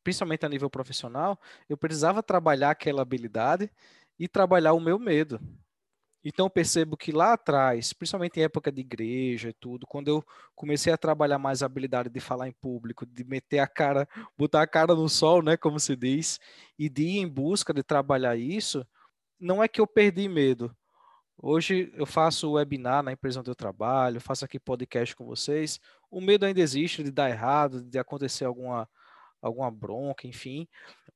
principalmente 0.04 0.46
a 0.46 0.48
nível 0.48 0.70
profissional, 0.70 1.38
eu 1.68 1.76
precisava 1.76 2.22
trabalhar 2.22 2.70
aquela 2.70 3.02
habilidade 3.02 3.70
e 4.18 4.28
trabalhar 4.28 4.72
o 4.74 4.80
meu 4.80 4.98
medo. 4.98 5.40
Então 6.24 6.46
eu 6.46 6.50
percebo 6.50 6.96
que 6.96 7.12
lá 7.12 7.34
atrás, 7.34 7.92
principalmente 7.92 8.40
em 8.40 8.44
época 8.44 8.72
de 8.72 8.80
igreja 8.80 9.50
e 9.50 9.52
tudo, 9.52 9.86
quando 9.86 10.08
eu 10.08 10.24
comecei 10.54 10.92
a 10.92 10.96
trabalhar 10.96 11.38
mais 11.38 11.62
a 11.62 11.66
habilidade 11.66 12.08
de 12.08 12.20
falar 12.20 12.48
em 12.48 12.52
público, 12.52 13.04
de 13.04 13.24
meter 13.24 13.58
a 13.58 13.66
cara, 13.66 14.08
botar 14.36 14.62
a 14.62 14.66
cara 14.66 14.94
no 14.94 15.08
sol, 15.08 15.42
né, 15.42 15.56
como 15.56 15.78
se 15.78 15.94
diz, 15.94 16.40
e 16.78 16.88
de 16.88 17.02
ir 17.02 17.18
em 17.18 17.28
busca 17.28 17.74
de 17.74 17.82
trabalhar 17.82 18.36
isso, 18.36 18.86
não 19.40 19.62
é 19.62 19.68
que 19.68 19.80
eu 19.80 19.86
perdi 19.86 20.28
medo. 20.28 20.74
Hoje 21.36 21.92
eu 21.94 22.06
faço 22.06 22.52
webinar 22.52 23.02
na 23.02 23.12
empresa 23.12 23.40
onde 23.40 23.50
eu 23.50 23.54
trabalho, 23.54 24.20
faço 24.20 24.44
aqui 24.44 24.58
podcast 24.58 25.14
com 25.16 25.24
vocês. 25.24 25.80
O 26.10 26.20
medo 26.20 26.46
ainda 26.46 26.60
existe 26.60 27.02
de 27.02 27.10
dar 27.10 27.28
errado, 27.28 27.82
de 27.82 27.98
acontecer 27.98 28.44
alguma 28.44 28.88
alguma 29.42 29.70
bronca, 29.70 30.26
enfim, 30.26 30.66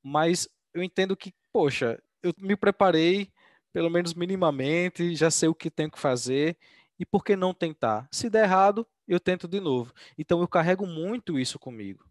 mas 0.02 0.46
eu 0.74 0.82
entendo 0.82 1.16
que, 1.16 1.32
poxa, 1.50 1.98
eu 2.22 2.34
me 2.38 2.54
preparei 2.54 3.32
pelo 3.72 3.88
menos 3.88 4.12
minimamente, 4.12 5.14
já 5.14 5.30
sei 5.30 5.48
o 5.48 5.54
que 5.54 5.70
tenho 5.70 5.90
que 5.90 5.98
fazer 5.98 6.58
e 6.98 7.06
por 7.06 7.24
que 7.24 7.36
não 7.36 7.54
tentar? 7.54 8.06
Se 8.10 8.28
der 8.28 8.44
errado, 8.44 8.86
eu 9.06 9.18
tento 9.18 9.48
de 9.48 9.60
novo. 9.60 9.94
Então 10.18 10.40
eu 10.40 10.48
carrego 10.48 10.86
muito 10.86 11.38
isso 11.38 11.58
comigo. 11.58 12.04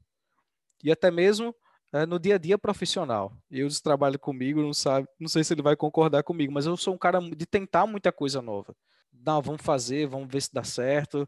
E 0.84 0.91
até 0.91 1.12
mesmo 1.12 1.54
é, 1.93 2.06
no 2.06 2.19
dia 2.19 2.36
a 2.36 2.38
dia 2.38 2.58
profissional. 2.58 3.32
Eu 3.50 3.67
trabalho 3.82 4.19
comigo, 4.19 4.62
não 4.62 4.73
sabe, 4.73 5.08
não 5.19 5.28
sei 5.28 5.43
se 5.43 5.54
ele 5.54 5.62
vai 5.62 5.76
concordar 5.76 6.23
comigo, 6.23 6.54
mas 6.54 6.65
eu 6.65 6.76
sou 6.78 6.93
um 6.93 6.97
cara 6.97 7.19
de 7.19 7.45
tentar 7.45 7.86
muita 7.86 8.12
coisa 8.12 8.41
nova. 8.41 8.76
Não, 9.13 9.41
vamos 9.41 9.62
fazer, 9.62 10.08
vamos 10.08 10.28
ver 10.32 10.41
se 10.41 10.54
dá 10.54 10.63
certo. 10.63 11.27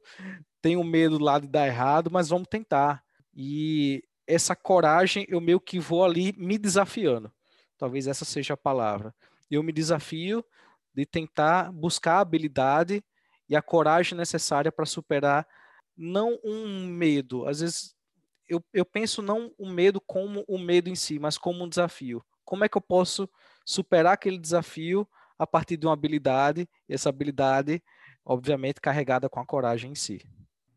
Tenho 0.61 0.83
medo 0.83 1.17
lá 1.17 1.39
de 1.39 1.47
dar 1.47 1.67
errado, 1.67 2.09
mas 2.11 2.29
vamos 2.29 2.47
tentar. 2.47 3.03
E 3.33 4.03
essa 4.27 4.55
coragem 4.55 5.25
eu 5.29 5.41
meio 5.41 5.59
que 5.59 5.79
vou 5.79 6.03
ali 6.03 6.33
me 6.37 6.57
desafiando. 6.57 7.31
Talvez 7.77 8.07
essa 8.07 8.25
seja 8.25 8.53
a 8.53 8.57
palavra 8.57 9.13
eu 9.49 9.63
me 9.63 9.71
desafio 9.71 10.45
de 10.93 11.05
tentar 11.05 11.71
buscar 11.71 12.17
a 12.17 12.19
habilidade 12.19 13.03
e 13.47 13.55
a 13.55 13.61
coragem 13.61 14.17
necessária 14.17 14.71
para 14.71 14.85
superar 14.85 15.47
não 15.97 16.39
um 16.43 16.85
medo, 16.85 17.45
às 17.45 17.59
vezes 17.59 17.95
eu, 18.49 18.63
eu 18.73 18.83
penso 18.83 19.21
não 19.21 19.53
o 19.57 19.69
medo 19.69 20.01
como 20.01 20.43
o 20.47 20.57
medo 20.57 20.89
em 20.89 20.95
si, 20.95 21.19
mas 21.19 21.37
como 21.37 21.63
um 21.63 21.69
desafio. 21.69 22.23
Como 22.43 22.63
é 22.63 22.69
que 22.69 22.77
eu 22.77 22.81
posso 22.81 23.29
superar 23.63 24.13
aquele 24.13 24.39
desafio 24.39 25.07
a 25.37 25.47
partir 25.47 25.77
de 25.77 25.85
uma 25.85 25.93
habilidade, 25.93 26.67
e 26.87 26.93
essa 26.93 27.07
habilidade, 27.07 27.81
obviamente, 28.25 28.81
carregada 28.81 29.29
com 29.29 29.39
a 29.39 29.45
coragem 29.45 29.91
em 29.91 29.95
si. 29.95 30.21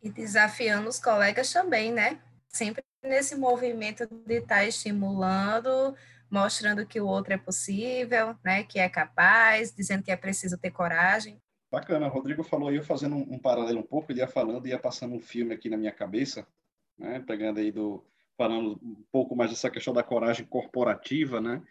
E 0.01 0.09
desafiando 0.09 0.89
os 0.89 1.01
colegas 1.01 1.53
também, 1.53 1.91
né? 1.91 2.21
Sempre 2.49 2.85
nesse 3.03 3.35
movimento 3.35 4.07
de 4.07 4.35
estar 4.35 4.57
tá 4.57 4.65
estimulando, 4.65 5.97
mostrando 6.31 6.87
que 6.87 7.01
o 7.01 7.07
outro 7.07 7.33
é 7.33 7.39
possível, 7.39 8.37
né, 8.45 8.63
que 8.63 8.79
é 8.79 8.89
capaz, 8.89 9.75
dizendo 9.75 10.03
que 10.03 10.11
é 10.13 10.17
preciso 10.17 10.57
ter 10.57 10.71
coragem. 10.71 11.41
Bacana, 11.71 12.07
o 12.07 12.11
Rodrigo 12.11 12.45
falou 12.45 12.69
aí, 12.69 12.77
eu 12.77 12.85
fazendo 12.85 13.17
um, 13.17 13.35
um, 13.35 13.39
paralelo 13.39 13.81
um 13.81 13.83
pouco, 13.83 14.13
ele 14.13 14.21
ia 14.21 14.29
falando, 14.29 14.67
ia 14.67 14.79
passando 14.79 15.15
um 15.15 15.21
filme 15.21 15.55
aqui 15.55 15.69
na 15.69 15.77
minha 15.77 15.91
cabeça, 15.91 16.47
né, 17.03 17.21
pegando 17.21 17.59
aí 17.59 17.71
do, 17.71 18.05
falando 18.39 18.79
um 18.83 19.05
pouco 19.11 19.35
mais 19.37 19.51
dessa 19.51 19.71
questão 19.71 19.93
da 19.93 20.03
coragem 20.03 20.47
corporativa, 20.47 21.41
né, 21.41 21.63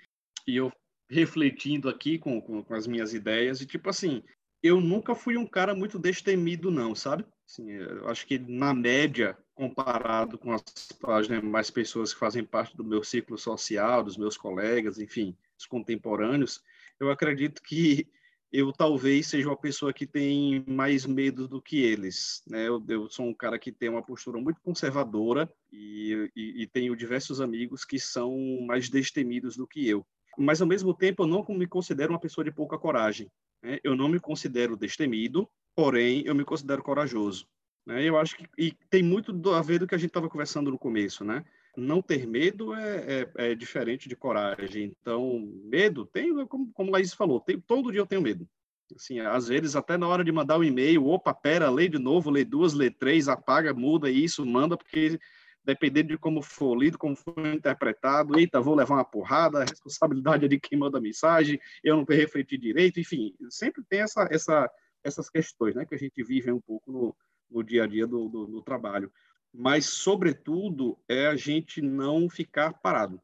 e 0.46 0.58
eu 0.58 0.72
refletindo 1.10 1.90
aqui 1.90 2.18
com, 2.18 2.42
com, 2.42 2.64
com 2.64 2.74
as 2.74 2.86
minhas 2.86 3.14
ideias, 3.14 3.62
e 3.62 3.66
tipo 3.66 3.90
assim, 3.90 4.22
eu 4.62 4.80
nunca 4.80 5.16
fui 5.16 5.38
um 5.38 5.48
cara 5.48 5.74
muito 5.74 5.98
destemido, 5.98 6.70
não, 6.70 6.94
sabe? 6.94 7.26
Assim, 7.48 7.70
eu 7.72 8.08
acho 8.08 8.26
que 8.28 8.38
na 8.38 8.74
média, 8.74 9.38
comparado 9.56 10.38
com 10.38 10.54
as, 10.54 10.64
as 11.04 11.28
demais 11.28 11.70
pessoas 11.72 12.14
que 12.14 12.20
fazem 12.20 12.44
parte 12.44 12.78
do 12.78 12.84
meu 12.84 13.04
ciclo 13.04 13.38
social, 13.38 14.04
dos 14.04 14.18
meus 14.18 14.38
colegas, 14.38 15.00
enfim, 15.00 15.36
os 15.58 15.66
contemporâneos, 15.66 16.64
eu 17.00 17.10
acredito 17.10 17.62
que 17.62 18.08
eu 18.52 18.74
talvez 18.74 19.28
seja 19.28 19.48
uma 19.48 19.58
pessoa 19.58 19.94
que 19.94 20.06
tem 20.06 20.64
mais 20.68 21.06
medo 21.06 21.48
do 21.48 21.62
que 21.62 21.80
eles. 21.80 22.44
Né? 22.48 22.68
Eu, 22.68 22.84
eu 22.88 23.10
sou 23.10 23.26
um 23.26 23.34
cara 23.34 23.58
que 23.58 23.72
tem 23.72 23.90
uma 23.90 24.04
postura 24.04 24.40
muito 24.40 24.60
conservadora 24.62 25.50
e, 25.72 26.30
e, 26.36 26.64
e 26.64 26.68
tenho 26.68 26.96
diversos 26.96 27.40
amigos 27.40 27.86
que 27.86 27.98
são 27.98 28.36
mais 28.66 28.90
destemidos 28.90 29.56
do 29.56 29.66
que 29.66 29.88
eu. 29.88 30.06
Mas, 30.38 30.62
ao 30.62 30.68
mesmo 30.68 30.94
tempo, 30.94 31.24
eu 31.24 31.28
não 31.28 31.46
me 31.50 31.68
considero 31.68 32.12
uma 32.12 32.20
pessoa 32.20 32.44
de 32.44 32.52
pouca 32.52 32.78
coragem. 32.78 33.30
Né? 33.64 33.80
Eu 33.84 33.96
não 33.96 34.10
me 34.10 34.20
considero 34.20 34.76
destemido, 34.76 35.48
porém, 35.76 36.24
eu 36.26 36.36
me 36.36 36.44
considero 36.44 36.84
corajoso. 36.84 37.48
Né? 37.86 38.04
Eu 38.04 38.18
acho 38.18 38.36
que 38.36 38.46
e 38.58 38.74
tem 38.90 39.02
muito 39.02 39.34
a 39.54 39.62
ver 39.62 39.80
do 39.80 39.88
que 39.88 39.96
a 39.96 39.98
gente 39.98 40.10
estava 40.10 40.30
conversando 40.30 40.72
no 40.72 40.78
começo, 40.78 41.24
né? 41.24 41.44
Não 41.78 42.02
ter 42.02 42.28
medo 42.28 42.74
é, 42.74 43.24
é, 43.36 43.52
é, 43.52 43.56
diferente 43.56 44.10
de 44.10 44.16
coragem. 44.16 44.94
Então, 45.00 45.50
medo, 45.64 46.06
tem, 46.06 46.46
como, 46.48 46.72
como 46.74 46.92
Laís 46.92 47.14
falou, 47.14 47.44
todo 47.66 47.92
dia 47.92 48.02
eu 48.02 48.06
tenho 48.06 48.22
medo. 48.22 48.48
Assim, 48.94 49.20
às 49.22 49.48
vezes, 49.48 49.76
até 49.76 49.98
na 49.98 50.08
hora 50.08 50.24
de 50.24 50.32
mandar 50.32 50.58
o 50.58 50.60
um 50.60 50.64
e-mail, 50.64 51.06
opa, 51.08 51.34
pera, 51.34 51.70
lê 51.70 51.88
de 51.88 51.98
novo, 51.98 52.30
lê 52.30 52.44
duas, 52.44 52.74
lê 52.74 52.90
três, 52.92 53.30
apaga, 53.30 53.74
muda 53.74 54.10
isso, 54.10 54.46
manda, 54.46 54.76
porque 54.76 55.18
dependendo 55.64 56.10
de 56.10 56.18
como 56.18 56.42
for 56.42 56.76
lido, 56.76 56.98
como 56.98 57.16
for 57.16 57.46
interpretado, 57.46 58.38
eita, 58.38 58.60
vou 58.60 58.76
levar 58.76 58.96
uma 58.96 59.06
porrada, 59.06 59.60
a 59.60 59.66
responsabilidade 59.66 60.46
é 60.46 60.48
de 60.48 60.60
quem 60.60 60.78
manda 60.78 60.98
a 60.98 61.02
mensagem, 61.02 61.60
eu 61.84 61.96
não 61.96 62.04
refleti 62.04 62.58
direito, 62.58 63.00
enfim, 63.00 63.36
sempre 63.50 63.84
tem 63.88 64.02
essa, 64.02 64.28
essa, 64.32 64.70
essas 65.04 65.30
questões, 65.30 65.76
né, 65.76 65.86
que 65.86 65.96
a 65.96 65.98
gente 65.98 66.24
vive 66.24 66.52
um 66.52 66.60
pouco 66.60 66.92
no, 66.92 67.16
no 67.50 67.64
dia 67.64 67.84
a 67.84 67.88
dia 67.88 68.08
do, 68.08 68.28
do, 68.28 68.48
do 68.48 68.62
trabalho. 68.62 69.12
Mas, 69.54 69.86
sobretudo, 69.88 70.98
é 71.08 71.28
a 71.28 71.36
gente 71.36 71.82
não 71.82 72.30
ficar 72.30 72.74
parado, 72.74 73.22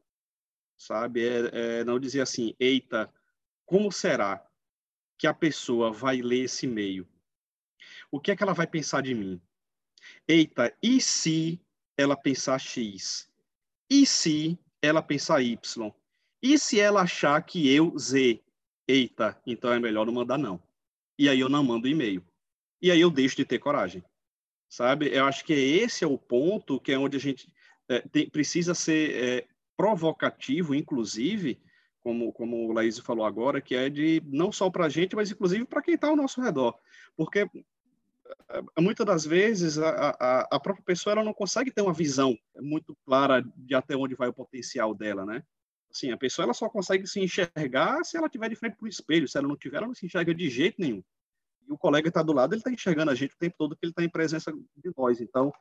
sabe? 0.76 1.26
É, 1.26 1.80
é 1.80 1.84
não 1.84 1.98
dizer 1.98 2.20
assim, 2.20 2.54
eita, 2.60 3.12
como 3.64 3.90
será 3.90 4.46
que 5.16 5.26
a 5.26 5.34
pessoa 5.34 5.90
vai 5.90 6.20
ler 6.20 6.44
esse 6.44 6.66
e-mail? 6.66 7.08
O 8.10 8.20
que 8.20 8.30
é 8.30 8.36
que 8.36 8.42
ela 8.42 8.52
vai 8.52 8.66
pensar 8.66 9.02
de 9.02 9.14
mim? 9.14 9.40
Eita, 10.26 10.74
e 10.82 11.00
se 11.00 11.60
ela 11.96 12.16
pensar 12.16 12.58
X? 12.58 13.30
E 13.90 14.06
se 14.06 14.58
ela 14.80 15.02
pensar 15.02 15.42
Y? 15.42 15.92
E 16.42 16.58
se 16.58 16.78
ela 16.78 17.02
achar 17.02 17.42
que 17.42 17.74
eu 17.74 17.98
Z? 17.98 18.42
Eita, 18.86 19.40
então 19.46 19.72
é 19.72 19.80
melhor 19.80 20.06
não 20.06 20.12
mandar 20.12 20.38
não. 20.38 20.62
E 21.18 21.28
aí 21.28 21.40
eu 21.40 21.48
não 21.48 21.64
mando 21.64 21.88
e-mail. 21.88 22.24
E 22.80 22.90
aí 22.90 23.00
eu 23.00 23.10
deixo 23.10 23.36
de 23.36 23.44
ter 23.44 23.58
coragem. 23.58 24.04
Sabe? 24.68 25.08
Eu 25.12 25.24
acho 25.24 25.44
que 25.44 25.52
esse 25.52 26.04
é 26.04 26.06
o 26.06 26.18
ponto 26.18 26.80
que 26.80 26.92
é 26.92 26.98
onde 26.98 27.16
a 27.16 27.20
gente 27.20 27.50
é, 27.88 28.00
tem, 28.00 28.28
precisa 28.28 28.74
ser 28.74 29.14
é, 29.14 29.46
provocativo, 29.76 30.74
inclusive, 30.74 31.60
como, 32.00 32.32
como 32.32 32.68
o 32.68 32.72
Laís 32.72 32.98
falou 32.98 33.24
agora, 33.24 33.60
que 33.60 33.74
é 33.74 33.88
de 33.88 34.22
não 34.26 34.52
só 34.52 34.68
para 34.68 34.86
a 34.86 34.88
gente, 34.88 35.16
mas 35.16 35.30
inclusive 35.30 35.64
para 35.64 35.82
quem 35.82 35.94
está 35.94 36.08
ao 36.08 36.16
nosso 36.16 36.40
redor. 36.40 36.78
Porque 37.16 37.48
é, 38.50 38.80
muitas 38.80 39.06
das 39.06 39.24
vezes 39.24 39.78
a, 39.78 40.10
a, 40.18 40.40
a, 40.56 40.60
própria 40.60 40.84
pessoa 40.84 41.12
ela 41.12 41.24
não 41.24 41.32
consegue 41.32 41.70
ter 41.70 41.80
uma 41.80 41.92
visão 41.92 42.36
muito 42.60 42.96
clara 43.04 43.44
de 43.56 43.74
até 43.74 43.96
onde 43.96 44.14
vai 44.14 44.28
o 44.28 44.34
potencial 44.34 44.94
dela, 44.94 45.24
né? 45.24 45.42
Assim, 45.90 46.10
a 46.10 46.16
pessoa 46.18 46.44
ela 46.44 46.54
só 46.54 46.68
consegue 46.68 47.06
se 47.06 47.18
enxergar 47.20 48.04
se 48.04 48.16
ela 48.16 48.26
estiver 48.26 48.50
de 48.50 48.56
frente 48.56 48.76
para 48.76 48.84
o 48.84 48.88
espelho, 48.88 49.26
se 49.26 49.38
ela 49.38 49.48
não 49.48 49.56
tiver, 49.56 49.78
ela 49.78 49.86
não 49.86 49.94
se 49.94 50.04
enxerga 50.04 50.34
de 50.34 50.50
jeito 50.50 50.78
nenhum. 50.78 51.02
E 51.68 51.72
o 51.72 51.78
colega 51.78 52.08
está 52.08 52.22
do 52.22 52.32
lado, 52.32 52.54
ele 52.54 52.60
está 52.60 52.70
enxergando 52.70 53.10
a 53.10 53.14
gente 53.14 53.34
o 53.34 53.38
tempo 53.38 53.56
todo 53.58 53.76
que 53.76 53.84
ele 53.84 53.92
está 53.92 54.02
em 54.02 54.08
presença 54.08 54.50
de 54.52 54.92
nós. 54.96 55.20
Então, 55.20 55.52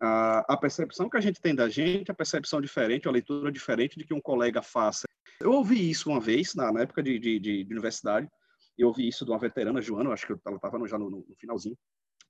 a, 0.00 0.54
a 0.54 0.56
percepção 0.56 1.08
que 1.08 1.16
a 1.16 1.20
gente 1.20 1.40
tem 1.40 1.54
da 1.54 1.68
gente, 1.68 2.10
a 2.10 2.14
percepção 2.14 2.60
diferente, 2.60 3.08
a 3.08 3.10
leitura 3.10 3.50
diferente 3.50 3.98
de 3.98 4.04
que 4.04 4.14
um 4.14 4.20
colega 4.20 4.62
faça. 4.62 5.06
Eu 5.40 5.52
ouvi 5.52 5.90
isso 5.90 6.10
uma 6.10 6.20
vez, 6.20 6.54
na, 6.54 6.72
na 6.72 6.82
época 6.82 7.02
de, 7.02 7.18
de, 7.18 7.38
de, 7.38 7.64
de 7.64 7.72
universidade, 7.72 8.28
eu 8.76 8.88
ouvi 8.88 9.08
isso 9.08 9.24
de 9.24 9.30
uma 9.30 9.38
veterana, 9.38 9.82
Joana, 9.82 10.12
acho 10.12 10.26
que 10.26 10.34
ela 10.46 10.56
estava 10.56 10.86
já 10.86 10.96
no, 10.96 11.10
no 11.10 11.24
finalzinho, 11.36 11.76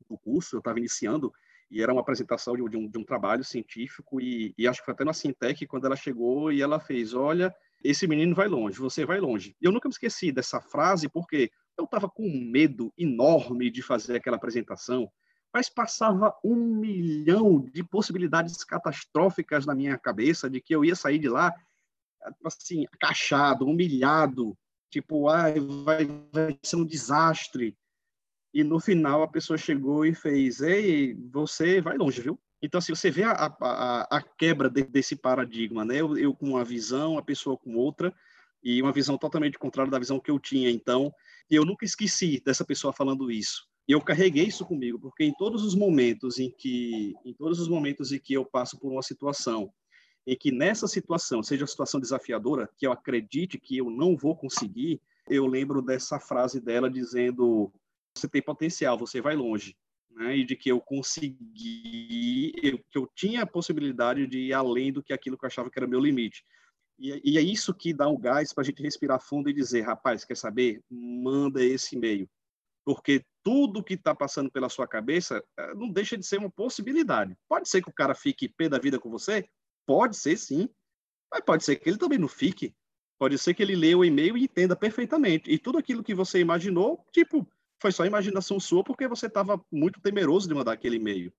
do 0.09 0.17
curso, 0.17 0.57
eu 0.57 0.61
estava 0.61 0.79
iniciando, 0.79 1.31
e 1.71 1.83
era 1.83 1.93
uma 1.93 2.01
apresentação 2.01 2.55
de, 2.55 2.63
um, 2.63 2.89
de 2.89 2.99
um, 2.99 3.05
trabalho 3.05 3.45
científico, 3.45 4.21
e, 4.21 4.55
e, 4.57 4.67
acho 4.67 4.81
que 4.81 4.87
foi 4.87 4.95
até 4.95 5.05
na 5.05 5.13
Sintec, 5.13 5.67
quando 5.67 5.87
ela 5.87 5.97
chegou 5.97 6.51
e 6.51 6.63
ela 6.63 6.81
fez, 6.81 7.13
olha, 7.13 7.55
esse 7.85 8.07
menino 8.07 8.35
vai 8.35 8.49
longe, 8.49 8.79
você 8.79 9.05
vai 9.05 9.21
longe. 9.21 9.55
E 9.61 9.67
eu 9.67 9.73
nunca 9.73 9.89
me 9.89 9.93
esqueci 9.93 10.33
dessa 10.33 10.61
frase, 10.61 11.09
porque 11.09 11.51
eu 11.79 11.85
estava 11.85 12.09
com 12.09 12.25
um 12.25 12.41
medo 12.51 12.93
enorme 12.99 13.71
de 13.71 13.83
fazer 13.83 14.17
aquela 14.17 14.37
apresentação, 14.37 15.11
mas 15.53 15.69
passava 15.69 16.35
um 16.45 16.55
milhão 16.55 17.61
de 17.61 17.83
possibilidades 17.83 18.63
catastróficas 18.65 19.65
na 19.65 19.75
minha 19.75 19.97
cabeça 19.97 20.51
de 20.51 20.61
que 20.61 20.75
eu 20.75 20.85
ia 20.85 20.95
sair 20.95 21.19
de 21.19 21.29
lá, 21.29 21.55
assim, 22.45 22.85
acachado, 22.93 23.65
humilhado, 23.65 24.59
tipo, 24.91 25.29
ah, 25.29 25.45
vai, 25.85 26.05
vai 26.33 26.59
ser 26.63 26.77
um 26.77 26.85
desastre 26.85 27.77
e 28.53 28.65
no 28.65 28.81
final 28.81 29.23
a 29.23 29.29
pessoa 29.29 29.59
chegou 29.59 30.05
e 30.05 30.15
fez: 30.15 30.61
Ei, 30.61 31.15
você 31.31 31.81
vai 31.81 31.97
longe, 31.97 32.21
viu? 32.21 32.39
Então, 32.61 32.79
assim, 32.79 32.95
você 32.95 33.11
vê 33.11 33.23
a, 33.23 33.33
a, 33.33 34.17
a 34.17 34.23
quebra 34.23 34.69
de, 34.69 34.83
desse 34.83 35.15
paradigma, 35.15 35.85
né? 35.85 35.97
Eu, 35.97 36.17
eu, 36.17 36.35
com 36.35 36.51
uma 36.51 36.65
visão, 36.65 37.17
a 37.17 37.23
pessoa 37.23 37.57
com 37.57 37.77
outra, 37.77 38.13
e 38.63 38.83
uma 38.83 38.93
visão 38.93 39.17
totalmente 39.17 39.59
contrária 39.59 39.91
da 39.91 39.99
visão 39.99 40.19
que 40.19 40.31
eu 40.31 40.39
tinha. 40.39 40.71
Então, 40.71 41.15
eu 41.57 41.65
nunca 41.65 41.85
esqueci 41.85 42.41
dessa 42.45 42.65
pessoa 42.65 42.93
falando 42.93 43.31
isso. 43.31 43.67
E 43.89 43.93
eu 43.93 44.01
carreguei 44.03 44.45
isso 44.45 44.67
comigo, 44.67 44.99
porque 44.99 45.25
em 45.25 45.33
todos 45.33 45.65
os 45.65 45.75
momentos 45.75 46.39
em 46.39 46.51
que, 46.51 47.15
em 47.25 47.33
todos 47.33 47.59
os 47.59 47.69
momentos 47.69 48.13
em 48.13 48.19
que 48.19 48.35
eu 48.35 48.45
passo 48.45 48.79
por 48.79 48.93
uma 48.93 49.03
situação, 49.03 49.73
em 50.27 50.37
que 50.37 50.53
nessa 50.53 50.87
situação, 50.87 51.43
seja 51.43 51.63
uma 51.63 51.69
situação 51.69 51.99
desafiadora, 51.99 52.69
que 52.77 52.87
eu 52.87 52.93
acredite 52.93 53.59
que 53.59 53.79
eu 53.79 53.89
não 53.89 54.15
vou 54.15 54.37
conseguir, 54.37 55.01
eu 55.27 55.47
lembro 55.47 55.81
dessa 55.81 56.21
frase 56.21 56.61
dela 56.61 56.91
dizendo: 56.91 57.73
você 58.15 58.29
tem 58.29 58.43
potencial, 58.43 58.99
você 58.99 59.23
vai 59.23 59.35
longe. 59.35 59.75
Né? 60.11 60.39
E 60.39 60.45
de 60.45 60.55
que 60.55 60.71
eu 60.71 60.81
consegui, 60.81 62.53
eu, 62.63 62.79
que 62.91 62.99
eu 62.99 63.09
tinha 63.15 63.43
a 63.43 63.47
possibilidade 63.47 64.27
de 64.27 64.39
ir 64.39 64.53
além 64.53 64.93
do 64.93 65.03
que 65.03 65.15
aquilo 65.15 65.39
que 65.39 65.45
eu 65.45 65.49
achava 65.49 65.71
que 65.71 65.79
era 65.79 65.87
meu 65.87 66.01
limite. 66.01 66.45
E, 66.99 67.33
e 67.33 67.39
é 67.39 67.41
isso 67.41 67.73
que 67.73 67.95
dá 67.95 68.09
um 68.09 68.19
gás 68.19 68.53
para 68.53 68.63
a 68.63 68.65
gente 68.65 68.83
respirar 68.83 69.21
fundo 69.21 69.49
e 69.49 69.53
dizer, 69.53 69.83
rapaz, 69.83 70.25
quer 70.25 70.37
saber? 70.37 70.83
Manda 70.91 71.63
esse 71.63 71.97
e-mail. 71.97 72.29
Porque 72.85 73.25
tudo 73.43 73.85
que 73.85 73.95
está 73.95 74.15
passando 74.15 74.51
pela 74.51 74.69
sua 74.69 74.89
cabeça 74.89 75.43
eh, 75.59 75.75
não 75.75 75.91
deixa 75.91 76.17
de 76.17 76.27
ser 76.27 76.39
uma 76.39 76.51
possibilidade. 76.51 77.37
Pode 77.49 77.69
ser 77.69 77.83
que 77.83 77.91
o 77.91 77.95
cara 77.95 78.15
fique 78.15 78.49
pé 78.49 78.69
da 78.69 78.79
vida 78.79 78.99
com 78.99 79.11
você? 79.11 79.49
Pode 79.87 80.17
ser, 80.17 80.37
sim. 80.37 80.69
Mas 81.31 81.43
pode 81.43 81.65
ser 81.65 81.77
que 81.77 81.89
ele 81.89 81.99
também 81.99 82.19
não 82.19 82.29
fique. 82.29 82.75
Pode 83.19 83.37
ser 83.39 83.53
que 83.53 83.63
ele 83.63 83.77
leia 83.77 83.99
o 83.99 84.05
e-mail 84.05 84.37
e 84.37 84.45
entenda 84.45 84.75
perfeitamente. 84.75 85.51
E 85.51 85.59
tudo 85.59 85.79
aquilo 85.79 86.03
que 86.03 86.15
você 86.15 86.41
imaginou, 86.41 87.05
tipo, 87.13 87.47
foi 87.81 87.93
só 87.93 88.05
imaginação 88.05 88.59
sua 88.59 88.83
porque 88.83 89.07
você 89.07 89.27
estava 89.27 89.63
muito 89.71 90.01
temeroso 90.01 90.49
de 90.49 90.55
mandar 90.55 90.73
aquele 90.73 90.97
e-mail. 90.97 91.33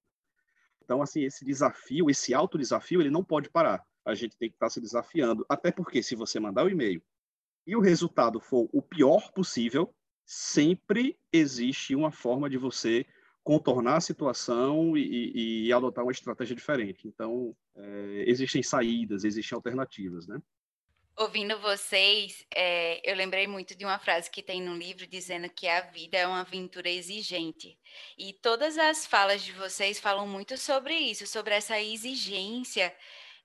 Então, 0.84 1.02
assim, 1.02 1.24
esse 1.24 1.46
desafio, 1.46 2.10
esse 2.10 2.34
alto 2.34 2.58
desafio, 2.58 3.02
ele 3.02 3.10
não 3.12 3.24
pode 3.24 3.50
parar. 3.50 3.84
A 4.10 4.16
gente 4.16 4.36
tem 4.38 4.50
que 4.50 4.56
estar 4.56 4.68
tá 4.68 4.70
se 4.70 4.82
desafiando. 4.82 5.46
Até 5.48 5.72
porque, 5.72 6.04
se 6.04 6.16
você 6.16 6.40
mandar 6.40 6.66
o 6.66 6.70
e-mail 6.70 7.02
e 7.66 7.76
o 7.76 7.82
resultado 7.82 8.40
for 8.40 8.70
o 8.74 8.82
pior 8.82 9.32
possível, 9.32 9.94
sempre 10.26 11.18
existe 11.32 11.96
uma 11.96 12.12
forma 12.12 12.50
de 12.50 12.58
você 12.58 13.06
contornar 13.44 13.98
a 13.98 14.02
situação 14.02 14.96
e, 14.96 15.02
e, 15.02 15.66
e 15.66 15.74
adotar 15.74 16.04
uma 16.04 16.12
estratégia 16.12 16.56
diferente. 16.56 17.08
Então, 17.08 17.56
é, 17.76 18.24
existem 18.28 18.62
saídas, 18.62 19.24
existem 19.24 19.56
alternativas, 19.56 20.28
né? 20.28 20.40
Ouvindo 21.18 21.60
vocês, 21.60 22.46
é, 22.56 23.02
eu 23.04 23.14
lembrei 23.14 23.46
muito 23.46 23.76
de 23.76 23.84
uma 23.84 24.00
frase 24.00 24.32
que 24.32 24.42
tem 24.42 24.62
no 24.62 24.74
livro 24.78 25.06
dizendo 25.06 25.50
que 25.50 25.68
a 25.68 25.82
vida 25.82 26.18
é 26.18 26.26
uma 26.26 26.40
aventura 26.40 26.90
exigente. 26.90 27.78
E 28.18 28.32
todas 28.32 28.78
as 28.78 29.06
falas 29.06 29.42
de 29.42 29.52
vocês 29.52 30.00
falam 30.00 30.26
muito 30.26 30.58
sobre 30.58 30.94
isso, 30.94 31.28
sobre 31.28 31.54
essa 31.54 31.82
exigência 31.82 32.96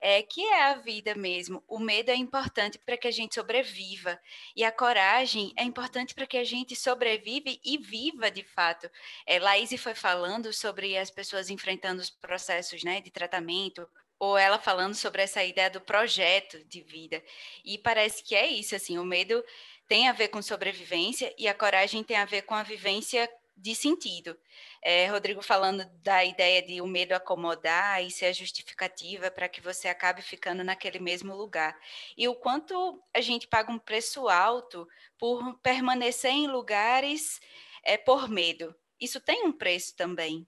é, 0.07 0.21
que 0.21 0.39
é 0.45 0.65
a 0.65 0.75
vida 0.75 1.15
mesmo. 1.15 1.63
O 1.67 1.79
medo 1.79 2.11
é 2.11 2.15
importante 2.15 2.77
para 2.77 2.95
que 2.95 3.07
a 3.07 3.11
gente 3.11 3.33
sobreviva, 3.33 4.19
e 4.55 4.63
a 4.63 4.71
coragem 4.71 5.51
é 5.57 5.63
importante 5.63 6.13
para 6.13 6.27
que 6.27 6.37
a 6.37 6.43
gente 6.43 6.75
sobreviva 6.75 7.49
e 7.65 7.75
viva 7.79 8.29
de 8.29 8.43
fato. 8.43 8.87
É, 9.25 9.39
Laís 9.39 9.71
foi 9.81 9.95
falando 9.95 10.53
sobre 10.53 10.95
as 10.95 11.09
pessoas 11.09 11.49
enfrentando 11.49 12.03
os 12.03 12.11
processos 12.11 12.83
né, 12.83 13.01
de 13.01 13.09
tratamento 13.09 13.89
ou 14.19 14.37
ela 14.37 14.59
falando 14.59 14.93
sobre 14.93 15.23
essa 15.23 15.43
ideia 15.43 15.71
do 15.71 15.81
projeto 15.81 16.63
de 16.65 16.81
vida. 16.81 17.19
E 17.63 17.75
parece 17.79 18.23
que 18.23 18.35
é 18.35 18.45
isso, 18.45 18.75
assim, 18.75 18.99
o 18.99 19.03
medo 19.03 19.43
tem 19.87 20.07
a 20.07 20.13
ver 20.13 20.27
com 20.27 20.39
sobrevivência 20.39 21.33
e 21.35 21.47
a 21.47 21.53
coragem 21.55 22.03
tem 22.03 22.17
a 22.17 22.25
ver 22.25 22.43
com 22.43 22.53
a 22.53 22.61
vivência 22.61 23.27
de 23.55 23.73
sentido. 23.73 24.37
É, 24.81 25.07
Rodrigo 25.07 25.41
falando 25.41 25.85
da 26.01 26.23
ideia 26.23 26.61
de 26.61 26.81
o 26.81 26.87
medo 26.87 27.13
acomodar 27.13 28.03
e 28.03 28.11
ser 28.11 28.25
a 28.25 28.33
justificativa 28.33 29.31
para 29.31 29.47
que 29.47 29.61
você 29.61 29.87
acabe 29.87 30.21
ficando 30.21 30.63
naquele 30.63 30.99
mesmo 30.99 31.35
lugar. 31.35 31.77
E 32.17 32.27
o 32.27 32.35
quanto 32.35 33.01
a 33.13 33.21
gente 33.21 33.47
paga 33.47 33.71
um 33.71 33.79
preço 33.79 34.27
alto 34.27 34.87
por 35.17 35.57
permanecer 35.59 36.31
em 36.31 36.47
lugares 36.47 37.39
é, 37.83 37.97
por 37.97 38.29
medo. 38.29 38.75
Isso 38.99 39.19
tem 39.19 39.43
um 39.45 39.51
preço 39.51 39.95
também. 39.95 40.47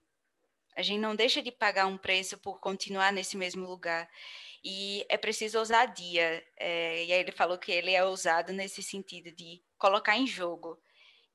A 0.76 0.82
gente 0.82 1.00
não 1.00 1.16
deixa 1.16 1.42
de 1.42 1.50
pagar 1.50 1.86
um 1.86 1.98
preço 1.98 2.38
por 2.38 2.60
continuar 2.60 3.12
nesse 3.12 3.36
mesmo 3.36 3.66
lugar. 3.66 4.08
E 4.62 5.04
é 5.08 5.16
preciso 5.16 5.58
ousadia. 5.58 6.44
É, 6.56 7.04
e 7.04 7.12
aí 7.12 7.20
ele 7.20 7.32
falou 7.32 7.58
que 7.58 7.72
ele 7.72 7.92
é 7.92 8.04
ousado 8.04 8.52
nesse 8.52 8.82
sentido 8.82 9.32
de 9.32 9.62
colocar 9.76 10.16
em 10.16 10.26
jogo. 10.26 10.78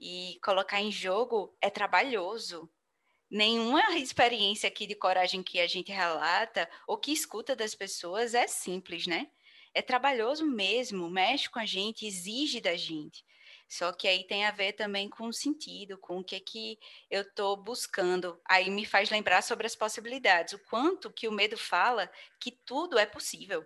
E 0.06 0.38
colocar 0.44 0.82
em 0.82 0.92
jogo 0.92 1.56
é 1.62 1.70
trabalhoso. 1.70 2.70
Nenhuma 3.32 3.80
experiência 3.96 4.68
aqui 4.68 4.86
de 4.86 4.96
coragem 4.96 5.42
que 5.42 5.62
a 5.62 5.66
gente 5.66 5.94
relata 5.94 6.70
ou 6.86 6.98
que 6.98 7.14
escuta 7.14 7.56
das 7.56 7.74
pessoas 7.74 8.34
é 8.34 8.46
simples, 8.46 9.08
né? 9.08 9.32
É 9.74 9.82
trabalhoso 9.82 10.46
mesmo, 10.46 11.10
mexe 11.10 11.50
com 11.50 11.58
a 11.58 11.66
gente, 11.66 12.06
exige 12.06 12.60
da 12.60 12.76
gente. 12.76 13.24
Só 13.70 13.94
que 13.94 14.06
aí 14.06 14.28
tem 14.28 14.44
a 14.44 14.52
ver 14.52 14.74
também 14.74 15.08
com 15.08 15.28
o 15.28 15.34
sentido, 15.34 15.98
com 15.98 16.20
o 16.20 16.24
que 16.24 16.38
que 16.42 16.78
eu 17.10 17.22
estou 17.22 17.56
buscando. 17.56 18.38
Aí 18.46 18.70
me 18.70 18.86
faz 18.86 19.10
lembrar 19.10 19.42
sobre 19.42 19.66
as 19.66 19.74
possibilidades, 19.74 20.54
o 20.54 20.60
quanto 20.66 21.14
que 21.14 21.30
o 21.30 21.32
medo 21.32 21.58
fala 21.58 22.12
que 22.42 22.52
tudo 22.52 23.00
é 23.00 23.06
possível 23.06 23.66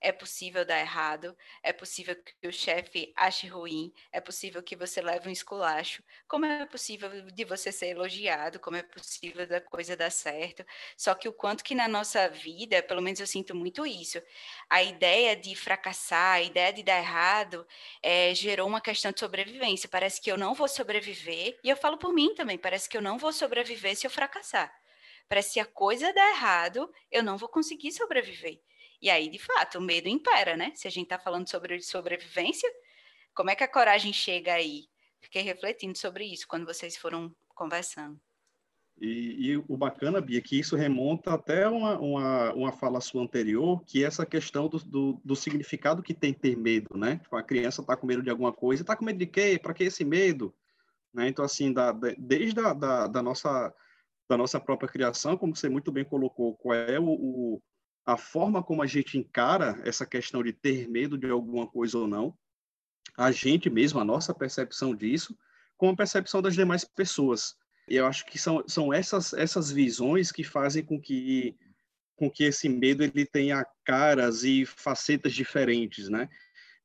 é 0.00 0.12
possível 0.12 0.64
dar 0.64 0.80
errado, 0.80 1.36
é 1.62 1.72
possível 1.72 2.16
que 2.16 2.48
o 2.48 2.52
chefe 2.52 3.12
ache 3.16 3.46
ruim, 3.46 3.92
é 4.12 4.20
possível 4.20 4.62
que 4.62 4.74
você 4.76 5.00
leve 5.02 5.28
um 5.28 5.32
esculacho, 5.32 6.02
como 6.26 6.46
é 6.46 6.66
possível 6.66 7.30
de 7.30 7.44
você 7.44 7.70
ser 7.70 7.88
elogiado, 7.88 8.58
como 8.60 8.76
é 8.76 8.82
possível 8.82 9.46
da 9.46 9.60
coisa 9.60 9.96
dar 9.96 10.10
certo. 10.10 10.64
Só 10.96 11.14
que 11.14 11.28
o 11.28 11.32
quanto 11.32 11.62
que 11.64 11.74
na 11.74 11.88
nossa 11.88 12.28
vida, 12.28 12.82
pelo 12.82 13.02
menos 13.02 13.20
eu 13.20 13.26
sinto 13.26 13.54
muito 13.54 13.86
isso, 13.86 14.22
a 14.68 14.82
ideia 14.82 15.36
de 15.36 15.54
fracassar, 15.54 16.34
a 16.36 16.42
ideia 16.42 16.72
de 16.72 16.82
dar 16.82 16.98
errado, 16.98 17.66
é, 18.02 18.34
gerou 18.34 18.66
uma 18.66 18.80
questão 18.80 19.12
de 19.12 19.20
sobrevivência. 19.20 19.88
Parece 19.88 20.20
que 20.20 20.30
eu 20.30 20.38
não 20.38 20.54
vou 20.54 20.68
sobreviver, 20.68 21.58
e 21.62 21.68
eu 21.68 21.76
falo 21.76 21.98
por 21.98 22.12
mim 22.12 22.34
também, 22.34 22.58
parece 22.58 22.88
que 22.88 22.96
eu 22.96 23.02
não 23.02 23.18
vou 23.18 23.32
sobreviver 23.32 23.96
se 23.96 24.06
eu 24.06 24.10
fracassar. 24.10 24.72
Parece 25.28 25.48
que 25.48 25.52
se 25.54 25.60
a 25.60 25.66
coisa 25.66 26.12
der 26.12 26.30
errado, 26.30 26.92
eu 27.10 27.22
não 27.22 27.38
vou 27.38 27.48
conseguir 27.48 27.92
sobreviver. 27.92 28.60
E 29.00 29.08
aí, 29.08 29.28
de 29.28 29.38
fato, 29.38 29.78
o 29.78 29.80
medo 29.80 30.08
impera, 30.08 30.56
né? 30.56 30.72
Se 30.74 30.86
a 30.86 30.90
gente 30.90 31.04
está 31.04 31.18
falando 31.18 31.48
sobre 31.48 31.80
sobrevivência, 31.80 32.70
como 33.34 33.50
é 33.50 33.54
que 33.54 33.64
a 33.64 33.68
coragem 33.68 34.12
chega 34.12 34.52
aí? 34.52 34.84
Fiquei 35.20 35.42
refletindo 35.42 35.96
sobre 35.96 36.24
isso 36.24 36.46
quando 36.46 36.66
vocês 36.66 36.96
foram 36.96 37.34
conversando. 37.54 38.20
E, 39.00 39.52
e, 39.52 39.56
o 39.56 39.78
bacana, 39.78 40.20
Bia, 40.20 40.38
é 40.38 40.42
que 40.42 40.58
isso 40.58 40.76
remonta 40.76 41.32
até 41.32 41.66
uma, 41.66 41.98
uma, 41.98 42.52
uma 42.52 42.72
fala 42.72 43.00
sua 43.00 43.22
anterior, 43.22 43.82
que 43.86 44.04
é 44.04 44.06
essa 44.06 44.26
questão 44.26 44.68
do, 44.68 44.78
do, 44.78 45.20
do 45.24 45.34
significado 45.34 46.02
que 46.02 46.12
tem 46.12 46.34
ter 46.34 46.54
medo, 46.54 46.98
né? 46.98 47.16
Tipo, 47.16 47.36
a 47.36 47.42
criança 47.42 47.80
está 47.80 47.96
com 47.96 48.06
medo 48.06 48.22
de 48.22 48.28
alguma 48.28 48.52
coisa, 48.52 48.82
está 48.82 48.94
com 48.94 49.04
medo 49.04 49.18
de 49.18 49.26
quê? 49.26 49.58
Para 49.60 49.72
que 49.72 49.84
esse 49.84 50.04
medo? 50.04 50.54
Né? 51.14 51.28
Então, 51.28 51.42
assim, 51.42 51.72
da, 51.72 51.92
desde 52.18 52.60
a 52.60 52.74
da, 52.74 53.06
da, 53.06 53.22
nossa, 53.22 53.74
da 54.28 54.36
nossa 54.36 54.60
própria 54.60 54.88
criação, 54.88 55.34
como 55.34 55.56
você 55.56 55.70
muito 55.70 55.90
bem 55.90 56.04
colocou, 56.04 56.54
qual 56.56 56.74
é 56.74 57.00
o, 57.00 57.08
o 57.08 57.62
a 58.12 58.16
forma 58.16 58.62
como 58.62 58.82
a 58.82 58.86
gente 58.86 59.16
encara 59.16 59.80
essa 59.84 60.04
questão 60.04 60.42
de 60.42 60.52
ter 60.52 60.88
medo 60.88 61.16
de 61.16 61.30
alguma 61.30 61.66
coisa 61.66 61.96
ou 61.96 62.08
não, 62.08 62.36
a 63.16 63.30
gente 63.30 63.70
mesmo, 63.70 64.00
a 64.00 64.04
nossa 64.04 64.34
percepção 64.34 64.94
disso, 64.94 65.36
com 65.76 65.90
a 65.90 65.96
percepção 65.96 66.42
das 66.42 66.54
demais 66.54 66.84
pessoas. 66.84 67.56
E 67.88 67.96
eu 67.96 68.06
acho 68.06 68.26
que 68.26 68.38
são, 68.38 68.64
são 68.66 68.92
essas, 68.92 69.32
essas 69.32 69.70
visões 69.70 70.32
que 70.32 70.42
fazem 70.42 70.84
com 70.84 71.00
que, 71.00 71.56
com 72.16 72.28
que 72.28 72.44
esse 72.44 72.68
medo 72.68 73.04
ele 73.04 73.24
tenha 73.24 73.64
caras 73.84 74.42
e 74.42 74.66
facetas 74.66 75.32
diferentes, 75.32 76.08
né? 76.08 76.28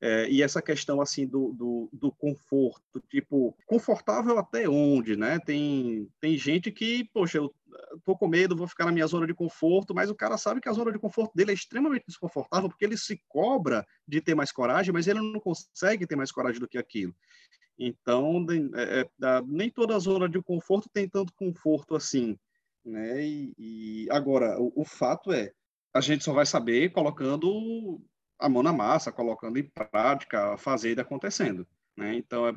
É, 0.02 0.30
e 0.30 0.43
essa 0.43 0.62
questão 0.62 1.00
assim 1.02 1.26
do, 1.26 1.54
do, 1.54 1.89
do, 1.91 2.12
conforto, 2.12 3.02
tipo, 3.10 3.58
confortável 3.66 4.38
até 4.38 4.68
onde, 4.68 5.16
né? 5.16 5.39
Tem, 5.39 6.08
tem 6.20 6.38
gente 6.38 6.70
que, 6.70 7.06
poxa, 7.14 7.38
eu 7.38 7.54
tô 8.04 8.16
com 8.16 8.28
medo, 8.28 8.56
vou 8.56 8.68
ficar 8.68 8.86
na 8.86 8.91
minha 8.91 9.08
zona 9.08 9.26
de 9.26 9.34
conforto, 9.34 9.96
mas 9.96 10.10
o 10.10 10.16
cara 10.16 10.38
sabe 10.38 10.60
que 10.60 10.68
a 10.68 10.74
zona 10.74 10.91
de 10.91 11.00
conforto 11.00 11.34
dele 11.34 11.52
é 11.52 11.54
extremamente 11.54 12.06
desconfortável 12.08 12.68
porque 12.68 12.84
ele 12.84 12.98
se 12.98 13.22
cobra 13.28 13.86
de 14.08 14.20
ter 14.20 14.36
mais 14.36 14.52
coragem, 14.52 14.91
mas 14.91 15.08
ele 15.08 15.20
não 15.20 15.39
consegue 15.39 16.06
ter 16.06 16.16
mais 16.16 16.32
coragem 16.32 16.60
do 16.60 16.68
que 16.68 16.78
aquilo. 16.78 17.16
Então, 17.78 18.46
é, 18.76 19.02
é, 19.02 19.41
nem 19.48 19.70
toda 19.70 20.00
zona 20.00 20.28
de 20.28 20.41
conforto 20.41 20.89
tem 20.91 21.08
tanto 21.08 21.34
conforto 21.34 21.96
assim, 21.96 22.38
né? 22.84 23.26
E, 23.26 23.54
e 23.58 24.08
agora, 24.12 24.60
o, 24.60 24.72
o 24.76 24.86
fato 24.86 25.32
é, 25.32 25.52
a 25.93 26.02
gente 26.02 26.24
só 26.24 26.34
vai 26.34 26.46
saber 26.46 26.91
colocando 26.91 28.02
a 28.40 28.50
mão 28.50 28.62
na 28.62 28.74
massa, 28.74 29.12
colocando 29.12 29.58
em 29.58 29.64
prática, 29.64 30.58
fazer 30.58 31.00
acontecendo. 31.00 31.68
Né? 31.96 32.16
Então, 32.16 32.48
é, 32.48 32.56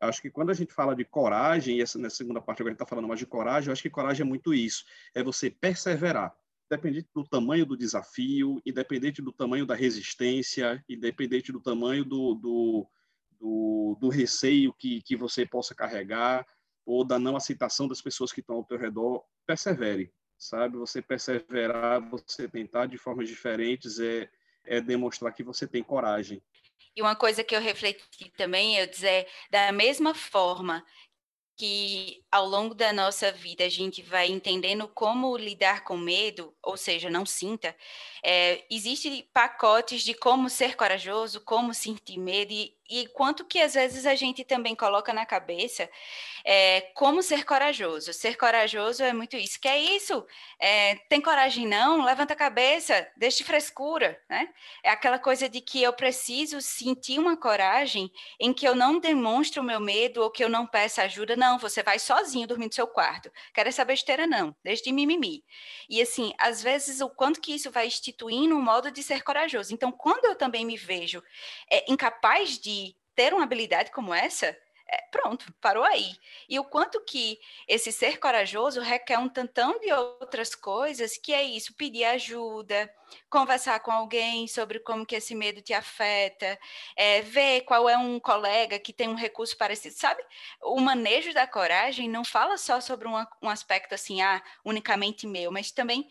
acho 0.00 0.22
que 0.22 0.30
quando 0.30 0.50
a 0.50 0.54
gente 0.54 0.72
fala 0.72 0.94
de 0.94 1.04
coragem, 1.04 1.78
e 1.78 1.82
essa, 1.82 1.98
nessa 1.98 2.16
segunda 2.16 2.40
parte 2.40 2.62
agora 2.62 2.70
a 2.70 2.72
gente 2.72 2.82
está 2.82 2.86
falando 2.86 3.08
mais 3.08 3.20
de 3.20 3.26
coragem, 3.26 3.68
eu 3.68 3.72
acho 3.72 3.82
que 3.82 3.90
coragem 3.90 4.24
é 4.24 4.28
muito 4.28 4.54
isso, 4.54 4.84
é 5.14 5.22
você 5.22 5.50
perseverar, 5.50 6.34
independente 6.70 7.08
do 7.14 7.24
tamanho 7.24 7.66
do 7.66 7.76
desafio, 7.76 8.60
independente 8.64 9.22
do 9.22 9.32
tamanho 9.32 9.66
da 9.66 9.74
resistência, 9.74 10.84
independente 10.88 11.50
do 11.52 11.60
tamanho 11.60 12.04
do, 12.04 12.34
do, 12.34 12.86
do, 13.40 13.98
do 14.00 14.08
receio 14.08 14.72
que, 14.72 15.02
que 15.02 15.16
você 15.16 15.46
possa 15.46 15.74
carregar, 15.74 16.46
ou 16.84 17.04
da 17.04 17.18
não 17.18 17.36
aceitação 17.36 17.86
das 17.86 18.00
pessoas 18.00 18.32
que 18.32 18.40
estão 18.40 18.56
ao 18.56 18.64
teu 18.64 18.78
redor, 18.78 19.22
persevere, 19.46 20.10
sabe? 20.38 20.78
Você 20.78 21.02
perseverar, 21.02 22.00
você 22.08 22.48
tentar 22.48 22.86
de 22.86 22.96
formas 22.96 23.28
diferentes, 23.28 23.98
é, 23.98 24.30
é 24.68 24.80
demonstrar 24.80 25.32
que 25.32 25.42
você 25.42 25.66
tem 25.66 25.82
coragem. 25.82 26.42
E 26.94 27.02
uma 27.02 27.16
coisa 27.16 27.44
que 27.44 27.54
eu 27.54 27.60
refleti 27.60 28.30
também, 28.36 28.76
eu 28.76 28.86
dizer, 28.86 29.26
da 29.50 29.70
mesma 29.72 30.14
forma 30.14 30.84
que 31.58 32.24
ao 32.30 32.46
longo 32.46 32.72
da 32.72 32.92
nossa 32.92 33.32
vida 33.32 33.64
a 33.64 33.68
gente 33.68 34.00
vai 34.00 34.28
entendendo 34.28 34.86
como 34.86 35.36
lidar 35.36 35.82
com 35.82 35.96
medo, 35.96 36.56
ou 36.62 36.76
seja, 36.76 37.10
não 37.10 37.26
sinta, 37.26 37.74
é, 38.22 38.64
existem 38.70 39.28
pacotes 39.32 40.02
de 40.02 40.14
como 40.14 40.48
ser 40.48 40.76
corajoso, 40.76 41.40
como 41.40 41.74
sentir 41.74 42.18
medo, 42.18 42.52
e, 42.52 42.74
e 42.88 43.06
quanto 43.08 43.44
que 43.44 43.60
às 43.60 43.74
vezes 43.74 44.06
a 44.06 44.14
gente 44.14 44.44
também 44.44 44.74
coloca 44.74 45.12
na 45.12 45.26
cabeça 45.26 45.88
é, 46.44 46.80
como 46.94 47.22
ser 47.22 47.44
corajoso. 47.44 48.12
Ser 48.12 48.36
corajoso 48.36 49.02
é 49.02 49.12
muito 49.12 49.36
isso. 49.36 49.60
Que 49.60 49.68
é 49.68 49.78
isso? 49.78 50.26
É, 50.58 50.94
tem 51.08 51.20
coragem 51.20 51.66
não? 51.66 52.04
Levanta 52.04 52.32
a 52.32 52.36
cabeça, 52.36 53.06
deixe 53.16 53.44
frescura, 53.44 54.18
né? 54.28 54.48
É 54.82 54.90
aquela 54.90 55.18
coisa 55.18 55.48
de 55.48 55.60
que 55.60 55.82
eu 55.82 55.92
preciso 55.92 56.60
sentir 56.60 57.18
uma 57.18 57.36
coragem 57.36 58.10
em 58.40 58.52
que 58.52 58.66
eu 58.66 58.74
não 58.74 58.98
demonstro 58.98 59.62
o 59.62 59.64
meu 59.64 59.80
medo 59.80 60.22
ou 60.22 60.30
que 60.30 60.42
eu 60.42 60.48
não 60.48 60.66
peço 60.66 61.00
ajuda. 61.00 61.36
Não, 61.36 61.58
você 61.58 61.82
vai 61.82 61.98
sozinho 61.98 62.46
dormir 62.46 62.66
no 62.66 62.72
seu 62.72 62.86
quarto. 62.86 63.30
Quero 63.52 63.68
essa 63.68 63.84
besteira 63.84 64.26
não, 64.26 64.56
deixe 64.64 64.84
de 64.84 64.92
mimimi. 64.92 65.44
E 65.88 66.00
assim, 66.00 66.32
às 66.38 66.62
vezes 66.62 67.00
o 67.00 67.10
quanto 67.10 67.40
que 67.40 67.54
isso 67.54 67.70
vai 67.70 67.86
instituindo 68.08 68.56
um 68.56 68.62
modo 68.62 68.90
de 68.90 69.02
ser 69.02 69.22
corajoso. 69.22 69.74
Então, 69.74 69.92
quando 69.92 70.24
eu 70.24 70.34
também 70.34 70.64
me 70.64 70.76
vejo 70.76 71.22
é, 71.70 71.90
incapaz 71.90 72.58
de 72.58 72.94
ter 73.14 73.34
uma 73.34 73.42
habilidade 73.42 73.90
como 73.90 74.14
essa, 74.14 74.56
é, 74.90 75.02
pronto, 75.10 75.52
parou 75.60 75.84
aí. 75.84 76.16
E 76.48 76.58
o 76.58 76.64
quanto 76.64 77.04
que 77.04 77.38
esse 77.66 77.92
ser 77.92 78.18
corajoso 78.18 78.80
requer 78.80 79.18
um 79.18 79.28
tantão 79.28 79.78
de 79.78 79.92
outras 79.92 80.54
coisas, 80.54 81.18
que 81.18 81.34
é 81.34 81.42
isso, 81.42 81.74
pedir 81.74 82.04
ajuda, 82.04 82.90
conversar 83.28 83.80
com 83.80 83.90
alguém 83.90 84.48
sobre 84.48 84.78
como 84.78 85.04
que 85.04 85.16
esse 85.16 85.34
medo 85.34 85.60
te 85.60 85.74
afeta, 85.74 86.58
é, 86.96 87.20
ver 87.20 87.62
qual 87.62 87.86
é 87.86 87.98
um 87.98 88.18
colega 88.18 88.78
que 88.78 88.92
tem 88.92 89.08
um 89.08 89.14
recurso 89.14 89.58
parecido, 89.58 89.94
sabe? 89.94 90.22
O 90.62 90.80
manejo 90.80 91.34
da 91.34 91.46
coragem 91.46 92.08
não 92.08 92.24
fala 92.24 92.56
só 92.56 92.80
sobre 92.80 93.08
um, 93.08 93.26
um 93.42 93.50
aspecto 93.50 93.94
assim, 93.94 94.22
ah, 94.22 94.42
unicamente 94.64 95.26
meu, 95.26 95.50
mas 95.50 95.70
também 95.70 96.08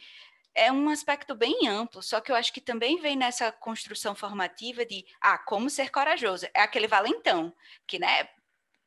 é 0.58 0.72
um 0.72 0.89
aspecto 0.89 1.36
bem 1.36 1.68
amplo, 1.68 2.01
só 2.01 2.20
que 2.20 2.32
eu 2.32 2.36
acho 2.36 2.51
que 2.51 2.60
também 2.60 2.99
vem 2.99 3.16
nessa 3.16 3.51
construção 3.51 4.16
formativa 4.16 4.84
de, 4.84 5.05
ah, 5.22 5.38
como 5.38 5.70
ser 5.70 5.91
corajoso. 5.91 6.47
É 6.53 6.62
aquele 6.62 6.88
valentão, 6.88 7.53
que, 7.86 7.99
né, 7.99 8.28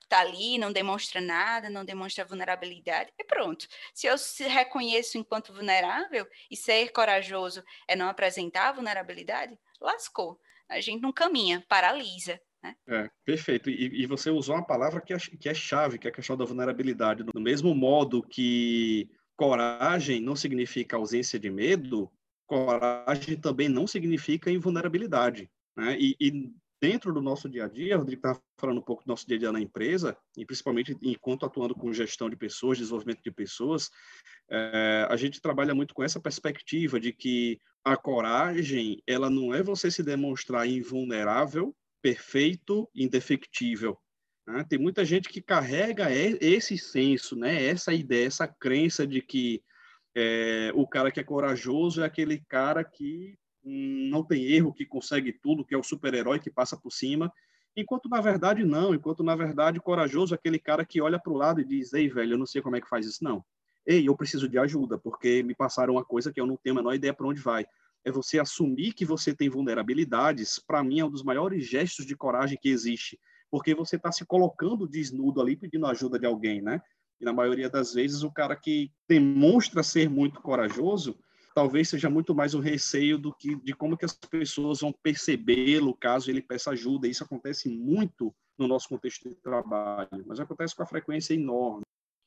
tá 0.09 0.19
ali, 0.19 0.59
não 0.59 0.73
demonstra 0.73 1.21
nada, 1.21 1.71
não 1.71 1.85
demonstra 1.85 2.25
vulnerabilidade, 2.25 3.13
e 3.17 3.23
pronto. 3.23 3.69
Se 3.95 4.09
eu 4.09 4.19
se 4.19 4.49
reconheço 4.49 5.17
enquanto 5.17 5.53
vulnerável 5.53 6.27
e 6.51 6.57
ser 6.57 6.91
corajoso 6.91 7.63
é 7.87 7.95
não 7.95 8.09
apresentar 8.09 8.73
vulnerabilidade, 8.73 9.57
lascou. 9.81 10.41
A 10.69 10.81
gente 10.81 11.01
não 11.01 11.13
caminha, 11.13 11.65
paralisa. 11.69 12.41
Né? 12.63 12.77
É, 12.89 13.11
perfeito. 13.25 13.71
E, 13.71 14.03
e, 14.03 14.07
você 14.07 14.29
usou 14.29 14.57
uma 14.57 14.67
palavra 14.67 15.01
que 15.01 15.15
é, 15.15 15.19
que 15.19 15.49
é 15.49 15.55
chave, 15.55 15.99
que 15.99 16.09
é 16.09 16.11
a 16.11 16.15
questão 16.15 16.37
da 16.37 16.45
vulnerabilidade. 16.45 17.23
Do 17.23 17.41
mesmo 17.41 17.75
modo 17.75 18.23
que 18.23 19.09
coragem 19.41 20.21
não 20.21 20.37
significa 20.37 20.99
ausência 20.99 21.39
de 21.39 21.49
medo, 21.49 22.13
coragem 22.47 23.39
também 23.41 23.71
não 23.71 23.87
significa 23.87 24.51
invulnerabilidade. 24.51 25.51
Né? 25.75 25.97
E, 25.99 26.15
e, 26.21 26.53
dentro 26.79 27.11
do 27.11 27.23
nosso 27.23 27.49
dia 27.49 27.65
a 27.65 27.69
dia, 27.69 27.97
o 27.97 28.01
Rodrigo 28.01 28.19
estava 28.19 28.39
falando 28.59 28.81
um 28.81 28.85
pouco 28.85 29.03
do 29.03 29.09
nosso 29.09 29.27
dia 29.27 29.39
a 29.39 29.41
dia 29.41 29.53
na 29.53 29.61
empresa, 29.61 30.15
e 30.37 30.45
principalmente 30.45 30.95
enquanto 31.01 31.47
atuando 31.47 31.75
com 31.75 31.91
gestão 31.91 32.29
de 32.29 32.37
pessoas, 32.37 32.77
desenvolvimento 32.77 33.23
de 33.23 33.31
pessoas, 33.31 33.89
é, 34.51 35.07
a 35.09 35.17
gente 35.17 35.41
trabalha 35.41 35.75
muito 35.75 35.95
com 35.95 36.03
essa 36.03 36.21
perspectiva 36.21 37.01
de 37.01 37.11
que 37.11 37.59
a 37.83 37.97
coragem, 37.97 39.03
ela 39.07 39.31
não 39.31 39.55
é 39.55 39.63
você 39.63 39.91
se 39.91 40.03
demonstrar 40.03 40.69
invulnerável, 40.69 41.75
perfeito, 42.03 42.91
indefectível. 42.95 43.99
Né? 44.47 44.65
Tem 44.69 44.79
muita 44.79 45.05
gente 45.05 45.29
que 45.29 45.41
carrega 45.41 46.09
esse 46.13 46.77
senso, 46.77 47.37
né? 47.37 47.65
essa 47.65 47.93
ideia, 47.93 48.27
essa 48.27 48.47
crença 48.47 49.07
de 49.07 49.21
que 49.21 49.63
é, 50.15 50.73
o 50.75 50.87
cara 50.87 51.11
que 51.11 51.21
é 51.21 51.25
corajoso 51.25 52.03
é 52.03 52.05
aquele 52.05 52.41
cara 52.49 52.83
que 52.85 53.39
não 53.63 54.25
tem 54.25 54.45
erro, 54.45 54.73
que 54.73 54.87
consegue 54.87 55.33
tudo, 55.33 55.65
que 55.65 55.75
é 55.75 55.79
o 55.79 55.83
super-herói 55.83 56.41
que 56.41 56.51
passa 56.51 56.77
por 56.77 56.91
cima, 56.91 57.33
enquanto 57.77 58.09
na 58.09 58.21
verdade 58.21 58.65
não, 58.65 58.95
enquanto 58.95 59.23
na 59.23 59.37
verdade 59.37 59.81
corajoso 59.81 60.35
é 60.35 60.37
aquele 60.37 60.59
cara 60.59 60.85
que 60.85 61.01
olha 61.01 61.19
para 61.19 61.33
o 61.33 61.37
lado 61.37 61.61
e 61.61 61.65
diz, 61.65 61.93
ei 61.93 62.09
velho, 62.09 62.35
eu 62.35 62.39
não 62.39 62.47
sei 62.47 62.63
como 62.63 62.77
é 62.77 62.81
que 62.81 62.89
faz 62.89 63.07
isso 63.07 63.23
não. 63.23 63.45
Ei, 63.87 64.09
eu 64.09 64.17
preciso 64.17 64.49
de 64.49 64.59
ajuda, 64.59 64.99
porque 64.99 65.43
me 65.43 65.55
passaram 65.55 65.95
uma 65.95 66.05
coisa 66.05 66.33
que 66.33 66.41
eu 66.41 66.47
não 66.47 66.57
tenho 66.57 66.77
a 66.77 66.79
menor 66.79 66.95
ideia 66.95 67.15
para 67.15 67.27
onde 67.27 67.41
vai. 67.41 67.67
É 68.05 68.11
você 68.11 68.39
assumir 68.39 68.93
que 68.93 69.05
você 69.05 69.35
tem 69.35 69.49
vulnerabilidades, 69.49 70.59
para 70.59 70.83
mim 70.83 71.01
é 71.01 71.05
um 71.05 71.11
dos 71.11 71.23
maiores 71.23 71.67
gestos 71.67 72.07
de 72.07 72.17
coragem 72.17 72.59
que 72.61 72.69
existe, 72.69 73.19
porque 73.51 73.75
você 73.75 73.97
está 73.97 74.13
se 74.13 74.25
colocando 74.25 74.87
desnudo 74.87 75.41
ali 75.41 75.57
pedindo 75.57 75.87
ajuda 75.87 76.19
de 76.19 76.27
alguém, 76.27 76.63
né? 76.63 76.81
E 77.21 77.25
na 77.25 77.33
maioria 77.33 77.69
das 77.69 77.93
vezes 77.93 78.23
o 78.23 78.31
cara 78.31 78.57
que 78.57 78.91
demonstra 79.09 79.83
ser 79.83 80.09
muito 80.09 80.41
corajoso, 80.41 81.19
talvez 81.55 81.89
seja 81.89 82.09
muito 82.09 82.35
mais 82.35 82.55
o 82.55 82.61
receio 82.61 83.19
do 83.19 83.35
que 83.35 83.57
de 83.57 83.75
como 83.75 83.97
que 83.97 84.05
as 84.05 84.15
pessoas 84.15 84.81
vão 84.81 84.93
percebê-lo 84.93 85.95
caso 85.95 86.31
ele 86.31 86.41
peça 86.41 86.71
ajuda. 86.71 87.09
Isso 87.09 87.25
acontece 87.25 87.69
muito 87.69 88.35
no 88.57 88.69
nosso 88.69 88.89
contexto 88.89 89.29
de 89.29 89.35
trabalho, 89.35 90.25
mas 90.27 90.41
acontece 90.41 90.75
com 90.75 90.83
a 90.83 90.87
frequência 90.87 91.35
enorme. 91.35 91.83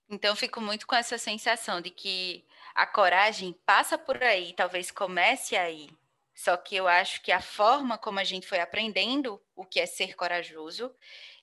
Então, 0.10 0.36
fico 0.36 0.60
muito 0.62 0.86
com 0.86 0.96
essa 0.96 1.18
sensação 1.18 1.82
de 1.82 1.90
que 1.90 2.44
a 2.76 2.86
coragem 2.86 3.56
passa 3.66 3.98
por 3.98 4.22
aí, 4.22 4.54
talvez 4.54 4.92
comece 4.92 5.56
aí. 5.56 5.90
Só 6.36 6.58
que 6.58 6.76
eu 6.76 6.88
acho 6.88 7.22
que 7.22 7.32
a 7.32 7.42
forma 7.42 7.98
como 7.98 8.20
a 8.20 8.24
gente 8.24 8.48
foi 8.48 8.60
aprendendo 8.60 9.42
o 9.56 9.64
que 9.64 9.80
é 9.80 9.86
ser 9.86 10.16
corajoso 10.16 10.94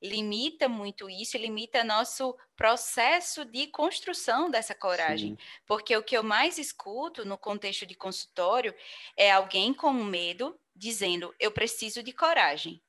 limita 0.02 0.68
muito 0.68 1.10
isso, 1.10 1.36
limita 1.36 1.84
nosso 1.84 2.36
processo 2.56 3.44
de 3.44 3.66
construção 3.66 4.50
dessa 4.50 4.74
coragem. 4.74 5.30
Sim. 5.30 5.38
Porque 5.66 5.96
o 5.96 6.02
que 6.02 6.16
eu 6.16 6.22
mais 6.22 6.58
escuto 6.58 7.24
no 7.24 7.36
contexto 7.36 7.84
de 7.84 7.94
consultório 7.94 8.74
é 9.16 9.30
alguém 9.30 9.74
com 9.74 9.92
medo 9.92 10.58
dizendo: 10.74 11.34
eu 11.38 11.50
preciso 11.52 12.02
de 12.02 12.12
coragem. 12.12 12.82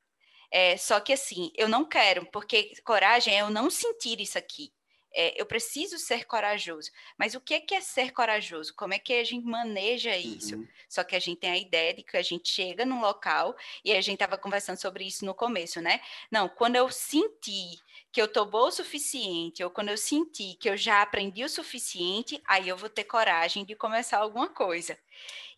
É, 0.49 0.75
só 0.75 0.99
que 0.99 1.13
assim, 1.13 1.51
eu 1.55 1.69
não 1.69 1.85
quero, 1.85 2.25
porque 2.25 2.73
coragem 2.83 3.35
é 3.35 3.41
eu 3.41 3.49
não 3.49 3.69
sentir 3.69 4.19
isso 4.19 4.37
aqui. 4.37 4.73
É, 5.13 5.39
eu 5.39 5.45
preciso 5.45 5.97
ser 5.97 6.25
corajoso. 6.25 6.89
Mas 7.17 7.35
o 7.35 7.41
que 7.41 7.63
é 7.71 7.81
ser 7.81 8.11
corajoso? 8.11 8.73
Como 8.75 8.93
é 8.93 8.99
que 8.99 9.13
a 9.13 9.23
gente 9.23 9.45
maneja 9.45 10.15
isso? 10.17 10.55
Uhum. 10.55 10.67
Só 10.87 11.03
que 11.03 11.15
a 11.15 11.19
gente 11.19 11.39
tem 11.39 11.51
a 11.51 11.57
ideia 11.57 11.93
de 11.93 12.03
que 12.03 12.15
a 12.15 12.21
gente 12.21 12.49
chega 12.49 12.85
num 12.85 13.01
local, 13.01 13.55
e 13.83 13.91
a 13.91 14.01
gente 14.01 14.15
estava 14.15 14.37
conversando 14.37 14.77
sobre 14.77 15.05
isso 15.05 15.25
no 15.25 15.33
começo, 15.33 15.81
né? 15.81 15.99
Não, 16.29 16.47
quando 16.47 16.75
eu 16.75 16.89
senti 16.89 17.79
que 18.11 18.21
eu 18.21 18.25
estou 18.25 18.45
boa 18.45 18.67
o 18.67 18.71
suficiente, 18.71 19.63
ou 19.63 19.69
quando 19.69 19.89
eu 19.89 19.97
senti 19.97 20.55
que 20.55 20.69
eu 20.69 20.77
já 20.77 21.01
aprendi 21.01 21.43
o 21.43 21.49
suficiente, 21.49 22.41
aí 22.45 22.67
eu 22.67 22.77
vou 22.77 22.89
ter 22.89 23.05
coragem 23.05 23.65
de 23.65 23.75
começar 23.75 24.17
alguma 24.17 24.49
coisa. 24.49 24.97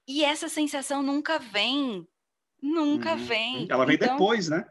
E 0.08 0.24
essa 0.24 0.50
sensação 0.50 1.02
nunca 1.02 1.40
vem. 1.40 2.08
Nunca 2.62 3.12
uhum. 3.12 3.26
vem. 3.26 3.68
Ela 3.70 3.86
vem 3.86 3.96
então, 3.96 4.14
depois, 4.14 4.50
né? 4.50 4.66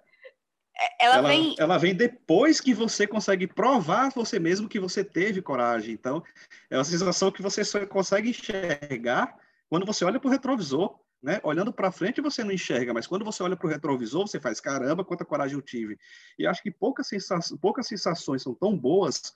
É, 0.82 1.04
ela, 1.04 1.16
ela, 1.18 1.28
vem... 1.28 1.54
ela 1.58 1.78
vem 1.78 1.94
depois 1.94 2.60
que 2.60 2.74
você 2.74 3.06
consegue 3.06 3.46
provar 3.46 4.10
você 4.10 4.38
mesmo 4.38 4.68
que 4.68 4.80
você 4.80 5.04
teve 5.04 5.40
coragem. 5.40 5.94
Então, 5.94 6.22
é 6.68 6.76
uma 6.76 6.84
sensação 6.84 7.30
que 7.30 7.42
você 7.42 7.64
só 7.64 7.86
consegue 7.86 8.30
enxergar 8.30 9.36
quando 9.68 9.86
você 9.86 10.04
olha 10.04 10.18
para 10.18 10.28
o 10.28 10.30
retrovisor. 10.30 10.98
Né? 11.22 11.38
Olhando 11.44 11.72
para 11.72 11.92
frente 11.92 12.20
você 12.20 12.42
não 12.42 12.50
enxerga, 12.50 12.92
mas 12.92 13.06
quando 13.06 13.24
você 13.24 13.44
olha 13.44 13.56
para 13.56 13.68
o 13.68 13.70
retrovisor, 13.70 14.26
você 14.26 14.40
faz 14.40 14.60
caramba, 14.60 15.04
quanta 15.04 15.24
coragem 15.24 15.56
eu 15.56 15.62
tive. 15.62 15.96
E 16.36 16.44
acho 16.48 16.60
que 16.60 16.70
poucas, 16.70 17.06
sensações, 17.06 17.60
poucas 17.60 17.86
sensações 17.86 18.42
são 18.42 18.52
tão 18.52 18.76
boas 18.76 19.32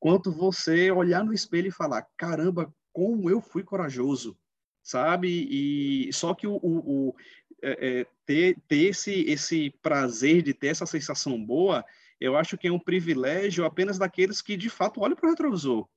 quanto 0.00 0.32
você 0.32 0.90
olhar 0.90 1.22
no 1.22 1.34
espelho 1.34 1.68
e 1.68 1.72
falar: 1.72 2.06
caramba, 2.16 2.72
como 2.94 3.28
eu 3.28 3.42
fui 3.42 3.62
corajoso, 3.62 4.38
sabe? 4.82 5.28
E 5.50 6.10
só 6.14 6.32
que 6.32 6.46
o, 6.46 6.54
o, 6.62 7.10
o 7.10 7.14
é, 7.62 8.00
é, 8.00 8.06
ter, 8.24 8.56
ter 8.68 8.88
esse, 8.88 9.12
esse 9.22 9.70
prazer 9.82 10.42
de 10.42 10.54
ter 10.54 10.68
essa 10.68 10.86
sensação 10.86 11.42
boa, 11.44 11.84
eu 12.20 12.36
acho 12.36 12.56
que 12.56 12.68
é 12.68 12.72
um 12.72 12.78
privilégio 12.78 13.64
apenas 13.64 13.98
daqueles 13.98 14.40
que 14.40 14.56
de 14.56 14.68
fato 14.68 15.00
olham 15.00 15.16
para 15.16 15.26
o 15.26 15.30
retrovisor. 15.30 15.88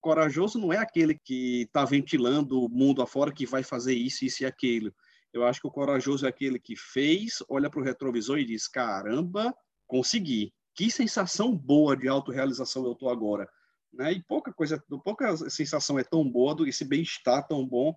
Corajoso 0.00 0.58
não 0.58 0.72
é 0.72 0.78
aquele 0.78 1.14
que 1.14 1.62
está 1.62 1.84
ventilando 1.84 2.62
o 2.62 2.68
mundo 2.68 3.02
afora 3.02 3.32
que 3.32 3.46
vai 3.46 3.62
fazer 3.62 3.94
isso, 3.94 4.24
isso 4.24 4.42
e 4.42 4.46
aquilo. 4.46 4.94
Eu 5.32 5.44
acho 5.44 5.60
que 5.60 5.66
o 5.66 5.70
corajoso 5.70 6.26
é 6.26 6.28
aquele 6.28 6.58
que 6.58 6.74
fez, 6.74 7.42
olha 7.48 7.70
para 7.70 7.80
o 7.80 7.84
retrovisor 7.84 8.38
e 8.38 8.44
diz: 8.44 8.66
caramba, 8.66 9.54
consegui. 9.86 10.52
Que 10.74 10.90
sensação 10.90 11.54
boa 11.54 11.96
de 11.96 12.08
autorrealização 12.08 12.84
eu 12.84 12.92
estou 12.92 13.10
agora. 13.10 13.48
Né? 13.92 14.12
E 14.12 14.22
pouca 14.22 14.52
coisa, 14.52 14.82
pouca 15.04 15.36
sensação 15.50 15.98
é 15.98 16.04
tão 16.04 16.28
boa, 16.28 16.56
esse 16.68 16.84
bem-estar 16.84 17.46
tão 17.46 17.66
bom, 17.66 17.94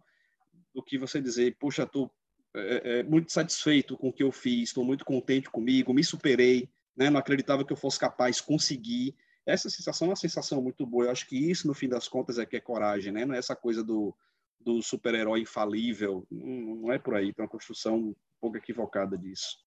do 0.73 0.83
que 0.83 0.97
você 0.97 1.21
dizer, 1.21 1.55
puxa, 1.59 1.83
estou 1.83 2.11
é, 2.55 2.99
é, 2.99 3.03
muito 3.03 3.31
satisfeito 3.31 3.97
com 3.97 4.09
o 4.09 4.13
que 4.13 4.23
eu 4.23 4.31
fiz, 4.31 4.69
estou 4.69 4.85
muito 4.85 5.03
contente 5.03 5.49
comigo, 5.49 5.93
me 5.93 6.03
superei, 6.03 6.69
né? 6.95 7.09
não 7.09 7.19
acreditava 7.19 7.65
que 7.65 7.73
eu 7.73 7.77
fosse 7.77 7.99
capaz, 7.99 8.39
consegui. 8.39 9.15
Essa 9.45 9.69
sensação 9.69 10.07
é 10.07 10.09
uma 10.11 10.15
sensação 10.15 10.61
muito 10.61 10.85
boa. 10.85 11.05
Eu 11.05 11.11
acho 11.11 11.27
que 11.27 11.35
isso, 11.35 11.67
no 11.67 11.73
fim 11.73 11.89
das 11.89 12.07
contas, 12.07 12.37
é 12.37 12.45
que 12.45 12.55
é 12.55 12.61
coragem, 12.61 13.11
né? 13.11 13.25
Não 13.25 13.35
é 13.35 13.39
essa 13.39 13.55
coisa 13.55 13.83
do, 13.83 14.15
do 14.59 14.81
super-herói 14.81 15.41
infalível. 15.41 16.25
Não, 16.31 16.75
não 16.75 16.91
é 16.93 16.97
por 16.97 17.15
aí. 17.15 17.33
Tem 17.33 17.43
uma 17.43 17.51
construção 17.51 17.97
um 17.97 18.15
pouco 18.39 18.55
equivocada 18.55 19.17
disso. 19.17 19.57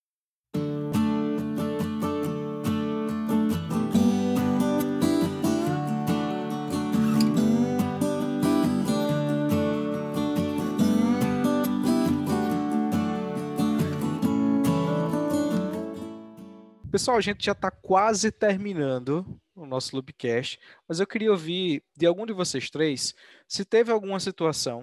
Pessoal, 16.96 17.18
a 17.18 17.20
gente 17.20 17.44
já 17.44 17.52
está 17.52 17.70
quase 17.70 18.32
terminando 18.32 19.38
o 19.54 19.66
nosso 19.66 19.94
Loopcast, 19.94 20.58
mas 20.88 20.98
eu 20.98 21.06
queria 21.06 21.30
ouvir 21.30 21.82
de 21.94 22.06
algum 22.06 22.24
de 22.24 22.32
vocês 22.32 22.70
três 22.70 23.14
se 23.46 23.66
teve 23.66 23.92
alguma 23.92 24.18
situação 24.18 24.82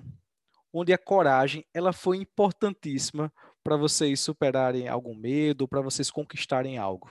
onde 0.71 0.93
a 0.93 0.97
coragem 0.99 1.65
ela 1.73 1.91
foi 1.91 2.17
importantíssima 2.17 3.33
para 3.63 3.75
vocês 3.75 4.19
superarem 4.19 4.87
algum 4.87 5.15
medo, 5.15 5.67
para 5.67 5.81
vocês 5.81 6.11
conquistarem 6.11 6.77
algo. 6.77 7.09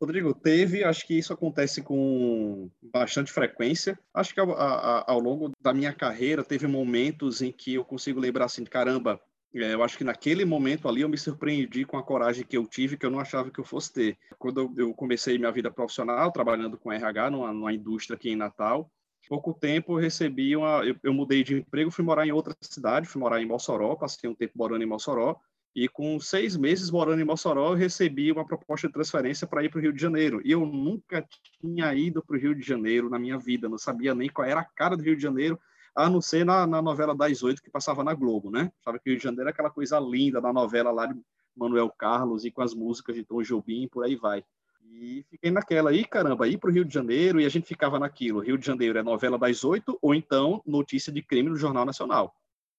Rodrigo, 0.00 0.34
teve, 0.34 0.82
acho 0.82 1.06
que 1.06 1.16
isso 1.16 1.32
acontece 1.32 1.80
com 1.80 2.68
bastante 2.82 3.30
frequência. 3.30 3.96
Acho 4.12 4.34
que 4.34 4.40
ao, 4.40 4.50
ao, 4.58 5.20
longo 5.20 5.52
da 5.60 5.72
minha 5.72 5.92
carreira 5.92 6.42
teve 6.42 6.66
momentos 6.66 7.42
em 7.42 7.52
que 7.52 7.74
eu 7.74 7.84
consigo 7.84 8.18
lembrar 8.18 8.46
assim, 8.46 8.64
caramba, 8.64 9.20
eu 9.52 9.82
acho 9.82 9.98
que 9.98 10.04
naquele 10.04 10.44
momento 10.44 10.88
ali 10.88 11.02
eu 11.02 11.08
me 11.08 11.18
surpreendi 11.18 11.84
com 11.84 11.98
a 11.98 12.02
coragem 12.02 12.44
que 12.44 12.56
eu 12.56 12.66
tive, 12.66 12.96
que 12.96 13.04
eu 13.04 13.10
não 13.10 13.20
achava 13.20 13.50
que 13.50 13.58
eu 13.58 13.64
fosse 13.64 13.92
ter. 13.92 14.18
Quando 14.38 14.72
eu 14.76 14.94
comecei 14.94 15.36
minha 15.36 15.52
vida 15.52 15.70
profissional, 15.70 16.32
trabalhando 16.32 16.78
com 16.78 16.92
RH 16.92 17.30
numa, 17.30 17.52
numa 17.52 17.72
indústria 17.72 18.16
aqui 18.16 18.30
em 18.30 18.36
Natal, 18.36 18.90
pouco 19.28 19.52
tempo 19.52 19.92
eu 19.92 20.02
recebi 20.02 20.56
uma. 20.56 20.84
Eu, 20.84 20.96
eu, 21.02 21.12
mudei 21.12 21.44
de 21.44 21.56
emprego, 21.56 21.90
fui 21.90 22.04
morar 22.04 22.26
em 22.26 22.32
outra 22.32 22.56
cidade, 22.60 23.08
fui 23.08 23.20
morar 23.20 23.40
em 23.42 23.46
Mossoró, 23.46 23.94
passei 23.94 24.28
um 24.28 24.34
tempo 24.34 24.52
morando 24.56 24.82
em 24.82 24.86
Mossoró, 24.86 25.36
e 25.74 25.88
com 25.88 26.20
seis 26.20 26.56
meses 26.56 26.90
morando 26.90 27.20
em 27.20 27.24
Mossoró, 27.24 27.70
eu 27.70 27.76
recebi 27.76 28.30
uma 28.30 28.46
proposta 28.46 28.86
de 28.86 28.92
transferência 28.92 29.46
para 29.46 29.64
ir 29.64 29.70
para 29.70 29.78
o 29.78 29.82
Rio 29.82 29.92
de 29.92 30.00
Janeiro. 30.00 30.40
E 30.44 30.52
eu 30.52 30.66
nunca 30.66 31.26
tinha 31.60 31.94
ido 31.94 32.22
para 32.22 32.36
o 32.36 32.38
Rio 32.38 32.54
de 32.54 32.66
Janeiro 32.66 33.08
na 33.08 33.18
minha 33.18 33.38
vida, 33.38 33.68
não 33.68 33.78
sabia 33.78 34.14
nem 34.14 34.28
qual 34.28 34.46
era 34.46 34.60
a 34.60 34.64
cara 34.64 34.96
do 34.96 35.02
Rio 35.02 35.16
de 35.16 35.22
Janeiro 35.22 35.58
a 35.94 36.08
não 36.08 36.20
ser 36.20 36.44
na, 36.44 36.66
na 36.66 36.80
novela 36.80 37.14
das 37.14 37.42
oito 37.42 37.62
que 37.62 37.70
passava 37.70 38.02
na 38.02 38.14
Globo, 38.14 38.50
né? 38.50 38.72
Sabe 38.82 38.98
que 38.98 39.08
o 39.08 39.10
Rio 39.10 39.18
de 39.18 39.24
Janeiro 39.24 39.48
é 39.48 39.52
aquela 39.52 39.70
coisa 39.70 39.98
linda 40.00 40.40
da 40.40 40.52
novela 40.52 40.90
lá 40.90 41.06
de 41.06 41.20
Manuel 41.54 41.90
Carlos 41.90 42.44
e 42.44 42.50
com 42.50 42.62
as 42.62 42.74
músicas 42.74 43.14
de 43.14 43.24
Tom 43.24 43.42
Jobim, 43.42 43.88
por 43.88 44.04
aí 44.04 44.16
vai. 44.16 44.44
E 44.84 45.24
fiquei 45.30 45.50
naquela 45.50 45.90
aí, 45.90 46.04
caramba, 46.04 46.48
ir 46.48 46.58
para 46.58 46.70
o 46.70 46.72
Rio 46.72 46.84
de 46.84 46.92
Janeiro 46.92 47.40
e 47.40 47.46
a 47.46 47.48
gente 47.48 47.66
ficava 47.66 47.98
naquilo. 47.98 48.40
Rio 48.40 48.58
de 48.58 48.66
Janeiro 48.66 48.98
é 48.98 49.02
novela 49.02 49.38
das 49.38 49.64
oito 49.64 49.98
ou 50.02 50.14
então 50.14 50.62
notícia 50.66 51.12
de 51.12 51.22
crime 51.22 51.48
no 51.48 51.56
Jornal 51.56 51.84
Nacional. 51.84 52.34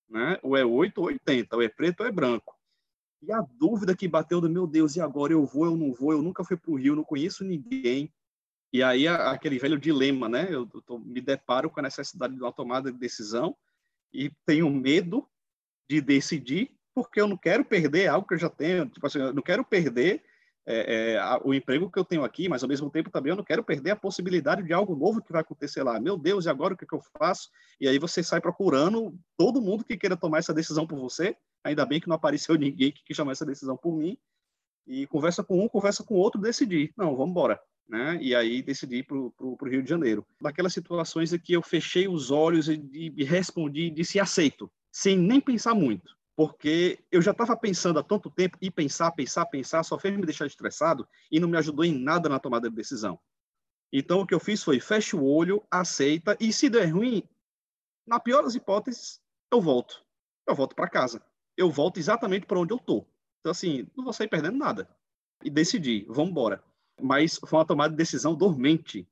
Né? 0.10 0.38
Ou 0.44 0.56
é 0.58 0.66
oito 0.66 1.00
ou 1.00 1.08
oitenta, 1.08 1.56
ou 1.56 1.62
é 1.62 1.70
preto 1.70 2.02
ou 2.02 2.08
é 2.08 2.12
branco. 2.12 2.56
E 3.22 3.32
a 3.32 3.42
dúvida 3.42 3.96
que 3.96 4.08
bateu 4.08 4.42
do 4.42 4.50
meu 4.50 4.68
Deus, 4.68 4.96
e 4.96 5.02
agora 5.02 5.32
eu 5.32 5.46
vou, 5.46 5.66
eu 5.66 5.78
não 5.78 5.94
vou, 5.94 6.12
eu 6.12 6.22
nunca 6.22 6.44
fui 6.44 6.58
para 6.58 6.72
o 6.72 6.76
Rio, 6.76 6.96
não 6.96 7.06
conheço 7.06 7.44
ninguém, 7.44 8.12
e 8.74 8.82
aí 8.82 9.08
aquele 9.08 9.60
velho 9.60 9.78
dilema, 9.78 10.28
né? 10.28 10.48
Eu 10.50 10.66
tô, 10.66 10.98
me 10.98 11.22
deparo 11.22 11.70
com 11.70 11.80
a 11.80 11.84
necessidade 11.84 12.34
de 12.34 12.42
uma 12.42 12.52
tomada 12.52 12.92
de 12.92 12.98
decisão 12.98 13.56
e 14.12 14.32
tenho 14.48 14.68
medo 14.70 15.30
de 15.88 16.02
decidir, 16.02 16.72
porque 16.94 17.22
eu 17.22 17.28
não 17.28 17.38
quero 17.38 17.64
perder 17.64 18.08
algo 18.08 18.28
que 18.28 18.34
eu 18.34 18.40
já 18.40 18.50
tenho, 18.50 18.90
tipo 18.90 19.06
assim, 19.06 19.20
eu 19.20 19.34
não 19.34 19.44
quero 19.44 19.64
perder 19.64 20.24
é, 20.66 21.14
é, 21.14 21.40
o 21.44 21.54
emprego 21.54 21.92
que 21.92 22.00
eu 22.00 22.06
tenho 22.06 22.24
aqui, 22.24 22.50
mas 22.50 22.64
ao 22.64 22.70
mesmo 22.70 22.90
tempo 22.90 23.12
também 23.12 23.30
eu 23.30 23.36
não 23.36 23.44
quero 23.44 23.64
perder 23.64 23.92
a 23.92 23.96
possibilidade 23.96 24.64
de 24.64 24.74
algo 24.74 24.96
novo 24.96 25.22
que 25.22 25.32
vai 25.32 25.42
acontecer 25.42 25.84
lá. 25.84 26.00
Meu 26.00 26.18
Deus, 26.18 26.46
e 26.46 26.50
agora 26.50 26.74
o 26.74 26.78
que, 26.78 26.86
que 26.86 26.96
eu 26.96 27.02
faço? 27.18 27.50
E 27.80 27.88
aí 27.88 28.00
você 28.00 28.24
sai 28.24 28.42
procurando 28.42 29.16
todo 29.38 29.62
mundo 29.62 29.84
que 29.84 29.98
queira 29.98 30.18
tomar 30.18 30.40
essa 30.40 30.54
decisão 30.54 30.88
por 30.88 30.98
você. 30.98 31.36
Ainda 31.64 31.86
bem 31.86 32.00
que 32.00 32.08
não 32.08 32.16
apareceu 32.16 32.56
ninguém 32.58 32.92
que 32.92 33.04
quis 33.04 33.18
tomar 33.18 33.34
essa 33.34 33.46
decisão 33.46 33.78
por 33.78 33.96
mim. 33.96 34.18
E 34.88 35.06
conversa 35.08 35.44
com 35.44 35.64
um, 35.64 35.68
conversa 35.68 36.04
com 36.04 36.16
outro, 36.16 36.42
decidir. 36.42 36.92
Não, 36.98 37.16
vamos 37.16 37.32
embora. 37.32 37.60
Né? 37.88 38.18
E 38.22 38.34
aí 38.34 38.62
decidi 38.62 39.04
para 39.04 39.18
o 39.18 39.58
Rio 39.64 39.84
de 39.84 39.90
Janeiro. 39.90 40.26
Daquelas 40.42 40.74
situações 40.74 41.34
em 41.34 41.40
que 41.40 41.54
eu 41.54 41.62
fechei 41.62 42.08
os 42.08 42.32
olhos 42.32 42.68
e, 42.70 42.82
e 42.94 43.24
respondi 43.24 43.90
disse 43.90 44.20
aceito, 44.20 44.72
sem 44.92 45.18
nem 45.18 45.40
pensar 45.40 45.74
muito 45.74 46.14
porque 46.36 47.04
eu 47.12 47.22
já 47.22 47.32
estava 47.32 47.56
pensando 47.56 48.00
há 48.00 48.04
tanto 48.04 48.30
tempo 48.30 48.58
e 48.62 48.72
pensar, 48.72 49.12
pensar, 49.12 49.46
pensar, 49.46 49.84
só 49.84 50.00
fez 50.00 50.16
me 50.16 50.26
deixar 50.26 50.48
estressado 50.48 51.08
e 51.32 51.40
não 51.40 51.48
me 51.48 51.58
ajudou 51.58 51.86
em 51.86 51.98
nada 51.98 52.28
na 52.28 52.40
tomada 52.40 52.70
de 52.70 52.76
decisão. 52.76 53.20
Então, 53.92 54.22
o 54.22 54.26
que 54.26 54.34
eu 54.34 54.40
fiz 54.40 54.64
foi, 54.64 54.80
fecha 54.80 55.16
o 55.16 55.24
olho, 55.24 55.64
aceita, 55.70 56.36
e 56.40 56.52
se 56.52 56.70
der 56.70 56.86
ruim, 56.86 57.24
na 58.08 58.20
pior 58.20 58.42
das 58.42 58.56
hipóteses, 58.56 59.22
eu 59.52 59.62
volto. 59.62 60.04
Eu 60.48 60.56
volto 60.56 60.76
para 60.76 60.90
casa. 60.90 61.24
Eu 61.56 61.70
volto 61.70 62.00
exatamente 62.00 62.48
para 62.48 62.60
onde 62.60 62.74
eu 62.74 62.80
tô. 62.80 63.06
Então, 63.40 63.52
assim, 63.52 63.88
não 63.96 64.04
vou 64.04 64.12
sair 64.12 64.28
perdendo 64.28 64.58
nada. 64.58 64.90
E 65.44 65.50
decidi, 65.50 66.06
vamos 66.10 66.32
embora. 66.32 66.64
Mas 67.02 67.40
foi 67.46 67.60
uma 67.60 67.66
tomada 67.66 67.92
de 67.92 67.98
decisão 67.98 68.36
dormente. 68.36 69.08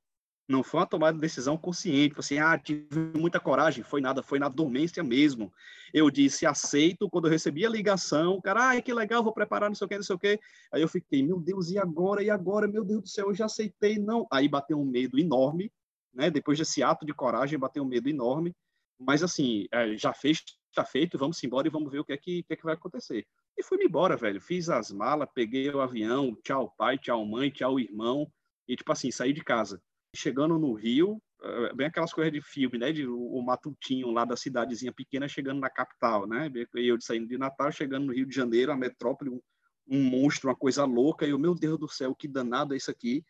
Não 0.48 0.62
foi 0.62 0.80
uma 0.80 0.86
tomada 0.86 1.14
de 1.14 1.20
decisão 1.20 1.56
consciente, 1.56 2.16
assim, 2.18 2.38
ah, 2.38 2.58
tive 2.58 2.86
muita 3.16 3.38
coragem, 3.38 3.84
foi 3.84 4.00
nada, 4.00 4.22
foi 4.22 4.38
na 4.38 4.48
dormência 4.48 5.02
mesmo. 5.02 5.52
Eu 5.94 6.10
disse, 6.10 6.44
aceito, 6.44 7.08
quando 7.08 7.26
eu 7.26 7.30
recebi 7.30 7.64
a 7.64 7.70
ligação, 7.70 8.40
cara, 8.40 8.68
ai, 8.70 8.82
que 8.82 8.92
legal, 8.92 9.22
vou 9.22 9.32
preparar, 9.32 9.70
não 9.70 9.74
sei 9.74 9.84
o 9.84 9.88
que, 9.88 9.96
não 9.96 10.02
sei 10.02 10.16
o 10.16 10.18
que. 10.18 10.40
Aí 10.72 10.82
eu 10.82 10.88
fiquei, 10.88 11.22
meu 11.22 11.40
Deus, 11.40 11.70
e 11.70 11.78
agora, 11.78 12.22
e 12.22 12.28
agora, 12.28 12.66
meu 12.66 12.84
Deus 12.84 13.02
do 13.02 13.08
céu, 13.08 13.28
eu 13.28 13.34
já 13.34 13.46
aceitei, 13.46 13.98
não. 13.98 14.26
Aí 14.30 14.48
bateu 14.48 14.80
um 14.80 14.84
medo 14.84 15.18
enorme, 15.18 15.72
né, 16.12 16.30
depois 16.30 16.58
desse 16.58 16.82
ato 16.82 17.06
de 17.06 17.14
coragem, 17.14 17.58
bateu 17.58 17.82
um 17.82 17.88
medo 17.88 18.08
enorme, 18.08 18.54
mas 18.98 19.22
assim, 19.22 19.66
é, 19.72 19.96
já 19.96 20.12
fez, 20.12 20.42
já 20.74 20.84
feito, 20.84 21.16
vamos 21.16 21.42
embora 21.42 21.66
e 21.66 21.70
vamos 21.70 21.90
ver 21.90 22.00
o 22.00 22.04
que 22.04 22.12
é 22.12 22.16
que, 22.16 22.42
que, 22.42 22.52
é 22.52 22.56
que 22.56 22.64
vai 22.64 22.74
acontecer. 22.74 23.26
E 23.56 23.62
fui 23.62 23.84
embora, 23.84 24.16
velho, 24.16 24.40
fiz 24.40 24.68
as 24.68 24.90
malas, 24.90 25.28
peguei 25.34 25.70
o 25.70 25.80
avião, 25.80 26.36
tchau 26.42 26.74
pai, 26.76 26.98
tchau 26.98 27.24
mãe, 27.24 27.50
tchau 27.50 27.78
irmão, 27.78 28.30
e 28.66 28.76
tipo 28.76 28.90
assim, 28.92 29.10
saí 29.10 29.32
de 29.32 29.44
casa 29.44 29.82
chegando 30.14 30.58
no 30.58 30.74
Rio, 30.74 31.20
eh, 31.42 31.72
bem 31.74 31.86
aquelas 31.86 32.12
coisas 32.12 32.32
de 32.32 32.40
filme, 32.40 32.78
né? 32.78 32.92
De 32.92 33.06
o, 33.06 33.42
matutinho 33.42 34.10
lá 34.10 34.24
da 34.24 34.36
cidadezinha 34.36 34.92
pequena 34.92 35.26
chegando 35.26 35.60
na 35.60 35.70
capital, 35.70 36.26
né? 36.26 36.50
E 36.74 36.86
eu 36.86 37.00
saindo 37.00 37.26
de 37.26 37.38
Natal, 37.38 37.72
chegando 37.72 38.06
no 38.06 38.12
Rio 38.12 38.26
de 38.26 38.34
Janeiro, 38.34 38.72
a 38.72 38.76
metrópole, 38.76 39.30
um, 39.30 39.40
um 39.88 40.02
monstro, 40.02 40.48
uma 40.48 40.56
coisa 40.56 40.84
louca. 40.84 41.26
E 41.26 41.30
eu, 41.30 41.38
meu 41.38 41.54
Deus 41.54 41.78
do 41.78 41.88
céu, 41.88 42.14
que 42.14 42.28
danado 42.28 42.74
é 42.74 42.76
isso 42.76 42.90
aqui. 42.90 43.24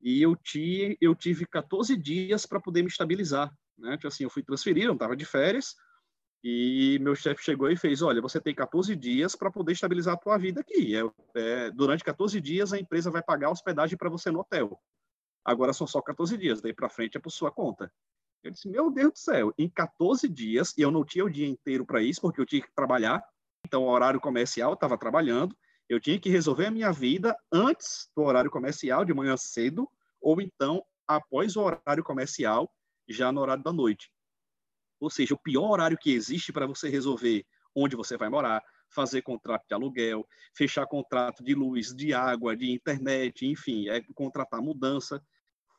E 0.00 0.22
eu, 0.22 0.36
ti, 0.36 0.96
eu 1.00 1.14
tive 1.14 1.46
14 1.46 1.96
dias 1.96 2.46
para 2.46 2.60
poder 2.60 2.82
me 2.82 2.88
estabilizar, 2.88 3.52
né? 3.76 3.96
Tipo 3.96 4.08
assim, 4.08 4.24
eu 4.24 4.30
fui 4.30 4.42
transferido, 4.42 4.88
eu 4.88 4.94
estava 4.94 5.16
de 5.16 5.24
férias, 5.24 5.74
e 6.46 6.98
meu 7.00 7.14
chefe 7.14 7.42
chegou 7.42 7.70
e 7.70 7.76
fez: 7.76 8.02
Olha, 8.02 8.20
você 8.20 8.38
tem 8.38 8.54
14 8.54 8.94
dias 8.94 9.34
para 9.34 9.50
poder 9.50 9.72
estabilizar 9.72 10.12
a 10.12 10.18
tua 10.18 10.36
vida 10.36 10.60
aqui. 10.60 10.94
É, 10.94 11.02
é, 11.34 11.70
durante 11.70 12.04
14 12.04 12.38
dias, 12.38 12.70
a 12.74 12.78
empresa 12.78 13.10
vai 13.10 13.22
pagar 13.22 13.48
hospedagem 13.48 13.96
para 13.96 14.10
você 14.10 14.30
no 14.30 14.40
hotel. 14.40 14.78
Agora 15.42 15.72
são 15.72 15.86
só 15.86 16.02
14 16.02 16.36
dias, 16.36 16.60
daí 16.60 16.74
para 16.74 16.90
frente 16.90 17.16
é 17.16 17.20
por 17.20 17.30
sua 17.30 17.50
conta. 17.50 17.90
Eu 18.42 18.50
disse, 18.50 18.68
meu 18.68 18.90
Deus 18.90 19.12
do 19.12 19.18
céu, 19.18 19.54
em 19.56 19.70
14 19.70 20.28
dias, 20.28 20.76
e 20.76 20.82
eu 20.82 20.90
não 20.90 21.02
tinha 21.02 21.24
o 21.24 21.30
dia 21.30 21.48
inteiro 21.48 21.86
para 21.86 22.02
isso, 22.02 22.20
porque 22.20 22.42
eu 22.42 22.46
tinha 22.46 22.60
que 22.60 22.74
trabalhar, 22.74 23.24
então 23.66 23.82
o 23.84 23.88
horário 23.88 24.20
comercial 24.20 24.74
estava 24.74 24.98
trabalhando, 24.98 25.56
eu 25.88 25.98
tinha 25.98 26.18
que 26.18 26.28
resolver 26.28 26.66
a 26.66 26.70
minha 26.70 26.92
vida 26.92 27.34
antes 27.50 28.10
do 28.14 28.22
horário 28.22 28.50
comercial, 28.50 29.02
de 29.02 29.14
manhã 29.14 29.34
cedo, 29.36 29.88
ou 30.20 30.42
então 30.42 30.84
após 31.08 31.56
o 31.56 31.62
horário 31.62 32.04
comercial, 32.04 32.70
já 33.08 33.32
no 33.32 33.40
horário 33.40 33.62
da 33.62 33.72
noite. 33.72 34.13
Ou 35.04 35.10
seja, 35.10 35.34
o 35.34 35.38
pior 35.38 35.70
horário 35.70 35.98
que 35.98 36.12
existe 36.12 36.52
para 36.52 36.66
você 36.66 36.88
resolver 36.88 37.44
onde 37.74 37.96
você 37.96 38.16
vai 38.16 38.28
morar, 38.28 38.62
fazer 38.88 39.22
contrato 39.22 39.66
de 39.68 39.74
aluguel, 39.74 40.26
fechar 40.54 40.86
contrato 40.86 41.42
de 41.42 41.54
luz, 41.54 41.94
de 41.94 42.14
água, 42.14 42.56
de 42.56 42.70
internet, 42.70 43.46
enfim, 43.46 43.88
é 43.88 44.00
contratar 44.14 44.60
mudança 44.60 45.22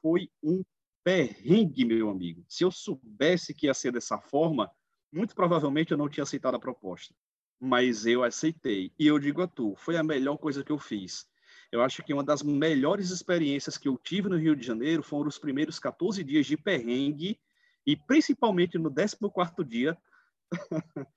foi 0.05 0.29
um 0.43 0.63
perrengue, 1.03 1.83
meu 1.83 2.11
amigo. 2.11 2.45
Se 2.47 2.63
eu 2.63 2.69
soubesse 2.69 3.55
que 3.55 3.65
ia 3.65 3.73
ser 3.73 3.91
dessa 3.91 4.19
forma, 4.19 4.69
muito 5.11 5.33
provavelmente 5.33 5.91
eu 5.91 5.97
não 5.97 6.07
tinha 6.07 6.23
aceitado 6.23 6.53
a 6.53 6.59
proposta. 6.59 7.15
Mas 7.59 8.05
eu 8.05 8.23
aceitei. 8.23 8.91
E 8.99 9.07
eu 9.07 9.17
digo 9.17 9.41
a 9.41 9.47
tu, 9.47 9.73
foi 9.75 9.97
a 9.97 10.03
melhor 10.03 10.37
coisa 10.37 10.63
que 10.63 10.71
eu 10.71 10.77
fiz. 10.77 11.25
Eu 11.71 11.81
acho 11.81 12.03
que 12.03 12.13
uma 12.13 12.23
das 12.23 12.43
melhores 12.43 13.09
experiências 13.09 13.79
que 13.79 13.87
eu 13.87 13.97
tive 13.97 14.29
no 14.29 14.37
Rio 14.37 14.55
de 14.55 14.63
Janeiro 14.63 15.01
foram 15.01 15.27
os 15.27 15.39
primeiros 15.39 15.79
14 15.79 16.23
dias 16.23 16.45
de 16.45 16.55
perrengue 16.55 17.39
e 17.85 17.95
principalmente 17.95 18.77
no 18.77 18.91
14º 18.91 19.63
dia, 19.63 19.97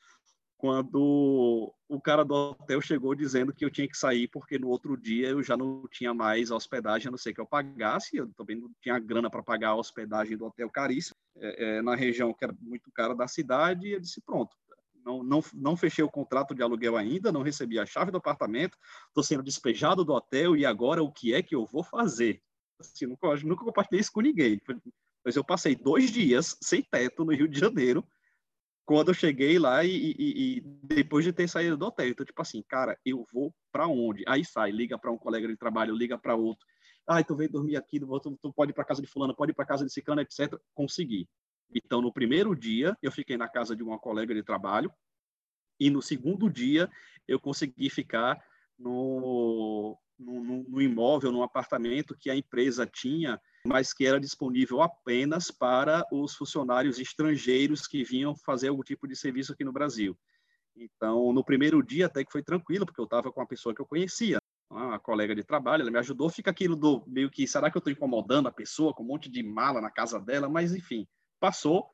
quando 0.59 1.73
o 1.89 2.01
cara 2.01 2.25
do 2.25 2.35
hotel 2.35 2.81
chegou 2.81 3.15
dizendo 3.15 3.55
que 3.55 3.65
eu 3.65 3.71
tinha 3.71 3.87
que 3.87 3.97
sair 3.97 4.27
porque 4.27 4.59
no 4.59 4.69
outro 4.69 4.97
dia 4.97 5.29
eu 5.29 5.43
já 5.43 5.57
não 5.57 5.87
tinha 5.89 6.13
mais 6.13 6.51
hospedagem, 6.51 7.09
a 7.09 7.11
não 7.13 7.19
ser 7.19 7.33
que 7.33 7.41
eu 7.41 7.47
pagasse, 7.47 8.17
eu 8.17 8.29
também 8.35 8.57
não 8.57 8.71
tinha 8.83 8.99
grana 8.99 9.31
para 9.31 9.43
pagar 9.43 9.71
a 9.71 9.77
hospedagem 9.77 10.37
do 10.37 10.47
hotel 10.47 10.69
caríssimo, 10.69 11.17
é, 11.37 11.77
é, 11.77 11.83
na 11.83 11.95
região 11.95 12.35
que 12.35 12.45
era 12.45 12.55
muito 12.61 12.91
cara 12.91 13.15
da 13.15 13.29
cidade, 13.29 13.87
e 13.87 13.93
eu 13.93 14.01
disse, 14.01 14.21
pronto, 14.21 14.57
não, 15.05 15.23
não, 15.23 15.43
não 15.55 15.77
fechei 15.77 16.05
o 16.05 16.11
contrato 16.11 16.55
de 16.55 16.63
aluguel 16.63 16.97
ainda, 16.97 17.31
não 17.31 17.43
recebi 17.43 17.79
a 17.79 17.87
chave 17.87 18.11
do 18.11 18.19
apartamento, 18.19 18.77
estou 19.07 19.23
sendo 19.23 19.45
despejado 19.45 20.05
do 20.05 20.13
hotel, 20.13 20.57
e 20.57 20.67
agora 20.67 21.05
o 21.05 21.13
que 21.13 21.33
é 21.33 21.41
que 21.41 21.55
eu 21.55 21.65
vou 21.65 21.85
fazer? 21.85 22.43
Assim, 22.81 23.07
nunca, 23.07 23.35
nunca 23.37 23.65
compartilhei 23.65 24.01
isso 24.01 24.13
com 24.13 24.21
ninguém, 24.21 24.61
mas 25.29 25.37
eu 25.37 25.45
passei 25.45 25.77
dois 25.77 26.11
dias 26.11 26.57
sem 26.59 26.83
teto 26.83 27.23
no 27.23 27.35
Rio 27.35 27.47
de 27.47 27.61
Janeiro, 27.61 28.03
quando 28.87 29.09
eu 29.09 29.15
cheguei 29.15 29.59
lá 29.59 29.85
e, 29.85 29.91
e, 29.91 30.57
e, 30.57 30.61
depois 30.85 31.23
de 31.23 31.35
ter 31.35 31.47
saído 31.47 31.77
do 31.77 31.85
hotel, 31.85 32.09
então 32.09 32.25
tipo 32.25 32.41
assim, 32.41 32.65
cara, 32.67 32.99
eu 33.05 33.27
vou 33.31 33.55
para 33.71 33.87
onde? 33.87 34.25
Aí 34.27 34.43
sai, 34.43 34.71
liga 34.71 34.99
para 34.99 35.13
um 35.13 35.19
colega 35.19 35.47
de 35.47 35.55
trabalho, 35.55 35.95
liga 35.95 36.17
para 36.17 36.35
outro. 36.35 36.67
Ah, 37.07 37.23
tu 37.23 37.37
veio 37.37 37.53
dormir 37.53 37.77
aqui, 37.77 38.01
tu, 38.01 38.39
tu 38.41 38.51
pode 38.55 38.71
ir 38.71 38.75
para 38.75 38.87
casa 38.87 39.03
de 39.03 39.07
fulano, 39.07 39.37
pode 39.37 39.53
ir 39.53 39.55
para 39.55 39.67
casa 39.67 39.85
de 39.85 39.93
ciclano, 39.93 40.23
etc. 40.23 40.59
Consegui. 40.73 41.29
Então, 41.75 42.01
no 42.01 42.11
primeiro 42.11 42.57
dia, 42.57 42.97
eu 43.03 43.13
fiquei 43.13 43.37
na 43.37 43.51
casa 43.51 43.77
de 43.77 43.83
uma 43.83 43.99
colega 43.99 44.35
de 44.35 44.43
trabalho 44.43 44.91
e 45.79 45.91
no 45.91 46.01
segundo 46.01 46.49
dia 46.49 46.91
eu 47.27 47.39
consegui 47.39 47.91
ficar 47.91 48.43
no, 48.79 49.95
no, 50.19 50.65
no 50.67 50.81
imóvel, 50.81 51.31
no 51.31 51.43
apartamento 51.43 52.17
que 52.19 52.31
a 52.31 52.35
empresa 52.35 52.87
tinha 52.87 53.39
mas 53.69 53.93
que 53.93 54.07
era 54.07 54.19
disponível 54.19 54.81
apenas 54.81 55.51
para 55.51 56.03
os 56.11 56.35
funcionários 56.35 56.99
estrangeiros 56.99 57.87
que 57.87 58.03
vinham 58.03 58.35
fazer 58.35 58.69
algum 58.69 58.83
tipo 58.83 59.07
de 59.07 59.15
serviço 59.15 59.53
aqui 59.53 59.63
no 59.63 59.73
Brasil. 59.73 60.19
Então, 60.75 61.33
no 61.35 61.45
primeiro 61.45 61.83
dia 61.83 62.07
até 62.07 62.25
que 62.25 62.33
foi 62.33 62.43
tranquilo, 62.43 62.87
porque 62.87 63.01
eu 63.01 63.05
estava 63.05 63.31
com 63.31 63.41
uma 63.41 63.47
pessoa 63.47 63.75
que 63.75 63.83
eu 63.83 63.87
conhecia, 63.87 64.39
uma 64.71 64.99
colega 64.99 65.35
de 65.35 65.45
trabalho, 65.45 65.83
ela 65.83 65.91
me 65.91 65.99
ajudou, 65.99 66.31
fica 66.31 66.51
aquilo 66.51 66.77
do 66.77 67.05
meio 67.07 67.31
que, 67.31 67.47
será 67.47 67.71
que 67.71 67.77
eu 67.77 67.81
estou 67.81 67.93
incomodando 67.93 68.49
a 68.49 68.53
pessoa 68.53 68.95
com 68.95 69.03
um 69.03 69.07
monte 69.07 69.29
de 69.29 69.43
mala 69.43 69.81
na 69.81 69.91
casa 69.91 70.19
dela? 70.19 70.49
Mas, 70.49 70.75
enfim, 70.75 71.07
passou. 71.39 71.91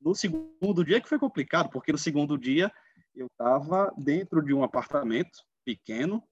No 0.00 0.14
segundo 0.14 0.84
dia 0.84 1.00
que 1.00 1.08
foi 1.08 1.18
complicado, 1.18 1.70
porque 1.70 1.90
no 1.90 1.98
segundo 1.98 2.38
dia 2.38 2.70
eu 3.12 3.26
estava 3.26 3.92
dentro 3.98 4.40
de 4.40 4.54
um 4.54 4.62
apartamento 4.62 5.40
pequeno, 5.64 6.22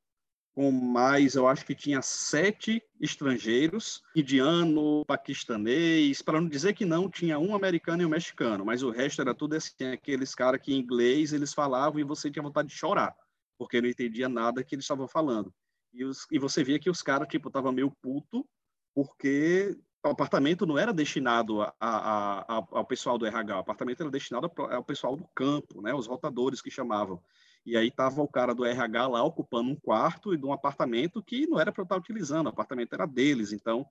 com 0.57 0.73
mais, 0.73 1.35
eu 1.35 1.47
acho 1.47 1.67
que 1.67 1.75
tinha 1.75 2.01
sete 2.01 2.83
estrangeiros, 2.99 4.03
indiano, 4.17 5.05
paquistanês, 5.05 6.23
para 6.23 6.41
não 6.41 6.49
dizer 6.49 6.73
que 6.73 6.87
não, 6.87 7.11
tinha 7.11 7.39
um 7.39 7.55
americano 7.55 8.03
e 8.03 8.07
um 8.07 8.09
mexicano, 8.09 8.65
mas 8.65 8.83
o 8.83 8.89
resto 8.89 9.21
era 9.21 9.35
tudo 9.35 9.55
assim, 9.55 9.85
aqueles 9.93 10.35
caras 10.35 10.59
que 10.59 10.73
em 10.73 10.79
inglês 10.79 11.35
eles 11.35 11.53
falavam 11.53 12.01
e 12.01 12.05
você 12.05 12.31
tinha 12.31 12.43
vontade 12.43 12.69
de 12.69 12.75
chorar, 12.75 13.15
porque 13.59 13.83
não 13.83 13.89
entendia 13.89 14.31
nada 14.31 14.65
que 14.65 14.75
eles 14.75 14.87
estavam 14.87 15.07
falando. 15.07 15.53
E, 15.93 16.03
os, 16.07 16.27
e 16.33 16.39
você 16.39 16.65
via 16.65 16.79
que 16.79 16.89
os 16.89 17.03
caras, 17.03 17.29
tipo, 17.29 17.49
estavam 17.49 17.71
meio 17.71 17.91
puto, 17.91 18.49
porque 18.95 19.79
o 20.03 20.09
apartamento 20.09 20.65
não 20.65 20.79
era 20.79 20.91
destinado 20.91 21.61
a, 21.61 21.75
a, 21.79 22.39
a, 22.41 22.67
ao 22.71 22.87
pessoal 22.87 23.19
do 23.19 23.27
RH, 23.27 23.57
o 23.59 23.61
apartamento 23.61 24.01
era 24.01 24.11
destinado 24.11 24.51
ao 24.57 24.85
pessoal 24.85 25.17
do 25.17 25.29
campo, 25.35 25.83
né, 25.83 25.93
os 25.93 26.07
rotadores 26.07 26.63
que 26.63 26.71
chamavam. 26.71 27.23
E 27.67 27.77
aí 27.77 27.91
tava 27.91 28.23
o 28.23 28.29
cara 28.29 28.55
do 28.55 28.65
RH 28.65 29.09
lá 29.09 29.25
ocupando 29.25 29.69
um 29.69 29.75
quarto 29.75 30.33
e 30.33 30.39
de 30.39 30.47
um 30.47 30.53
apartamento 30.53 31.21
que 31.21 31.49
não 31.49 31.59
era 31.59 31.73
para 31.73 31.83
eu 31.83 31.85
estar 31.85 31.97
utilizando, 31.97 32.47
o 32.47 32.51
apartamento 32.51 32.93
era 32.93 33.07
deles. 33.07 33.53
Então, 33.53 33.85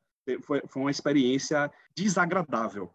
foi, 0.43 0.61
foi 0.65 0.81
uma 0.81 0.91
experiência 0.91 1.69
desagradável. 1.93 2.89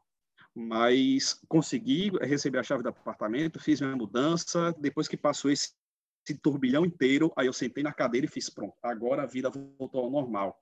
Mas 0.57 1.39
consegui 1.47 2.11
receber 2.23 2.59
a 2.59 2.63
chave 2.63 2.83
do 2.83 2.89
apartamento, 2.89 3.61
fiz 3.61 3.79
minha 3.79 3.95
mudança. 3.95 4.75
Depois 4.79 5.07
que 5.07 5.19
passou 5.19 5.51
esse, 5.51 5.75
esse 6.27 6.39
turbilhão 6.41 6.87
inteiro, 6.87 7.31
aí 7.37 7.47
eu 7.47 7.53
sentei 7.53 7.85
na 7.85 7.93
cadeira 7.93 8.27
e 8.27 8.31
fiz: 8.31 8.49
pronto, 8.49 8.75
agora 8.83 9.25
a 9.25 9.27
vida 9.27 9.51
voltou 9.51 10.05
ao 10.05 10.11
normal. 10.11 10.59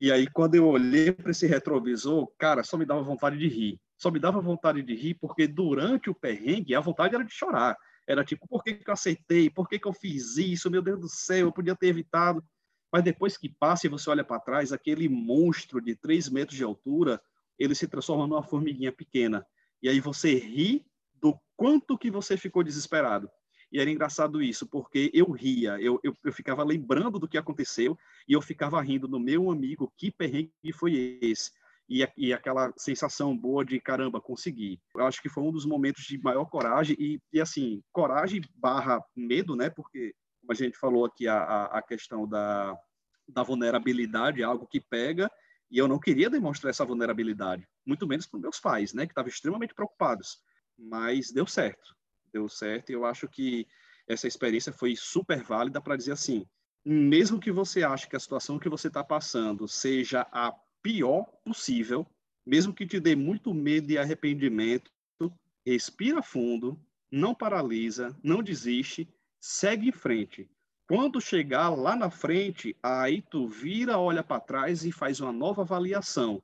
E 0.00 0.10
aí, 0.10 0.26
quando 0.26 0.54
eu 0.54 0.66
olhei 0.66 1.12
para 1.12 1.30
esse 1.30 1.46
retrovisor, 1.46 2.26
cara, 2.38 2.64
só 2.64 2.76
me 2.78 2.86
dava 2.86 3.02
vontade 3.02 3.36
de 3.38 3.46
rir. 3.48 3.78
Só 3.98 4.10
me 4.10 4.18
dava 4.18 4.40
vontade 4.40 4.82
de 4.82 4.94
rir 4.94 5.14
porque 5.14 5.46
durante 5.46 6.08
o 6.10 6.14
perrengue 6.14 6.74
a 6.74 6.80
vontade 6.80 7.14
era 7.14 7.22
de 7.22 7.32
chorar 7.32 7.76
era 8.06 8.24
tipo, 8.24 8.46
por 8.48 8.62
que, 8.62 8.74
que 8.74 8.88
eu 8.88 8.94
aceitei? 8.94 9.48
Por 9.48 9.68
que, 9.68 9.78
que 9.78 9.86
eu 9.86 9.92
fiz 9.92 10.36
isso? 10.36 10.70
Meu 10.70 10.82
Deus 10.82 11.00
do 11.00 11.08
céu, 11.08 11.46
eu 11.46 11.52
podia 11.52 11.76
ter 11.76 11.88
evitado. 11.88 12.44
Mas 12.92 13.02
depois 13.02 13.36
que 13.38 13.48
passa 13.48 13.86
e 13.86 13.90
você 13.90 14.10
olha 14.10 14.24
para 14.24 14.40
trás, 14.40 14.72
aquele 14.72 15.08
monstro 15.08 15.80
de 15.80 15.94
3 15.94 16.28
metros 16.28 16.56
de 16.56 16.64
altura, 16.64 17.20
ele 17.58 17.74
se 17.74 17.88
transforma 17.88 18.26
numa 18.26 18.42
formiguinha 18.42 18.92
pequena. 18.92 19.46
E 19.82 19.88
aí 19.88 20.00
você 20.00 20.34
ri 20.34 20.84
do 21.14 21.38
quanto 21.56 21.96
que 21.96 22.10
você 22.10 22.36
ficou 22.36 22.62
desesperado. 22.62 23.30
E 23.72 23.80
era 23.80 23.90
engraçado 23.90 24.42
isso, 24.42 24.66
porque 24.66 25.10
eu 25.14 25.30
ria, 25.30 25.80
eu, 25.80 25.98
eu, 26.04 26.14
eu, 26.22 26.32
ficava 26.32 26.62
lembrando 26.62 27.18
do 27.18 27.26
que 27.26 27.38
aconteceu 27.38 27.98
e 28.28 28.34
eu 28.34 28.42
ficava 28.42 28.82
rindo 28.82 29.08
do 29.08 29.18
meu 29.18 29.50
amigo, 29.50 29.90
que 29.96 30.10
perrengue 30.10 30.52
foi 30.74 31.18
esse? 31.22 31.50
E, 31.92 32.08
e 32.16 32.32
aquela 32.32 32.72
sensação 32.76 33.36
boa 33.36 33.64
de, 33.64 33.78
caramba, 33.80 34.20
consegui. 34.20 34.80
Eu 34.96 35.06
acho 35.06 35.20
que 35.20 35.28
foi 35.28 35.42
um 35.42 35.52
dos 35.52 35.66
momentos 35.66 36.04
de 36.04 36.16
maior 36.18 36.46
coragem 36.46 36.96
e, 36.98 37.20
e 37.32 37.40
assim, 37.40 37.82
coragem 37.92 38.40
barra 38.54 39.04
medo, 39.14 39.54
né? 39.54 39.68
Porque, 39.68 40.14
como 40.40 40.52
a 40.52 40.54
gente 40.54 40.78
falou 40.78 41.04
aqui, 41.04 41.28
a, 41.28 41.64
a 41.66 41.82
questão 41.82 42.26
da, 42.26 42.74
da 43.28 43.42
vulnerabilidade 43.42 44.40
é 44.40 44.44
algo 44.44 44.66
que 44.66 44.80
pega 44.80 45.30
e 45.70 45.76
eu 45.76 45.86
não 45.86 45.98
queria 45.98 46.30
demonstrar 46.30 46.70
essa 46.70 46.84
vulnerabilidade, 46.84 47.68
muito 47.84 48.06
menos 48.06 48.26
para 48.26 48.40
meus 48.40 48.58
pais, 48.58 48.94
né? 48.94 49.04
Que 49.04 49.12
estavam 49.12 49.28
extremamente 49.28 49.74
preocupados. 49.74 50.38
Mas 50.78 51.30
deu 51.30 51.46
certo 51.46 51.94
deu 52.32 52.48
certo. 52.48 52.90
E 52.90 52.94
eu 52.94 53.04
acho 53.04 53.28
que 53.28 53.66
essa 54.08 54.26
experiência 54.26 54.72
foi 54.72 54.96
super 54.96 55.42
válida 55.42 55.80
para 55.80 55.96
dizer 55.96 56.12
assim: 56.12 56.46
mesmo 56.84 57.38
que 57.38 57.52
você 57.52 57.84
ache 57.84 58.08
que 58.08 58.16
a 58.16 58.20
situação 58.20 58.58
que 58.58 58.68
você 58.68 58.88
está 58.88 59.04
passando 59.04 59.68
seja 59.68 60.26
a 60.32 60.52
pior 60.82 61.24
possível, 61.44 62.06
mesmo 62.44 62.74
que 62.74 62.86
te 62.86 62.98
dê 62.98 63.14
muito 63.14 63.54
medo 63.54 63.90
e 63.90 63.98
arrependimento, 63.98 64.90
respira 65.64 66.22
fundo, 66.22 66.78
não 67.10 67.34
paralisa, 67.34 68.16
não 68.22 68.42
desiste, 68.42 69.08
segue 69.40 69.88
em 69.88 69.92
frente. 69.92 70.50
Quando 70.88 71.20
chegar 71.20 71.70
lá 71.70 71.94
na 71.94 72.10
frente, 72.10 72.76
aí 72.82 73.22
tu 73.22 73.46
vira, 73.46 73.98
olha 73.98 74.22
para 74.22 74.40
trás 74.40 74.84
e 74.84 74.92
faz 74.92 75.20
uma 75.20 75.32
nova 75.32 75.62
avaliação 75.62 76.42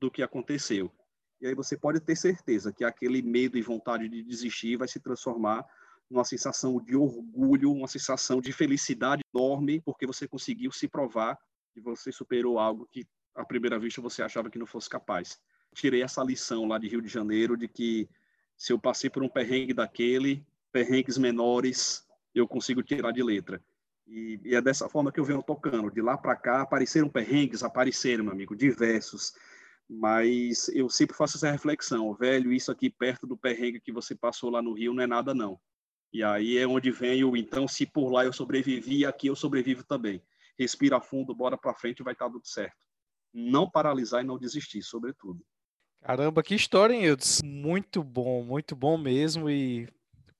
do 0.00 0.10
que 0.10 0.22
aconteceu. 0.22 0.92
E 1.40 1.46
aí 1.46 1.54
você 1.54 1.76
pode 1.76 2.00
ter 2.00 2.16
certeza 2.16 2.72
que 2.72 2.84
aquele 2.84 3.22
medo 3.22 3.56
e 3.56 3.62
vontade 3.62 4.08
de 4.08 4.22
desistir 4.22 4.76
vai 4.76 4.86
se 4.86 5.00
transformar 5.00 5.66
numa 6.10 6.24
sensação 6.24 6.82
de 6.82 6.96
orgulho, 6.96 7.72
uma 7.72 7.88
sensação 7.88 8.40
de 8.40 8.52
felicidade 8.52 9.22
enorme, 9.34 9.80
porque 9.80 10.06
você 10.06 10.28
conseguiu 10.28 10.70
se 10.70 10.86
provar 10.86 11.38
que 11.72 11.80
você 11.80 12.12
superou 12.12 12.58
algo 12.58 12.86
que 12.90 13.06
à 13.34 13.44
primeira 13.44 13.78
vista 13.78 14.00
você 14.00 14.22
achava 14.22 14.50
que 14.50 14.58
não 14.58 14.66
fosse 14.66 14.88
capaz. 14.88 15.40
Tirei 15.74 16.02
essa 16.02 16.22
lição 16.22 16.66
lá 16.66 16.78
de 16.78 16.88
Rio 16.88 17.00
de 17.00 17.08
Janeiro 17.08 17.56
de 17.56 17.68
que 17.68 18.08
se 18.56 18.72
eu 18.72 18.78
passei 18.78 19.08
por 19.08 19.22
um 19.22 19.28
perrengue 19.28 19.72
daquele, 19.72 20.44
perrengues 20.72 21.16
menores, 21.16 22.06
eu 22.34 22.46
consigo 22.46 22.82
tirar 22.82 23.12
de 23.12 23.22
letra. 23.22 23.62
E, 24.06 24.40
e 24.44 24.54
é 24.54 24.60
dessa 24.60 24.88
forma 24.88 25.12
que 25.12 25.20
eu 25.20 25.24
venho 25.24 25.42
tocando. 25.42 25.90
De 25.90 26.02
lá 26.02 26.18
para 26.18 26.36
cá, 26.36 26.62
apareceram 26.62 27.08
perrengues, 27.08 27.62
apareceram, 27.62 28.24
meu 28.24 28.32
amigo, 28.32 28.56
diversos 28.56 29.32
mas 29.92 30.68
eu 30.68 30.88
sempre 30.88 31.16
faço 31.16 31.36
essa 31.36 31.50
reflexão, 31.50 32.14
velho, 32.14 32.52
isso 32.52 32.70
aqui 32.70 32.88
perto 32.88 33.26
do 33.26 33.36
perrengue 33.36 33.80
que 33.80 33.90
você 33.90 34.14
passou 34.14 34.48
lá 34.48 34.62
no 34.62 34.72
Rio 34.72 34.94
não 34.94 35.02
é 35.02 35.06
nada 35.06 35.34
não. 35.34 35.58
E 36.12 36.22
aí 36.22 36.56
é 36.58 36.66
onde 36.66 36.92
vem 36.92 37.24
o 37.24 37.36
então, 37.36 37.66
se 37.66 37.84
por 37.84 38.08
lá 38.08 38.24
eu 38.24 38.32
sobrevivi, 38.32 39.04
aqui 39.04 39.26
eu 39.26 39.34
sobrevivo 39.34 39.82
também. 39.82 40.22
Respira 40.56 41.00
fundo, 41.00 41.34
bora 41.34 41.58
para 41.58 41.74
frente, 41.74 42.04
vai 42.04 42.12
estar 42.12 42.26
tá 42.26 42.30
tudo 42.30 42.46
certo. 42.46 42.76
Não 43.32 43.70
paralisar 43.70 44.22
e 44.22 44.26
não 44.26 44.38
desistir, 44.38 44.82
sobretudo. 44.82 45.40
Caramba, 46.02 46.42
que 46.42 46.54
história, 46.54 46.94
hein, 46.94 47.04
Eudes? 47.04 47.42
Muito 47.44 48.02
bom, 48.02 48.42
muito 48.42 48.74
bom 48.74 48.96
mesmo 48.96 49.50
e 49.50 49.88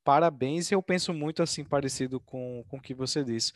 parabéns. 0.03 0.73
Eu 0.73 0.83
penso 0.83 1.13
muito 1.13 1.43
assim, 1.43 1.63
parecido 1.63 2.19
com, 2.19 2.65
com 2.69 2.79
o 2.79 2.81
que 2.81 2.95
você 2.95 3.23
disse. 3.23 3.53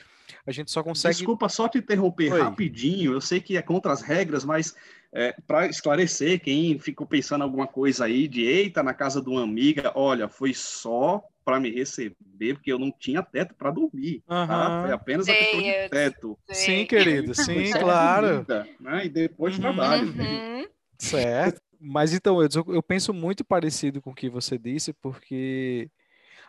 A 0.46 0.52
gente 0.52 0.70
só 0.70 0.82
consegue. 0.82 1.16
Desculpa 1.16 1.48
só 1.48 1.68
te 1.68 1.78
interromper 1.78 2.32
Oi. 2.32 2.40
rapidinho. 2.42 3.14
Eu 3.14 3.20
sei 3.20 3.40
que 3.40 3.56
é 3.56 3.62
contra 3.62 3.92
as 3.92 4.02
regras, 4.02 4.44
mas 4.44 4.74
é, 5.12 5.34
para 5.46 5.66
esclarecer 5.66 6.40
quem 6.40 6.78
ficou 6.78 7.06
pensando 7.06 7.42
alguma 7.42 7.66
coisa 7.66 8.04
aí 8.04 8.28
de 8.28 8.42
eita, 8.44 8.82
na 8.82 8.92
casa 8.92 9.22
de 9.22 9.28
uma 9.28 9.42
amiga, 9.42 9.92
olha, 9.94 10.28
foi 10.28 10.52
só 10.52 11.22
para 11.44 11.60
me 11.60 11.70
receber, 11.70 12.54
porque 12.54 12.72
eu 12.72 12.78
não 12.78 12.90
tinha 12.90 13.22
teto 13.22 13.54
para 13.54 13.70
dormir. 13.70 14.22
Uhum. 14.28 14.46
Tá? 14.46 14.82
Foi 14.82 14.92
apenas 14.92 15.28
a 15.28 15.34
questão 15.34 15.60
de 15.60 15.88
teto. 15.88 16.38
Sim, 16.50 16.86
querido, 16.86 17.34
sim, 17.34 17.70
claro. 17.72 18.40
Vida, 18.40 18.68
né? 18.80 19.06
E 19.06 19.08
depois 19.08 19.54
uhum. 19.54 19.60
trabalho. 19.60 20.08
Uhum. 20.08 20.66
Certo. 20.98 21.60
Mas 21.78 22.14
então, 22.14 22.40
eu, 22.42 22.48
eu 22.68 22.82
penso 22.82 23.12
muito 23.12 23.44
parecido 23.44 24.00
com 24.00 24.10
o 24.10 24.14
que 24.14 24.30
você 24.30 24.56
disse, 24.56 24.92
porque 24.94 25.90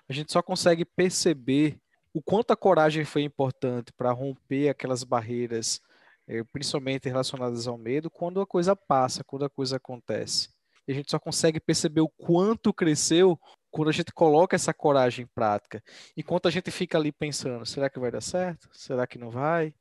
a 0.07 0.13
gente 0.13 0.31
só 0.31 0.41
consegue 0.41 0.85
perceber 0.85 1.77
o 2.13 2.21
quanto 2.21 2.51
a 2.51 2.55
coragem 2.55 3.03
foi 3.03 3.23
importante 3.23 3.91
para 3.91 4.11
romper 4.11 4.69
aquelas 4.69 5.03
barreiras, 5.03 5.81
eh, 6.25 6.43
principalmente 6.53 7.09
relacionadas 7.09 7.67
ao 7.67 7.77
medo, 7.77 8.09
quando 8.09 8.39
a 8.39 8.45
coisa 8.45 8.73
passa, 8.73 9.25
quando 9.25 9.43
a 9.43 9.49
coisa 9.49 9.75
acontece. 9.75 10.49
E 10.87 10.93
a 10.93 10.95
gente 10.95 11.11
só 11.11 11.19
consegue 11.19 11.59
perceber 11.59 12.01
o 12.01 12.07
quanto 12.07 12.71
cresceu 12.71 13.37
quando 13.76 13.89
a 13.89 13.91
gente 13.91 14.13
coloca 14.13 14.55
essa 14.55 14.73
coragem 14.73 15.26
em 15.26 15.28
prática. 15.36 15.84
Enquanto 16.15 16.47
a 16.47 16.49
gente 16.49 16.71
fica 16.71 16.97
ali 16.97 17.11
pensando, 17.11 17.65
será 17.65 17.89
que 17.89 17.99
vai 17.99 18.09
dar 18.09 18.21
certo? 18.21 18.69
Será 18.71 19.05
que 19.05 19.19
não 19.19 19.30
vai? 19.30 19.67
O 19.67 19.73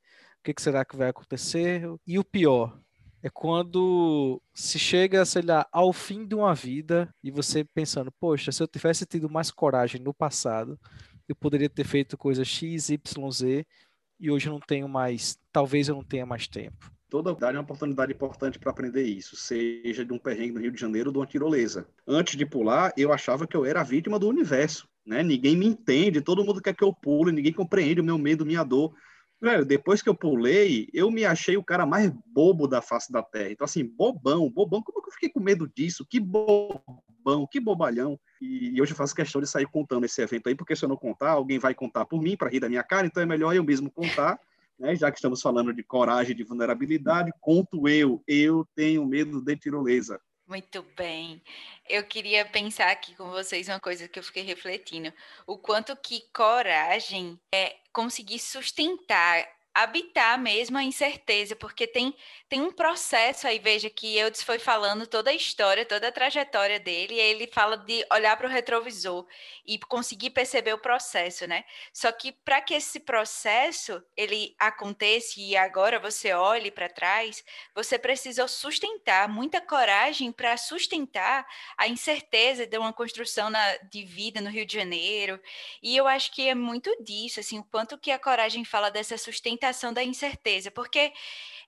que 0.43 0.61
será 0.61 0.83
que 0.83 0.97
vai 0.97 1.07
acontecer? 1.07 1.83
E 2.05 2.19
o 2.19 2.23
pior, 2.25 2.77
é 3.23 3.29
quando 3.29 4.41
se 4.53 4.77
chega, 4.77 5.23
sei 5.23 5.43
lá, 5.43 5.65
ao 5.71 5.93
fim 5.93 6.27
de 6.27 6.35
uma 6.35 6.53
vida 6.53 7.09
e 7.23 7.31
você 7.31 7.63
pensando, 7.63 8.11
poxa, 8.19 8.51
se 8.51 8.61
eu 8.61 8.67
tivesse 8.67 9.05
tido 9.05 9.29
mais 9.29 9.49
coragem 9.49 10.01
no 10.01 10.13
passado, 10.13 10.77
eu 11.25 11.33
poderia 11.33 11.69
ter 11.69 11.85
feito 11.85 12.17
coisa 12.17 12.43
X, 12.43 12.89
Y, 12.89 13.31
Z 13.31 13.65
e 14.19 14.29
hoje 14.29 14.49
eu 14.49 14.51
não 14.51 14.59
tenho 14.59 14.89
mais, 14.89 15.39
talvez 15.53 15.87
eu 15.87 15.95
não 15.95 16.03
tenha 16.03 16.25
mais 16.25 16.49
tempo. 16.49 16.91
Toda 17.09 17.29
oportunidade 17.29 17.55
é 17.55 17.59
uma 17.59 17.63
oportunidade 17.63 18.11
importante 18.13 18.59
para 18.59 18.71
aprender 18.71 19.03
isso, 19.03 19.35
seja 19.35 20.03
de 20.03 20.11
um 20.11 20.17
perrengue 20.17 20.53
no 20.53 20.59
Rio 20.59 20.71
de 20.71 20.81
Janeiro 20.81 21.09
ou 21.09 21.13
de 21.13 21.19
uma 21.19 21.25
tirolesa. 21.25 21.87
Antes 22.07 22.35
de 22.35 22.45
pular, 22.45 22.91
eu 22.97 23.13
achava 23.13 23.45
que 23.45 23.55
eu 23.55 23.63
era 23.63 23.81
a 23.81 23.83
vítima 23.83 24.17
do 24.17 24.27
universo, 24.27 24.87
né? 25.05 25.21
Ninguém 25.21 25.55
me 25.55 25.67
entende, 25.67 26.19
todo 26.19 26.43
mundo 26.43 26.61
quer 26.61 26.73
que 26.73 26.83
eu 26.83 26.91
pule, 26.91 27.31
ninguém 27.31 27.53
compreende 27.53 28.01
o 28.01 28.03
meu 28.03 28.17
medo, 28.17 28.45
minha 28.45 28.63
dor. 28.63 28.93
Velho, 29.39 29.65
depois 29.65 30.01
que 30.01 30.09
eu 30.09 30.15
pulei, 30.15 30.89
eu 30.93 31.11
me 31.11 31.25
achei 31.25 31.57
o 31.57 31.63
cara 31.63 31.85
mais 31.85 32.11
bobo 32.25 32.67
da 32.67 32.81
face 32.81 33.11
da 33.11 33.21
terra. 33.21 33.51
Então, 33.51 33.65
assim, 33.65 33.83
bobão, 33.83 34.49
bobão. 34.49 34.81
Como 34.81 35.01
que 35.01 35.09
eu 35.09 35.13
fiquei 35.13 35.29
com 35.29 35.39
medo 35.39 35.69
disso? 35.75 36.05
Que 36.09 36.19
bobão, 36.19 37.45
que 37.51 37.59
bobalhão. 37.59 38.19
E, 38.41 38.81
hoje 38.81 38.93
eu 38.93 38.97
faço 38.97 39.13
questão 39.13 39.41
de 39.41 39.47
sair 39.47 39.67
contando 39.67 40.05
esse 40.05 40.21
evento 40.21 40.47
aí, 40.47 40.55
porque 40.55 40.75
se 40.75 40.85
eu 40.85 40.89
não 40.89 40.97
contar, 40.97 41.31
alguém 41.31 41.59
vai 41.59 41.75
contar 41.75 42.05
por 42.05 42.21
mim, 42.21 42.35
para 42.35 42.49
rir 42.49 42.61
da 42.61 42.69
minha 42.69 42.83
cara. 42.83 43.05
Então 43.05 43.21
é 43.21 43.25
melhor 43.25 43.53
eu 43.53 43.63
mesmo 43.63 43.91
contar, 43.91 44.39
né? 44.79 44.95
Já 44.95 45.11
que 45.11 45.17
estamos 45.17 45.41
falando 45.41 45.73
de 45.73 45.83
coragem, 45.83 46.35
de 46.35 46.43
vulnerabilidade, 46.43 47.31
conto 47.39 47.87
eu. 47.87 48.23
Eu 48.27 48.67
tenho 48.75 49.05
medo 49.05 49.41
de 49.41 49.55
tirolesa. 49.57 50.19
Muito 50.47 50.85
bem. 50.95 51.41
Eu 51.89 52.03
queria 52.03 52.45
pensar 52.45 52.91
aqui 52.91 53.15
com 53.15 53.31
vocês 53.31 53.67
uma 53.67 53.79
coisa 53.79 54.07
que 54.07 54.19
eu 54.19 54.23
fiquei 54.23 54.43
refletindo. 54.43 55.11
O 55.47 55.57
quanto 55.57 55.95
que 55.95 56.21
coragem 56.31 57.39
é 57.53 57.75
conseguir 57.91 58.37
sustentar 58.37 59.47
habitar 59.75 60.39
mesmo 60.39 60.77
a 60.77 60.83
incerteza, 60.83 61.53
porque 61.53 61.85
tem, 61.85 62.15
tem 62.47 62.61
um 62.61 62.71
processo 62.71 63.45
aí, 63.45 63.59
veja 63.59 63.89
que 63.89 64.17
Eudes 64.17 64.41
foi 64.41 64.57
falando 64.57 65.05
toda 65.05 65.31
a 65.31 65.33
história, 65.33 65.85
toda 65.85 66.07
a 66.07 66.11
trajetória 66.13 66.79
dele, 66.79 67.15
e 67.15 67.19
ele 67.19 67.45
fala 67.47 67.75
de 67.75 68.05
olhar 68.09 68.37
para 68.37 68.47
o 68.47 68.49
retrovisor 68.49 69.27
e 69.65 69.77
conseguir 69.79 70.29
perceber 70.29 70.71
o 70.73 70.77
processo, 70.77 71.45
né? 71.45 71.65
Só 71.91 72.09
que 72.13 72.31
para 72.31 72.61
que 72.61 72.73
esse 72.73 73.01
processo 73.01 74.01
ele 74.15 74.55
aconteça 74.57 75.41
e 75.41 75.57
agora 75.57 75.99
você 75.99 76.31
olhe 76.31 76.71
para 76.71 76.87
trás, 76.87 77.43
você 77.73 77.99
precisa 77.99 78.47
sustentar 78.47 79.27
muita 79.27 79.59
coragem 79.59 80.31
para 80.31 80.55
sustentar 80.55 81.45
a 81.77 81.85
incerteza 81.85 82.65
de 82.65 82.77
uma 82.77 82.93
construção 82.93 83.49
na, 83.49 83.75
de 83.91 84.05
vida 84.05 84.39
no 84.39 84.49
Rio 84.49 84.65
de 84.65 84.73
Janeiro. 84.73 85.37
E 85.83 85.97
eu 85.97 86.07
acho 86.07 86.31
que 86.31 86.47
é 86.47 86.55
muito 86.55 86.95
disso, 87.03 87.41
assim, 87.41 87.59
o 87.59 87.63
quanto 87.65 87.97
que 87.97 88.09
a 88.11 88.17
coragem 88.17 88.63
fala 88.63 88.89
dessa 88.89 89.17
sustentação 89.17 89.64
aceitação 89.65 89.93
da 89.93 90.03
incerteza, 90.03 90.69
porque 90.69 91.11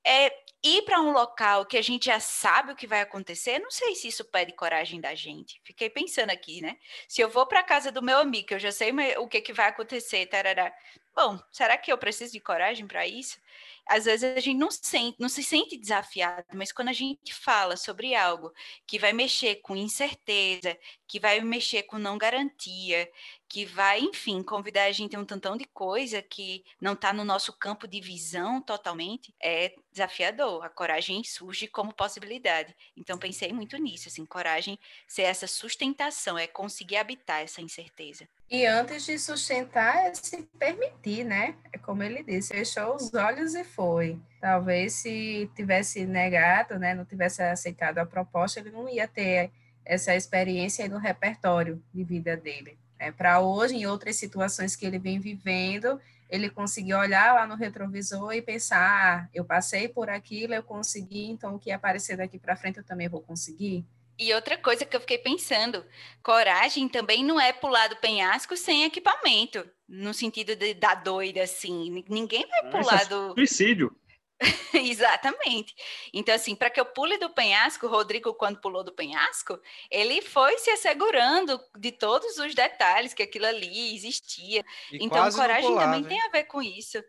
é, 0.05 0.31
ir 0.63 0.83
para 0.83 1.01
um 1.01 1.11
local 1.11 1.65
que 1.65 1.77
a 1.77 1.81
gente 1.81 2.05
já 2.05 2.19
sabe 2.19 2.71
o 2.71 2.75
que 2.75 2.87
vai 2.87 3.01
acontecer, 3.01 3.59
não 3.59 3.71
sei 3.71 3.95
se 3.95 4.07
isso 4.07 4.25
pede 4.25 4.53
coragem 4.53 5.01
da 5.01 5.15
gente. 5.15 5.59
Fiquei 5.63 5.89
pensando 5.89 6.29
aqui, 6.29 6.61
né? 6.61 6.77
Se 7.07 7.21
eu 7.21 7.29
vou 7.29 7.45
para 7.45 7.59
a 7.59 7.63
casa 7.63 7.91
do 7.91 8.01
meu 8.01 8.19
amigo, 8.19 8.47
eu 8.51 8.59
já 8.59 8.71
sei 8.71 8.91
o 9.17 9.27
que, 9.27 9.41
que 9.41 9.53
vai 9.53 9.67
acontecer, 9.67 10.25
tarará. 10.27 10.73
Bom, 11.15 11.39
será 11.51 11.77
que 11.77 11.91
eu 11.91 11.97
preciso 11.97 12.33
de 12.33 12.39
coragem 12.39 12.87
para 12.87 13.07
isso? 13.07 13.39
Às 13.88 14.05
vezes 14.05 14.24
a 14.24 14.39
gente 14.39 14.58
não, 14.58 14.70
sente, 14.70 15.18
não 15.20 15.30
se 15.30 15.43
sente 15.43 15.78
desafiado, 15.78 16.45
mas 16.53 16.72
quando 16.72 16.89
a 16.89 16.93
gente 16.93 17.34
fala 17.34 17.78
sobre 17.78 18.16
algo 18.16 18.51
que 18.86 18.99
vai 18.99 19.14
mexer 19.14 19.55
com 19.58 19.76
incerteza, 19.76 20.78
que 21.08 21.20
vai 21.20 21.39
mexer 21.39 21.84
com 21.84 21.97
não 21.97 22.18
garantia, 22.18 23.10
que 23.49 23.66
vai, 23.66 24.01
enfim, 24.01 24.43
convidar 24.43 24.84
a 24.84 24.91
gente 24.91 25.16
a 25.16 25.20
um 25.20 25.26
tantão 25.26 25.55
de 25.55 25.66
coisa 25.66 26.22
que 26.22 26.64
não 26.82 26.93
está 26.93 27.14
no 27.14 27.24
nosso 27.24 27.53
campo 27.53 27.88
de 27.88 28.01
visão 28.01 28.62
totalmente, 28.62 29.34
é 29.41 29.74
desafiador. 29.91 30.64
A 30.66 30.70
coragem 30.70 31.24
surge 31.24 31.68
como 31.68 31.93
possibilidade. 31.93 32.76
Então, 32.95 33.18
pensei 33.18 33.53
muito 33.53 33.78
nisso, 33.78 34.10
assim, 34.10 34.26
coragem 34.26 34.78
ser 35.08 35.24
essa 35.24 35.47
sustentação, 35.47 36.38
é 36.38 36.45
conseguir 36.45 36.97
habitar 36.97 37.41
essa 37.41 37.62
incerteza. 37.62 38.28
E 38.49 38.66
antes 38.66 39.05
de 39.05 39.18
sustentar, 39.18 40.05
é 40.05 40.14
se 40.14 40.43
permitir, 40.58 41.24
né? 41.24 41.58
É 41.72 41.78
como 41.78 42.03
ele 42.03 42.24
disse, 42.24 42.53
fechou 42.53 42.95
os 42.95 43.14
olhos 43.14 43.46
e 43.53 43.63
foi. 43.63 44.19
Talvez 44.39 44.93
se 44.93 45.49
tivesse 45.55 46.05
negado, 46.05 46.77
né, 46.77 46.93
não 46.93 47.05
tivesse 47.05 47.41
aceitado 47.41 47.97
a 47.97 48.05
proposta, 48.05 48.59
ele 48.59 48.71
não 48.71 48.87
ia 48.87 49.07
ter 49.07 49.51
essa 49.85 50.15
experiência 50.15 50.87
no 50.87 50.97
repertório 50.97 51.81
de 51.93 52.03
vida 52.03 52.35
dele. 52.35 52.77
É, 52.99 53.11
Para 53.11 53.39
hoje, 53.39 53.75
em 53.75 53.85
outras 53.85 54.15
situações 54.15 54.75
que 54.75 54.85
ele 54.85 54.99
vem 54.99 55.19
vivendo, 55.19 55.99
ele 56.29 56.49
conseguir 56.49 56.93
olhar 56.93 57.33
lá 57.33 57.47
no 57.47 57.55
retrovisor 57.55 58.33
e 58.33 58.41
pensar: 58.41 58.79
ah, 58.79 59.29
eu 59.33 59.45
passei 59.45 59.87
por 59.87 60.09
aquilo, 60.09 60.53
eu 60.53 60.63
consegui, 60.63 61.29
então 61.29 61.55
o 61.55 61.59
que 61.59 61.71
aparecer 61.71 62.17
daqui 62.17 62.37
para 62.37 62.55
frente 62.55 62.77
eu 62.77 62.83
também 62.83 63.07
vou 63.07 63.21
conseguir. 63.21 63.85
E 64.20 64.34
outra 64.34 64.57
coisa 64.57 64.86
que 64.86 64.95
eu 64.95 65.01
fiquei 65.01 65.18
pensando, 65.18 65.86
coragem 66.24 66.89
também 66.89 67.24
não 67.24 67.39
é 67.39 67.53
pular 67.53 67.88
do 67.88 67.97
penhasco 67.97 68.57
sem 68.57 68.84
equipamento, 68.84 69.63
no 69.88 70.13
sentido 70.13 70.55
de 70.55 70.74
dar 70.74 70.95
doida 70.95 71.43
assim. 71.43 72.03
Ninguém 72.09 72.47
vai 72.47 72.72
pular 72.72 73.03
é 73.03 73.05
do 73.05 73.34
suicídio. 73.34 73.95
Exatamente. 74.73 75.75
Então, 76.13 76.33
assim, 76.33 76.55
para 76.55 76.69
que 76.69 76.79
eu 76.79 76.85
pule 76.85 77.17
do 77.17 77.29
penhasco, 77.29 77.88
o 77.88 77.89
Rodrigo, 77.89 78.33
quando 78.33 78.59
pulou 78.59 78.83
do 78.83 78.93
penhasco, 78.93 79.59
ele 79.89 80.21
foi 80.21 80.57
se 80.57 80.69
assegurando 80.69 81.59
de 81.77 81.91
todos 81.91 82.38
os 82.38 82.53
detalhes 82.53 83.13
que 83.13 83.23
aquilo 83.23 83.45
ali 83.45 83.95
existia. 83.95 84.63
E 84.91 85.03
então, 85.03 85.29
coragem 85.31 85.69
pulava, 85.69 85.85
também 85.85 86.01
hein? 86.01 86.07
tem 86.07 86.21
a 86.21 86.29
ver 86.29 86.43
com 86.43 86.61
isso. 86.61 87.03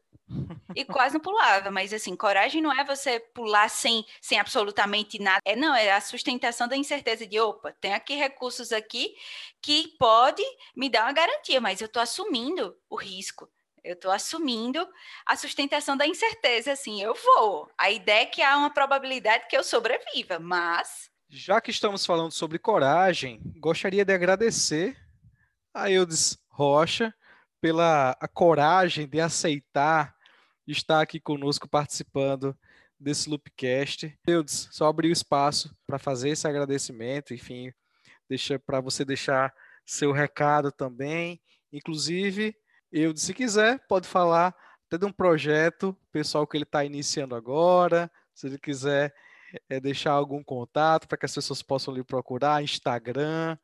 E 0.74 0.85
quase 0.85 1.14
não 1.14 1.20
pulava, 1.20 1.70
mas 1.70 1.93
assim, 1.93 2.14
coragem 2.14 2.61
não 2.61 2.72
é 2.72 2.85
você 2.85 3.18
pular 3.18 3.68
sem, 3.70 4.05
sem 4.20 4.39
absolutamente 4.39 5.18
nada. 5.18 5.41
É 5.45 5.57
não, 5.57 5.74
é 5.74 5.91
a 5.91 6.01
sustentação 6.01 6.68
da 6.68 6.76
incerteza 6.76 7.26
de, 7.26 7.41
opa, 7.41 7.72
tem 7.81 7.95
aqui 7.95 8.14
recursos 8.14 8.70
aqui 8.70 9.14
que 9.62 9.89
pode 9.99 10.43
me 10.76 10.91
dar 10.91 11.05
uma 11.05 11.12
garantia, 11.12 11.61
mas 11.61 11.81
eu 11.81 11.87
estou 11.87 12.03
assumindo 12.03 12.76
o 12.91 12.97
risco. 12.97 13.49
Eu 13.85 13.95
estou 13.95 14.11
assumindo 14.11 14.87
a 15.26 15.37
sustentação 15.37 15.97
da 15.97 16.07
incerteza, 16.07 16.72
assim, 16.72 17.03
eu 17.03 17.14
vou. 17.14 17.70
A 17.79 17.91
ideia 17.91 18.22
é 18.22 18.26
que 18.26 18.43
há 18.43 18.57
uma 18.57 18.70
probabilidade 18.70 19.47
que 19.49 19.57
eu 19.57 19.64
sobreviva, 19.64 20.39
mas 20.39 21.11
Já 21.29 21.61
que 21.61 21.70
estamos 21.70 22.07
falando 22.07 22.33
sobre 22.33 22.59
coragem, 22.59 23.41
gostaria 23.57 24.05
de 24.05 24.12
agradecer 24.12 24.97
a 25.74 25.91
Eudes 25.91 26.39
Rocha 26.49 27.14
pela 27.61 28.16
a 28.20 28.29
coragem 28.29 29.07
de 29.07 29.20
aceitar 29.20 30.16
estar 30.66 31.01
aqui 31.01 31.18
conosco 31.18 31.68
participando 31.68 32.57
desse 32.99 33.29
Loopcast. 33.29 34.18
Eudes, 34.26 34.68
só 34.70 34.87
abrir 34.87 35.09
o 35.09 35.12
espaço 35.12 35.74
para 35.87 35.99
fazer 35.99 36.31
esse 36.31 36.47
agradecimento, 36.47 37.33
enfim, 37.33 37.72
deixa 38.29 38.59
para 38.59 38.81
você 38.81 39.05
deixar 39.05 39.55
seu 39.87 40.12
recado 40.12 40.70
também. 40.70 41.41
Inclusive, 41.72 42.57
Eudes, 42.93 43.22
se 43.22 43.34
quiser, 43.34 43.78
pode 43.86 44.07
falar 44.07 44.55
até 44.86 44.97
de 44.97 45.05
um 45.05 45.12
projeto 45.12 45.97
pessoal 46.11 46.47
que 46.47 46.57
ele 46.57 46.64
está 46.64 46.84
iniciando 46.84 47.34
agora, 47.34 48.11
se 48.34 48.47
ele 48.47 48.59
quiser 48.59 49.14
é, 49.68 49.78
deixar 49.78 50.12
algum 50.12 50.43
contato 50.43 51.07
para 51.07 51.18
que 51.18 51.26
as 51.26 51.34
pessoas 51.34 51.62
possam 51.62 51.95
lhe 51.95 52.03
procurar, 52.03 52.62
Instagram. 52.62 53.57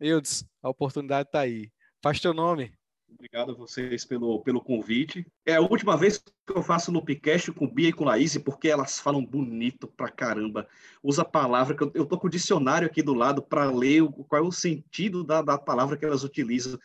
Eudes, 0.00 0.44
a 0.62 0.68
oportunidade 0.68 1.28
está 1.28 1.40
aí. 1.40 1.70
Faz 2.02 2.20
teu 2.20 2.32
nome. 2.32 2.72
Obrigado 3.14 3.52
a 3.52 3.54
vocês 3.54 4.04
pelo, 4.04 4.40
pelo 4.42 4.60
convite. 4.60 5.24
É 5.46 5.54
a 5.54 5.60
última 5.60 5.96
vez 5.96 6.18
que 6.18 6.56
eu 6.56 6.62
faço 6.62 6.90
Loopcast 6.90 7.52
com 7.52 7.68
Bia 7.68 7.90
e 7.90 7.92
com 7.92 8.04
Laís, 8.04 8.36
porque 8.38 8.68
elas 8.68 8.98
falam 8.98 9.24
bonito 9.24 9.86
pra 9.86 10.08
caramba. 10.08 10.66
Usa 11.02 11.22
a 11.22 11.26
palavra, 11.26 11.76
que 11.76 11.82
eu, 11.82 11.92
eu 11.94 12.06
tô 12.06 12.18
com 12.18 12.26
o 12.26 12.30
dicionário 12.30 12.86
aqui 12.86 13.02
do 13.02 13.14
lado 13.14 13.42
para 13.42 13.70
ler 13.70 14.02
o, 14.02 14.10
qual 14.10 14.42
é 14.42 14.46
o 14.46 14.50
sentido 14.50 15.22
da, 15.22 15.42
da 15.42 15.58
palavra 15.58 15.96
que 15.96 16.04
elas 16.04 16.24
utilizam. 16.24 16.78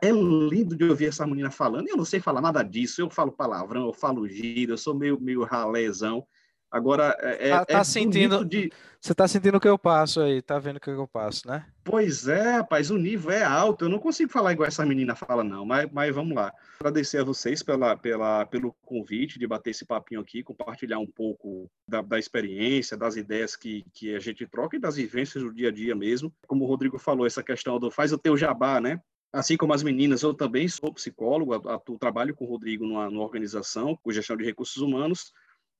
É 0.00 0.10
lindo 0.10 0.76
de 0.76 0.84
ouvir 0.84 1.06
essa 1.06 1.26
menina 1.26 1.50
falando. 1.50 1.88
Eu 1.88 1.96
não 1.96 2.04
sei 2.04 2.20
falar 2.20 2.40
nada 2.40 2.62
disso. 2.62 3.00
Eu 3.00 3.08
falo 3.10 3.30
palavrão, 3.32 3.86
eu 3.86 3.92
falo 3.92 4.28
giro, 4.28 4.72
eu 4.72 4.78
sou 4.78 4.94
meio, 4.94 5.20
meio 5.20 5.44
ralézão. 5.44 6.26
Agora, 6.70 7.16
é, 7.20 7.48
Tá- 7.50 7.64
tá 7.64 7.78
é 7.78 7.84
sentindo- 7.84 8.44
de... 8.44 8.70
Você 9.00 9.12
está 9.12 9.26
sentindo 9.26 9.56
o 9.56 9.60
que 9.60 9.68
eu 9.68 9.78
passo 9.78 10.20
aí, 10.20 10.42
tá 10.42 10.58
vendo 10.58 10.76
o 10.76 10.80
que 10.80 10.90
eu 10.90 11.08
passo, 11.08 11.48
né? 11.48 11.64
Pois 11.82 12.28
é, 12.28 12.56
rapaz, 12.56 12.90
o 12.90 12.98
nível 12.98 13.30
é 13.30 13.42
alto. 13.42 13.86
Eu 13.86 13.88
não 13.88 13.98
consigo 13.98 14.30
falar 14.30 14.52
igual 14.52 14.66
essa 14.68 14.84
menina 14.84 15.14
fala, 15.14 15.42
não, 15.42 15.64
mas, 15.64 15.88
mas 15.90 16.14
vamos 16.14 16.34
lá. 16.36 16.52
Agradecer 16.80 17.18
a 17.18 17.24
vocês 17.24 17.62
pela, 17.62 17.96
pela, 17.96 18.44
pelo 18.44 18.74
convite 18.84 19.38
de 19.38 19.46
bater 19.46 19.70
esse 19.70 19.86
papinho 19.86 20.20
aqui, 20.20 20.42
compartilhar 20.42 20.98
um 20.98 21.06
pouco 21.06 21.70
da, 21.88 22.02
da 22.02 22.18
experiência, 22.18 22.96
das 22.98 23.16
ideias 23.16 23.56
que, 23.56 23.86
que 23.94 24.14
a 24.14 24.18
gente 24.20 24.46
troca 24.46 24.76
e 24.76 24.80
das 24.80 24.96
vivências 24.96 25.42
do 25.42 25.54
dia 25.54 25.68
a 25.68 25.72
dia 25.72 25.94
mesmo. 25.94 26.30
Como 26.46 26.64
o 26.64 26.68
Rodrigo 26.68 26.98
falou, 26.98 27.24
essa 27.26 27.42
questão 27.42 27.78
do 27.78 27.90
faz 27.90 28.12
o 28.12 28.18
teu 28.18 28.36
jabá, 28.36 28.78
né? 28.80 29.00
Assim 29.32 29.56
como 29.56 29.74
as 29.74 29.82
meninas, 29.82 30.22
eu 30.22 30.32
também 30.32 30.66
sou 30.68 30.92
psicólogo, 30.92 31.54
atuo, 31.68 31.98
trabalho 31.98 32.34
com 32.34 32.44
o 32.44 32.48
Rodrigo 32.48 32.86
numa, 32.86 33.10
numa 33.10 33.24
organização 33.24 33.94
com 33.96 34.10
gestão 34.10 34.36
de 34.36 34.44
recursos 34.44 34.82
humanos, 34.82 35.32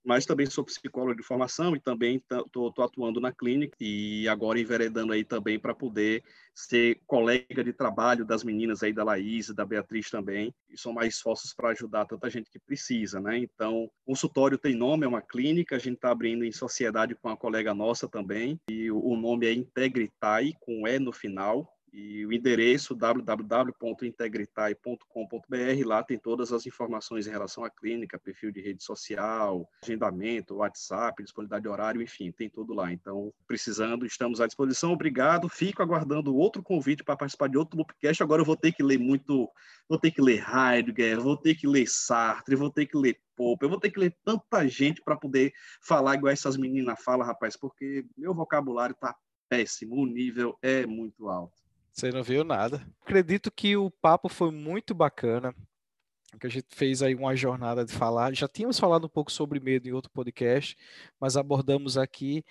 mas 0.05 0.27
também 0.27 0.47
sou 0.47 0.65
psicólogo 0.65 1.17
de 1.17 1.23
formação 1.23 1.75
e 1.75 1.81
também 1.81 2.17
estou 2.17 2.73
atuando 2.79 3.21
na 3.21 3.33
clínica 3.33 3.77
e 3.81 4.29
agora 4.29 4.61
enveredando 4.61 5.13
aí 5.13 5.25
também 5.25 5.59
para 5.59 5.75
poder 5.75 6.23
ser 6.55 7.01
colega 7.07 7.65
de 7.65 7.73
trabalho 7.73 8.25
das 8.25 8.45
meninas 8.45 8.83
aí 8.83 8.93
da 8.93 9.05
Laís, 9.05 9.49
da 9.51 9.65
Beatriz 9.65 10.11
também, 10.11 10.55
e 10.69 10.79
são 10.79 10.93
mais 10.93 11.15
esforços 11.15 11.53
para 11.55 11.71
ajudar 11.71 12.07
tanta 12.07 12.31
gente 12.31 12.51
que 12.51 12.59
precisa, 12.59 13.21
né? 13.21 13.39
Então, 13.39 13.85
o 13.85 13.91
consultório 14.07 14.59
tem 14.59 14.75
nome, 14.75 15.05
é 15.05 15.09
uma 15.09 15.23
clínica, 15.23 15.77
a 15.77 15.79
gente 15.79 15.97
está 15.97 16.11
abrindo 16.11 16.45
em 16.45 16.53
sociedade 16.53 17.15
com 17.15 17.29
uma 17.29 17.37
colega 17.37 17.75
nossa 17.75 18.09
também, 18.09 18.61
e 18.71 18.91
o 18.91 19.17
nome 19.17 19.47
é 19.47 19.53
Integritai, 19.53 20.53
com 20.61 20.87
E 20.87 20.99
no 20.99 21.13
final, 21.13 21.78
e 21.93 22.27
o 22.27 22.33
endereço 22.33 22.95
www.integritai.com.br, 22.95 25.87
lá 25.87 26.03
tem 26.03 26.19
todas 26.19 26.53
as 26.53 26.67
informações 26.67 27.27
em 27.27 27.31
relação 27.31 27.65
à 27.65 27.71
clínica, 27.71 28.19
perfil 28.19 28.51
de 28.51 28.61
rede 28.61 28.83
social, 28.83 29.69
agendamento, 29.83 30.57
WhatsApp, 30.57 31.23
disponibilidade 31.23 31.63
de 31.63 31.69
horário, 31.69 32.03
enfim, 32.03 32.33
tem 32.33 32.49
tudo 32.49 32.75
lá. 32.75 32.93
Então, 32.93 33.33
precisando, 33.47 34.07
estamos 34.07 34.41
à 34.41 34.47
disposição. 34.47 34.93
Obrigado. 34.93 35.49
Fico 35.49 35.83
aguardando 35.83 36.37
outro 36.37 36.63
convite 36.63 37.05
para 37.05 37.17
participar 37.17 37.49
de 37.49 37.59
outro 37.59 37.79
Loopcast. 37.79 38.23
Agora 38.23 38.43
eu 38.43 38.47
vou 38.47 38.57
ter 38.57 38.73
que 38.73 38.83
ler 38.83 38.99
muito, 38.99 39.49
vou 39.89 39.99
ter 39.99 40.11
que 40.11 40.21
ler 40.21 40.45
Heidegger, 40.49 41.21
vou 41.21 41.37
ter 41.37 41.55
que 41.55 41.67
ler 41.67 41.87
Sartre, 41.87 42.57
vou 42.57 42.71
ter 42.71 42.87
que 42.87 42.97
ler 42.97 43.21
Pope, 43.37 43.65
eu 43.65 43.71
vou 43.71 43.79
ter 43.79 43.91
que 43.91 44.01
ler 44.01 44.17
tanta 44.25 44.67
gente 44.67 45.01
para 45.01 45.17
poder 45.17 45.53
falar 45.81 46.17
igual 46.17 46.33
essas 46.33 46.57
meninas 46.57 47.01
falam, 47.03 47.25
rapaz, 47.25 47.57
porque 47.57 48.05
meu 48.17 48.35
vocabulário 48.35 48.95
está 48.95 49.15
péssimo, 49.49 49.95
o 49.95 50.07
nível 50.07 50.59
é 50.61 50.85
muito 50.85 51.29
alto. 51.29 51.68
Você 51.99 52.13
não 52.13 52.23
viu 52.23 52.45
nada. 52.45 52.81
Acredito 53.03 53.51
que 53.51 53.77
o 53.77 53.91
papo 53.91 54.29
foi 54.29 54.53
muito 54.53 54.95
bacana. 54.95 55.53
Que 56.39 56.47
a 56.47 56.51
gente 56.51 56.69
fez 56.71 57.03
aí 57.03 57.13
uma 57.13 57.35
jornada 57.35 57.85
de 57.85 57.93
falar. 57.93 58.33
Já 58.37 58.47
tínhamos 58.47 58.79
falado 58.79 59.07
um 59.07 59.09
pouco 59.09 59.33
sobre 59.33 59.59
medo 59.59 59.89
em 59.89 59.93
outro 59.93 60.09
podcast, 60.13 60.79
mas 61.19 61.37
abordamos 61.37 61.99
aqui 61.99 62.45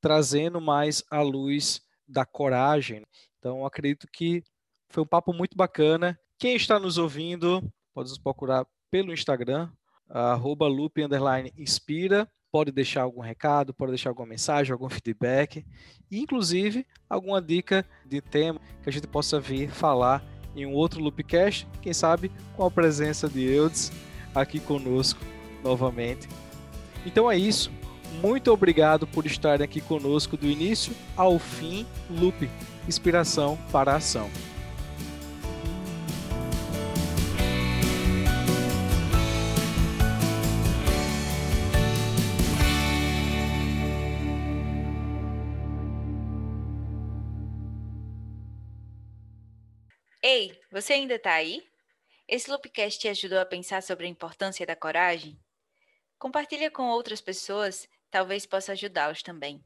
trazendo 0.00 0.60
mais 0.60 1.04
a 1.08 1.22
luz 1.22 1.86
da 2.08 2.26
coragem. 2.26 3.06
Então, 3.38 3.64
acredito 3.64 4.08
que 4.08 4.42
foi 4.88 5.04
um 5.04 5.06
papo 5.06 5.32
muito 5.32 5.56
bacana. 5.56 6.18
Quem 6.36 6.56
está 6.56 6.80
nos 6.80 6.98
ouvindo, 6.98 7.62
pode 7.94 8.08
nos 8.08 8.18
procurar 8.18 8.66
pelo 8.90 9.12
Instagram, 9.12 9.70
arroba 10.08 10.66
loop, 10.66 11.00
inspira 11.56 12.28
pode 12.50 12.72
deixar 12.72 13.02
algum 13.02 13.20
recado, 13.20 13.72
pode 13.72 13.92
deixar 13.92 14.10
alguma 14.10 14.26
mensagem, 14.26 14.72
algum 14.72 14.88
feedback, 14.90 15.64
e 16.10 16.20
inclusive 16.20 16.86
alguma 17.08 17.40
dica 17.40 17.84
de 18.04 18.20
tema 18.20 18.60
que 18.82 18.88
a 18.88 18.92
gente 18.92 19.06
possa 19.06 19.40
vir 19.40 19.70
falar 19.70 20.24
em 20.54 20.66
um 20.66 20.72
outro 20.72 21.00
Loopcast, 21.00 21.66
quem 21.80 21.92
sabe 21.92 22.30
com 22.56 22.64
a 22.64 22.70
presença 22.70 23.28
de 23.28 23.44
Eudes 23.44 23.92
aqui 24.34 24.58
conosco 24.58 25.20
novamente. 25.62 26.28
Então 27.06 27.30
é 27.30 27.36
isso. 27.36 27.70
Muito 28.20 28.52
obrigado 28.52 29.06
por 29.06 29.24
estarem 29.24 29.64
aqui 29.64 29.80
conosco 29.80 30.36
do 30.36 30.46
início 30.46 30.92
ao 31.16 31.38
fim. 31.38 31.86
Loop, 32.10 32.50
inspiração 32.88 33.56
para 33.70 33.92
a 33.92 33.96
ação. 33.96 34.28
Ei, 50.32 50.56
você 50.70 50.92
ainda 50.92 51.16
está 51.16 51.32
aí? 51.32 51.60
Esse 52.28 52.48
Loopcast 52.48 53.00
te 53.00 53.08
ajudou 53.08 53.40
a 53.40 53.44
pensar 53.44 53.82
sobre 53.82 54.06
a 54.06 54.08
importância 54.08 54.64
da 54.64 54.76
coragem? 54.76 55.36
Compartilha 56.20 56.70
com 56.70 56.84
outras 56.84 57.20
pessoas, 57.20 57.88
talvez 58.12 58.46
possa 58.46 58.70
ajudá-los 58.70 59.24
também. 59.24 59.60